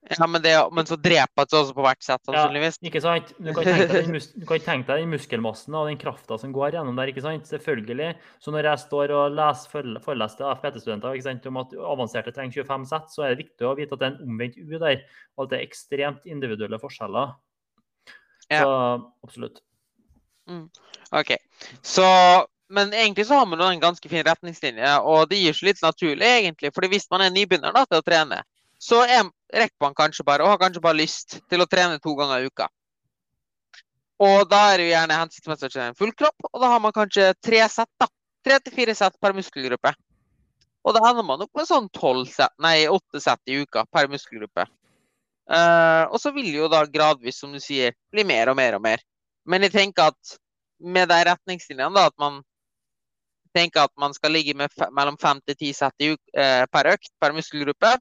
Ja, 0.09 0.27
men, 0.31 0.41
det, 0.43 0.53
men 0.73 0.87
så 0.87 0.97
dreper 0.97 1.45
det 1.45 1.57
også 1.59 1.75
på 1.77 1.83
hvert 1.85 2.05
sett, 2.05 2.23
sannsynligvis. 2.25 2.79
Ja, 2.81 2.87
ikke 2.89 3.01
sant? 3.03 3.33
Du 3.37 3.51
kan 3.53 3.67
tenke 3.67 3.89
deg 3.91 4.07
den, 4.07 4.87
den 4.89 5.11
muskelmassen 5.13 5.75
og 5.77 5.91
den 5.91 5.99
krafta 6.01 6.39
som 6.41 6.55
går 6.55 6.79
gjennom 6.79 6.97
der. 6.97 7.11
ikke 7.11 7.25
sant? 7.25 7.49
Selvfølgelig. 7.51 8.13
Så 8.41 8.55
når 8.55 8.71
jeg 8.71 8.83
står 8.87 9.13
og 9.19 9.37
leser 9.37 9.99
foreleser 10.07 10.39
til 10.39 10.53
FPT-studenter 10.55 11.51
om 11.51 11.61
at 11.65 11.75
avanserte 11.93 12.33
trenger 12.37 12.63
25 12.63 12.87
sett, 12.93 13.11
så 13.13 13.27
er 13.27 13.35
det 13.35 13.43
viktig 13.43 13.69
å 13.69 13.75
vite 13.79 13.99
at 13.99 14.05
det 14.05 14.09
er 14.09 14.15
en 14.15 14.31
omvendt 14.31 14.61
U 14.63 14.77
der, 14.79 15.03
og 15.37 15.45
at 15.45 15.53
det 15.53 15.59
er 15.59 15.67
ekstremt 15.67 16.31
individuelle 16.31 16.81
forskjeller. 16.81 17.35
Ja. 18.49 18.63
Så 18.63 18.71
absolutt. 19.27 19.61
Mm. 20.49 20.71
OK. 21.19 21.35
Så 21.85 22.07
men 22.69 22.93
egentlig 22.93 23.27
så 23.27 23.35
har 23.35 23.47
vi 23.49 23.65
en 23.65 23.81
ganske 23.81 24.09
fin 24.09 24.25
retningslinje, 24.25 24.89
og 25.01 25.29
det 25.31 25.41
gir 25.41 25.57
seg 25.57 25.71
litt 25.71 25.83
naturlig, 25.83 26.29
egentlig. 26.29 26.73
fordi 26.75 26.91
hvis 26.93 27.09
man 27.11 27.25
er 27.25 27.33
nybegynner 27.33 27.73
da, 27.73 27.85
til 27.89 28.03
å 28.03 28.05
trene, 28.05 28.43
så 28.79 29.01
er, 29.09 29.25
rekker 29.55 29.81
man 29.81 29.97
kanskje 29.97 30.27
bare 30.27 30.45
og 30.45 30.53
har 30.53 30.61
kanskje 30.61 30.83
bare 30.85 31.01
lyst 31.01 31.39
til 31.49 31.63
å 31.63 31.69
trene 31.71 32.01
to 32.03 32.15
ganger 32.19 32.45
i 32.45 32.51
uka. 32.51 32.69
Og 34.19 34.49
da 34.51 34.65
er 34.73 34.81
det 34.81 34.89
jo 34.89 34.95
gjerne 34.95 35.21
hensiktsmessig 35.21 35.69
å 35.69 35.73
trene 35.73 35.99
full 35.99 36.13
kropp, 36.19 36.49
og 36.51 36.63
da 36.63 36.73
har 36.73 36.83
man 36.83 36.95
kanskje 36.95 37.31
tre 37.45 37.63
sett. 37.71 37.91
da. 38.01 38.09
Tre 38.45 38.59
til 38.63 38.75
fire 38.75 38.95
sett 38.95 39.15
per 39.21 39.35
muskelgruppe. 39.35 39.93
Og 40.87 40.95
da 40.95 41.03
ender 41.11 41.27
man 41.27 41.43
opp 41.45 41.59
med 41.59 41.69
sånn 41.69 41.89
tolv 41.95 42.27
sett, 42.31 42.55
nei, 42.63 42.89
åtte 42.91 43.21
sett 43.23 43.51
i 43.51 43.61
uka 43.63 43.85
per 43.93 44.11
muskelgruppe. 44.11 44.67
Uh, 45.49 46.05
og 46.13 46.19
så 46.21 46.33
vil 46.35 46.51
jo 46.53 46.69
da 46.69 46.83
gradvis, 46.89 47.39
som 47.41 47.55
du 47.55 47.61
sier, 47.63 47.95
bli 48.13 48.25
mer 48.27 48.51
og 48.53 48.59
mer 48.59 48.77
og 48.79 48.85
mer. 48.85 49.03
Men 49.49 49.65
jeg 49.65 49.75
tenker 49.75 50.13
at 50.13 50.39
med 50.79 51.09
de 51.11 51.19
retningslinjene, 51.31 51.95
da, 51.95 52.09
at 52.11 52.17
man 52.21 52.43
tenker 53.57 53.87
at 53.87 53.95
man 53.99 54.15
skal 54.15 54.35
ligge 54.37 54.55
mellom 54.55 55.17
fem 55.21 55.41
til 55.47 55.57
ti 55.59 55.73
sett 55.77 56.05
uh, 56.05 56.65
per 56.73 56.93
økt 56.95 57.11
per 57.21 57.35
muskelgruppe, 57.37 57.95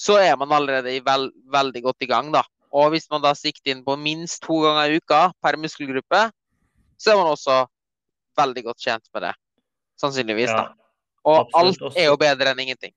så 0.00 0.16
er 0.20 0.36
man 0.40 0.52
allerede 0.56 0.94
i 0.96 1.02
vel, 1.04 1.28
veldig 1.52 1.82
godt 1.84 2.06
i 2.06 2.08
gang, 2.08 2.30
da. 2.32 2.42
Og 2.72 2.92
hvis 2.94 3.08
man 3.12 3.22
da 3.24 3.34
sikter 3.36 3.74
inn 3.74 3.82
på 3.84 3.96
minst 4.00 4.44
to 4.46 4.60
ganger 4.64 4.94
i 4.94 5.00
uka 5.00 5.20
per 5.42 5.58
muskelgruppe, 5.60 6.22
så 7.00 7.12
er 7.12 7.18
man 7.20 7.32
også 7.34 7.64
veldig 8.38 8.64
godt 8.70 8.80
tjent 8.80 9.04
med 9.14 9.26
det. 9.28 9.34
Sannsynligvis, 10.00 10.52
da. 10.54 10.70
Og 11.28 11.42
absolutt, 11.42 11.82
alt 11.90 11.98
er 12.00 12.08
jo 12.08 12.16
bedre 12.20 12.54
enn 12.54 12.62
ingenting. 12.64 12.94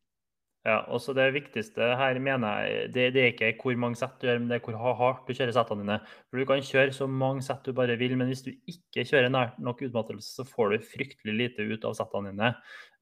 Ja, 0.63 0.77
også 0.95 1.11
Det 1.11 1.25
viktigste 1.35 1.89
her 1.99 2.15
mener 2.23 2.61
jeg, 2.63 2.91
det, 2.95 3.09
det 3.11 3.19
er 3.21 3.33
ikke 3.33 3.65
hvor 3.65 3.75
mange 3.83 3.97
sett 3.99 4.13
du 4.21 4.29
gjør, 4.29 4.37
men 4.39 4.47
det 4.47 4.61
er 4.61 4.63
hvor 4.63 4.93
hardt 4.95 5.25
du 5.27 5.33
kjører 5.35 5.51
settene 5.57 5.83
dine. 5.83 5.97
For 6.31 6.39
Du 6.39 6.45
kan 6.47 6.63
kjøre 6.63 6.93
så 6.95 7.07
mange 7.11 7.43
sett 7.43 7.65
du 7.67 7.73
bare 7.75 7.97
vil, 7.99 8.15
men 8.15 8.29
hvis 8.31 8.45
du 8.45 8.53
ikke 8.71 9.03
kjører 9.09 9.27
nært 9.33 9.57
nok 9.59 9.83
utmattelse, 9.83 10.29
så 10.37 10.45
får 10.47 10.71
du 10.71 10.85
fryktelig 10.93 11.35
lite 11.35 11.65
ut 11.67 11.83
av 11.89 11.97
settene 11.99 12.31
dine. 12.31 12.53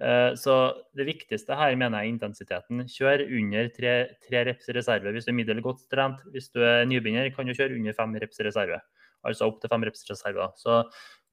Eh, 0.01 0.31
Så 0.41 0.55
det 0.97 1.05
viktigste 1.11 1.53
her 1.59 1.77
mener 1.77 2.01
jeg 2.01 2.09
er 2.09 2.15
intensiteten. 2.15 2.81
Kjør 2.89 3.27
under 3.29 3.69
tre, 3.77 3.93
tre 4.25 4.43
reps 4.49 4.73
reserve 4.73 5.13
hvis 5.13 5.29
du 5.29 5.31
er 5.35 5.39
middel 5.43 5.61
godt 5.61 5.85
trent. 5.93 6.25
Hvis 6.33 6.49
du 6.49 6.63
er 6.65 6.89
nybegynner, 6.89 7.29
kan 7.35 7.45
du 7.45 7.53
kjøre 7.53 7.77
under 7.77 7.93
fem 7.93 8.17
reps 8.25 8.41
reserve. 8.41 8.81
Altså 9.21 9.45
opp 9.45 9.61
til 9.61 9.69
fem 9.69 9.85
reps 9.85 10.01
i 10.07 10.13
reserve. 10.15 10.49
Så 10.57 10.81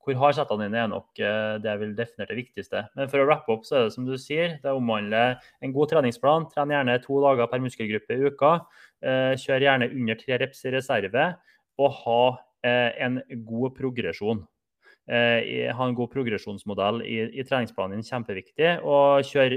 hvor 0.05 0.17
hard 0.21 0.37
settene 0.39 0.69
dine 0.69 0.81
er 0.81 0.91
nok 0.91 1.21
eh, 1.21 1.55
det 1.63 1.69
jeg 1.69 1.81
vil 1.83 1.95
definere 1.99 2.31
det 2.33 2.39
viktigste. 2.39 2.85
Men 2.97 3.11
for 3.13 3.23
å 3.23 3.29
rappe 3.29 3.53
opp, 3.53 3.65
så 3.69 3.77
er 3.77 3.87
det 3.87 3.95
som 3.97 4.07
du 4.09 4.15
sier, 4.21 4.57
det 4.63 4.75
omhandler 4.75 5.37
en 5.65 5.75
god 5.75 5.93
treningsplan. 5.93 6.47
Tren 6.53 6.73
gjerne 6.73 6.99
to 7.05 7.19
dager 7.25 7.51
per 7.51 7.63
muskelgruppe 7.65 8.17
i 8.17 8.31
uka. 8.31 8.53
Eh, 9.05 9.33
Kjør 9.41 9.67
gjerne 9.67 9.91
under 9.91 10.21
tre 10.21 10.39
reps 10.45 10.65
i 10.65 10.75
reserve, 10.75 11.27
og 11.79 11.99
ha 12.05 12.23
eh, 12.67 12.95
en 13.05 13.21
god 13.49 13.77
progresjon. 13.79 14.47
Ha 15.09 15.85
en 15.89 15.95
god 15.97 16.11
progresjonsmodell 16.13 16.99
i, 17.01 17.15
i 17.41 17.45
treningsplanen 17.49 17.97
din, 17.97 18.05
kjempeviktig. 18.05 18.75
Og 18.85 19.25
kjør 19.25 19.55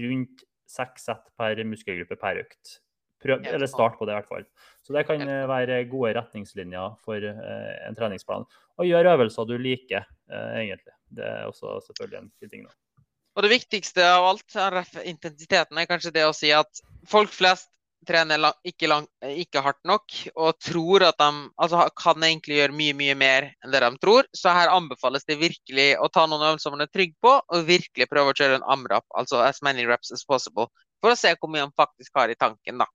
rundt 0.00 0.42
seks 0.70 1.06
sett 1.06 1.28
per 1.38 1.62
muskelgruppe 1.62 2.18
per 2.18 2.40
økt. 2.42 2.80
Prøv, 3.20 3.42
eller 3.44 3.68
start 3.68 3.98
på 3.98 4.06
det, 4.08 4.14
i 4.14 4.20
hvert 4.20 4.30
fall. 4.30 4.44
Så 4.86 4.94
det 4.96 5.04
kan 5.08 5.20
eh, 5.20 5.46
være 5.48 5.82
gode 5.90 6.14
retningslinjer 6.16 6.94
for 7.04 7.26
eh, 7.30 7.72
en 7.88 7.98
treningsplan. 7.98 8.46
Og 8.80 8.88
gjør 8.88 9.10
øvelser 9.12 9.48
du 9.48 9.58
liker, 9.60 10.06
eh, 10.32 10.54
egentlig. 10.62 10.94
Det 11.12 11.26
er 11.26 11.48
også 11.50 11.80
selvfølgelig 11.88 12.22
en 12.22 12.30
fin 12.40 12.52
ting. 12.52 12.64
da. 12.64 13.04
Og 13.36 13.44
det 13.44 13.52
viktigste 13.52 14.06
av 14.06 14.30
alt, 14.30 14.56
av 14.56 14.80
intensiteten, 15.04 15.78
er 15.78 15.90
kanskje 15.90 16.14
det 16.16 16.24
å 16.26 16.34
si 16.36 16.50
at 16.54 16.80
folk 17.08 17.32
flest 17.34 17.70
trener 18.06 18.40
lang, 18.40 18.56
ikke, 18.64 18.88
lang, 18.88 19.06
ikke 19.20 19.60
hardt 19.64 19.80
nok 19.88 20.14
og 20.32 20.58
tror 20.62 21.04
at 21.10 21.18
de 21.20 21.28
altså, 21.60 21.82
kan 22.00 22.22
egentlig 22.24 22.56
gjøre 22.56 22.76
mye, 22.76 22.94
mye 22.96 23.16
mer 23.18 23.48
enn 23.60 23.74
det 23.74 23.82
de 23.84 23.90
tror. 24.02 24.28
Så 24.36 24.54
her 24.56 24.72
anbefales 24.72 25.26
det 25.28 25.40
virkelig 25.40 25.90
å 26.00 26.08
ta 26.12 26.24
noen 26.26 26.46
øvelser 26.48 26.74
man 26.74 26.86
er 26.86 26.92
trygg 26.92 27.12
på, 27.22 27.34
og 27.40 27.68
virkelig 27.68 28.08
prøve 28.10 28.32
å 28.32 28.38
kjøre 28.38 28.60
en 28.60 28.68
amrap, 28.72 29.04
altså 29.16 29.42
as 29.44 29.60
many 29.66 29.84
reps 29.88 30.14
as 30.16 30.24
possible, 30.24 30.70
for 31.04 31.12
å 31.12 31.18
se 31.18 31.34
hvor 31.36 31.52
mye 31.52 31.66
man 31.68 31.76
faktisk 31.76 32.16
har 32.16 32.32
i 32.32 32.38
tanken. 32.40 32.80
da. 32.80 32.88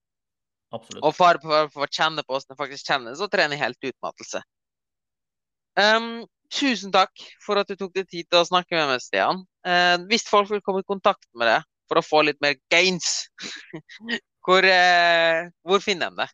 Absolutt. 0.74 1.04
Og 1.06 1.14
for, 1.16 1.40
for 1.74 1.86
å 1.86 1.92
kjenne 1.92 2.24
på 2.26 2.34
hvordan 2.34 2.54
det 2.54 2.60
faktisk 2.60 2.90
kjennes 2.90 3.22
å 3.22 3.30
trene 3.32 3.60
helt 3.60 3.90
utmattelse. 3.92 4.42
Um, 5.76 6.24
tusen 6.54 6.94
takk 6.96 7.12
for 7.44 7.60
at 7.60 7.70
du 7.70 7.76
tok 7.80 7.94
deg 7.96 8.08
tid 8.08 8.30
til 8.30 8.42
å 8.42 8.48
snakke 8.48 8.78
med 8.78 8.90
meg, 8.94 9.04
Stian. 9.04 9.44
Uh, 9.68 9.98
hvis 10.10 10.28
folk 10.30 10.50
vil 10.52 10.64
komme 10.66 10.84
i 10.84 10.88
kontakt 10.88 11.28
med 11.36 11.52
deg 11.52 11.68
for 11.90 12.00
å 12.00 12.06
få 12.06 12.24
litt 12.26 12.42
mer 12.44 12.58
gains, 12.72 13.28
hvor, 14.46 14.66
uh, 14.66 15.46
hvor 15.68 15.84
finner 15.84 16.12
de 16.12 16.26
det? 16.26 16.32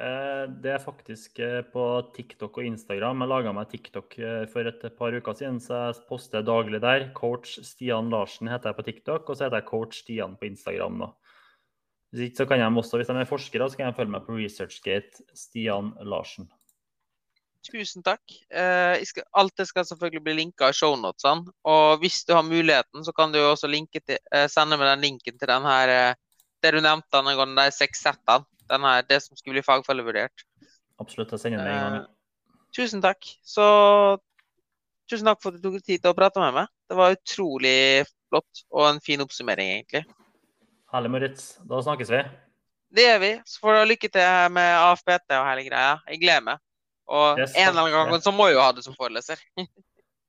Eh, 0.00 0.44
Det 0.62 0.70
er 0.70 0.80
faktisk 0.80 1.40
eh, 1.42 1.60
på 1.66 1.82
TikTok 2.14 2.60
og 2.60 2.64
Instagram. 2.64 3.24
Jeg 3.24 3.30
laga 3.32 3.52
meg 3.52 3.72
TikTok 3.72 4.14
for 4.52 4.70
et 4.70 4.86
par 4.96 5.16
uker 5.16 5.36
siden, 5.36 5.58
så 5.60 5.80
jeg 5.90 6.04
poster 6.08 6.46
daglig 6.46 6.80
der. 6.80 7.10
Coach 7.16 7.58
Stian 7.66 8.08
Larsen 8.12 8.48
heter 8.48 8.70
jeg 8.70 8.78
på 8.78 8.86
TikTok, 8.86 9.28
og 9.28 9.36
så 9.36 9.48
heter 9.48 9.60
jeg 9.60 9.68
Coach 9.68 10.00
Stian 10.04 10.38
på 10.40 10.48
Instagram. 10.48 11.02
nå. 11.02 11.10
Hvis 12.10 12.26
ikke 12.26 12.42
så 12.42 12.46
kan 12.50 12.58
de 12.58 12.80
også, 12.80 12.98
hvis 12.98 13.10
de 13.10 13.18
er 13.20 13.28
forskere, 13.28 13.68
så 13.70 13.78
kan 13.78 13.90
de 13.90 13.96
følge 13.96 14.14
meg 14.14 14.24
på 14.26 14.34
ResearchGate 14.38 15.26
Stian 15.36 15.92
Larsen. 16.02 16.48
Tusen 17.66 18.02
takk. 18.02 18.22
Eh, 18.48 18.96
jeg 18.98 19.10
skal, 19.10 19.26
alt 19.36 19.54
det 19.60 19.66
skal 19.68 19.84
selvfølgelig 19.86 20.22
bli 20.24 20.34
linka 20.38 20.70
i 20.72 20.76
shownotene. 20.76 21.52
Og 21.68 22.00
hvis 22.00 22.22
du 22.26 22.32
har 22.34 22.46
muligheten, 22.46 23.04
så 23.04 23.12
kan 23.12 23.32
du 23.32 23.38
også 23.38 23.68
til, 23.68 24.18
eh, 24.32 24.48
sende 24.48 24.78
meg 24.80 24.88
den 24.88 25.04
linken 25.06 25.38
til 25.38 25.48
den 25.48 25.62
her 25.62 25.88
eh, 25.88 26.14
det 26.62 26.72
du 26.74 26.80
nevnte 26.80 27.16
angående 27.16 27.64
de 27.64 27.72
seks 27.72 28.02
settene. 28.02 28.44
Den 28.70 28.80
her, 28.86 29.02
det 29.02 29.22
som 29.22 29.36
skulle 29.36 29.58
bli 29.58 29.66
fagfellevurdert. 29.66 30.44
Absolutt, 31.00 31.32
jeg 31.32 31.40
sender 31.40 31.64
den 31.64 31.66
med 31.66 31.84
en 31.84 31.94
gang. 31.98 32.08
Tusen 32.76 33.02
takk. 33.02 33.26
Så 33.42 33.66
tusen 35.10 35.26
takk 35.26 35.42
for 35.42 35.50
at 35.50 35.60
du 35.60 35.68
tok 35.68 35.82
tid 35.82 36.00
til 36.00 36.12
å 36.12 36.16
prate 36.16 36.42
med 36.42 36.54
meg. 36.54 36.70
Det 36.88 36.96
var 36.98 37.16
utrolig 37.16 38.06
flott 38.28 38.64
og 38.70 38.86
en 38.88 39.00
fin 39.02 39.20
oppsummering, 39.20 39.72
egentlig. 39.78 40.04
Herlig, 40.90 41.10
Moritz. 41.14 41.44
Da 41.70 41.78
snakkes 41.86 42.10
vi. 42.10 42.20
Det 42.96 43.04
gjør 43.04 43.20
vi. 43.22 43.30
Så 43.46 43.60
får 43.62 43.76
du 43.78 43.90
lykke 43.92 44.08
til 44.10 44.48
med 44.56 44.70
AFPT 44.80 45.36
og 45.38 45.46
hele 45.46 45.62
greia. 45.68 45.92
Jeg 46.10 46.20
gleder 46.24 46.42
meg. 46.48 46.62
Og 47.10 47.38
Yes, 47.38 47.54
en 47.58 47.68
eller 47.70 47.86
annen 47.86 48.10
gang 48.10 48.22
så 48.24 48.32
må 48.34 48.48
jeg 48.50 48.56
jo 48.58 48.64
ha 48.64 48.72
det 48.74 48.84
som 48.86 48.96
foreleser. 48.98 49.38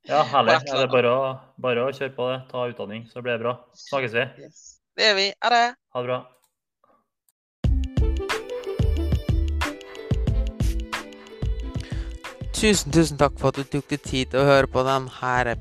Ja, 0.09 0.24
herlig. 0.26 0.55
Ja, 0.66 0.78
det 0.80 0.86
er 0.88 0.89
bare 0.89 1.09
å, 1.14 1.26
bare 1.62 1.84
å 1.86 1.91
kjøre 1.93 2.14
på 2.16 2.26
det. 2.32 2.38
Ta 2.49 2.64
utdanning, 2.72 3.03
så 3.12 3.22
blir 3.22 3.36
det 3.36 3.43
bra. 3.43 3.51
Snakkes 3.78 4.16
vi. 4.18 4.24
Det 4.97 5.05
gjør 5.05 5.18
vi. 5.20 5.28
Ha 5.45 5.51
det. 5.53 5.66
Ha 5.93 6.01
det 6.01 6.09
bra. 6.09 6.18
Tusen, 12.57 12.91
tusen 12.93 13.18
takk 13.18 13.38
for 13.41 13.49
at 13.53 13.57
du 13.62 13.64
tok 13.78 13.88
deg 13.89 14.01
tid 14.05 14.32
til 14.34 14.41
å 14.41 14.47
høre 14.49 14.70
på 14.70 14.84
denne 14.86 15.55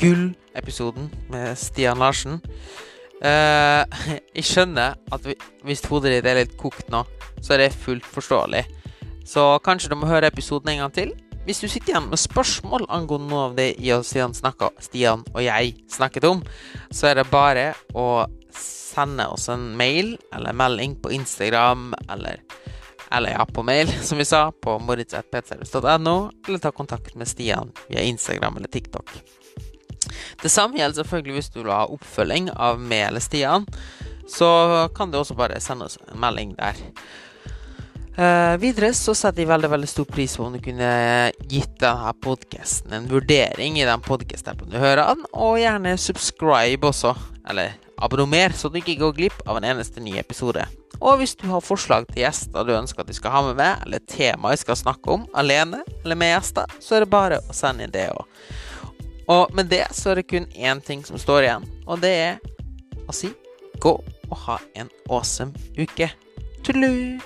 gullepisoden 0.00 1.10
med 1.32 1.56
Stian 1.60 2.00
Larsen. 2.00 2.38
Eh, 3.24 3.84
jeg 4.36 4.44
skjønner 4.44 4.96
at 5.12 5.24
vi- 5.24 5.38
hvis 5.64 5.84
hodet 5.88 6.12
ditt 6.18 6.26
er 6.26 6.40
litt 6.42 6.56
kokt 6.60 6.90
nå, 6.92 7.04
så 7.40 7.54
er 7.54 7.64
det 7.66 7.72
fullt 7.74 8.04
forståelig. 8.04 8.64
Så 9.26 9.58
kanskje 9.64 9.90
du 9.90 9.96
må 9.96 10.06
høre 10.10 10.28
episoden 10.30 10.68
en 10.74 10.84
gang 10.84 10.92
til. 10.94 11.14
Hvis 11.46 11.60
du 11.62 11.68
sitter 11.70 11.92
igjen 11.94 12.08
med 12.10 12.18
spørsmål 12.18 12.88
angående 12.90 13.28
noe 13.30 13.44
av 13.48 13.56
det 13.56 13.76
Stian, 14.04 14.34
snakket, 14.34 14.80
Stian 14.82 15.22
og 15.32 15.42
jeg 15.44 15.76
snakket 15.88 16.24
om, 16.26 16.40
så 16.90 17.06
er 17.12 17.20
det 17.20 17.30
bare 17.30 17.68
å 17.94 18.26
sende 18.50 19.26
oss 19.30 19.48
en 19.52 19.76
mail 19.78 20.16
eller 20.34 20.52
melding 20.56 20.96
på 21.02 21.12
Instagram 21.14 21.92
eller 22.10 22.42
eller 23.12 23.30
ja, 23.36 23.44
på 23.46 23.62
mail, 23.62 23.86
som 24.02 24.18
vi 24.18 24.24
sa, 24.26 24.48
på 24.50 24.80
moritz.ptservice.no, 24.82 26.14
eller 26.48 26.58
ta 26.58 26.72
kontakt 26.74 27.14
med 27.14 27.28
Stian 27.30 27.70
via 27.88 28.02
Instagram 28.02 28.56
eller 28.58 28.68
TikTok. 28.68 29.12
Det 30.42 30.52
samme 30.52 30.78
gjelder 30.78 31.02
selvfølgelig 31.02 31.38
hvis 31.38 31.52
du 31.54 31.62
vil 31.62 31.74
ha 31.74 31.84
oppfølging 31.90 32.50
av 32.54 32.80
meg 32.80 33.20
så 34.26 34.88
kan 34.96 35.10
du 35.10 35.20
også 35.20 35.36
bare 35.38 35.60
sende 35.62 35.86
oss 35.86 35.98
en 36.10 36.20
melding 36.20 36.56
der. 36.58 36.80
Uh, 38.16 38.56
videre 38.56 38.94
så 38.96 39.12
setter 39.12 39.42
jeg 39.42 39.50
veldig 39.50 39.68
veldig 39.68 39.88
stor 39.90 40.06
pris 40.08 40.38
på 40.38 40.46
om 40.46 40.54
du 40.54 40.60
kunne 40.64 40.88
gitt 41.52 41.74
denne 41.82 42.14
podkasten 42.24 42.94
en 42.96 43.10
vurdering 43.10 43.76
i 43.76 43.84
den 43.84 44.00
podkast-appen 44.00 44.72
du 44.72 44.78
hører 44.80 45.02
den, 45.10 45.26
og 45.36 45.58
gjerne 45.60 45.98
subscribe 46.00 46.88
også, 46.88 47.12
eller 47.50 47.74
abonner, 48.00 48.56
så 48.56 48.72
du 48.72 48.80
ikke 48.80 48.96
går 49.02 49.12
glipp 49.18 49.44
av 49.44 49.60
en 49.60 49.68
eneste 49.68 50.00
ny 50.00 50.16
episode. 50.16 50.64
Og 50.96 51.20
hvis 51.20 51.36
du 51.36 51.44
har 51.50 51.64
forslag 51.64 52.06
til 52.08 52.22
gjester 52.22 52.64
du 52.64 52.72
ønsker 52.72 53.04
at 53.04 53.12
vi 53.12 53.18
skal 53.18 53.34
ha 53.34 53.42
med 53.50 53.60
meg, 53.60 53.84
eller 53.84 54.00
tema 54.08 54.54
jeg 54.54 54.64
skal 54.64 54.80
snakke 54.80 55.12
om 55.12 55.26
alene 55.36 55.82
eller 56.02 56.16
med 56.16 56.32
gjester, 56.32 56.72
så 56.80 56.96
er 56.96 57.04
det 57.04 57.12
bare 57.12 57.42
å 57.44 57.56
sende 57.56 57.84
inn 57.84 57.92
det 57.92 58.08
òg. 58.14 58.24
Og 59.32 59.50
med 59.54 59.70
det 59.72 59.86
så 59.96 60.12
er 60.12 60.20
det 60.20 60.28
kun 60.30 60.46
én 60.54 60.80
ting 60.86 61.02
som 61.06 61.18
står 61.18 61.46
igjen, 61.48 61.66
og 61.86 62.02
det 62.04 62.12
er 62.14 62.36
å 63.06 63.14
si 63.14 63.32
gå 63.82 63.96
og 64.30 64.36
ha 64.46 64.60
en 64.78 64.90
awesome 65.10 65.54
uke. 65.78 66.10
Tudelu! 66.62 67.18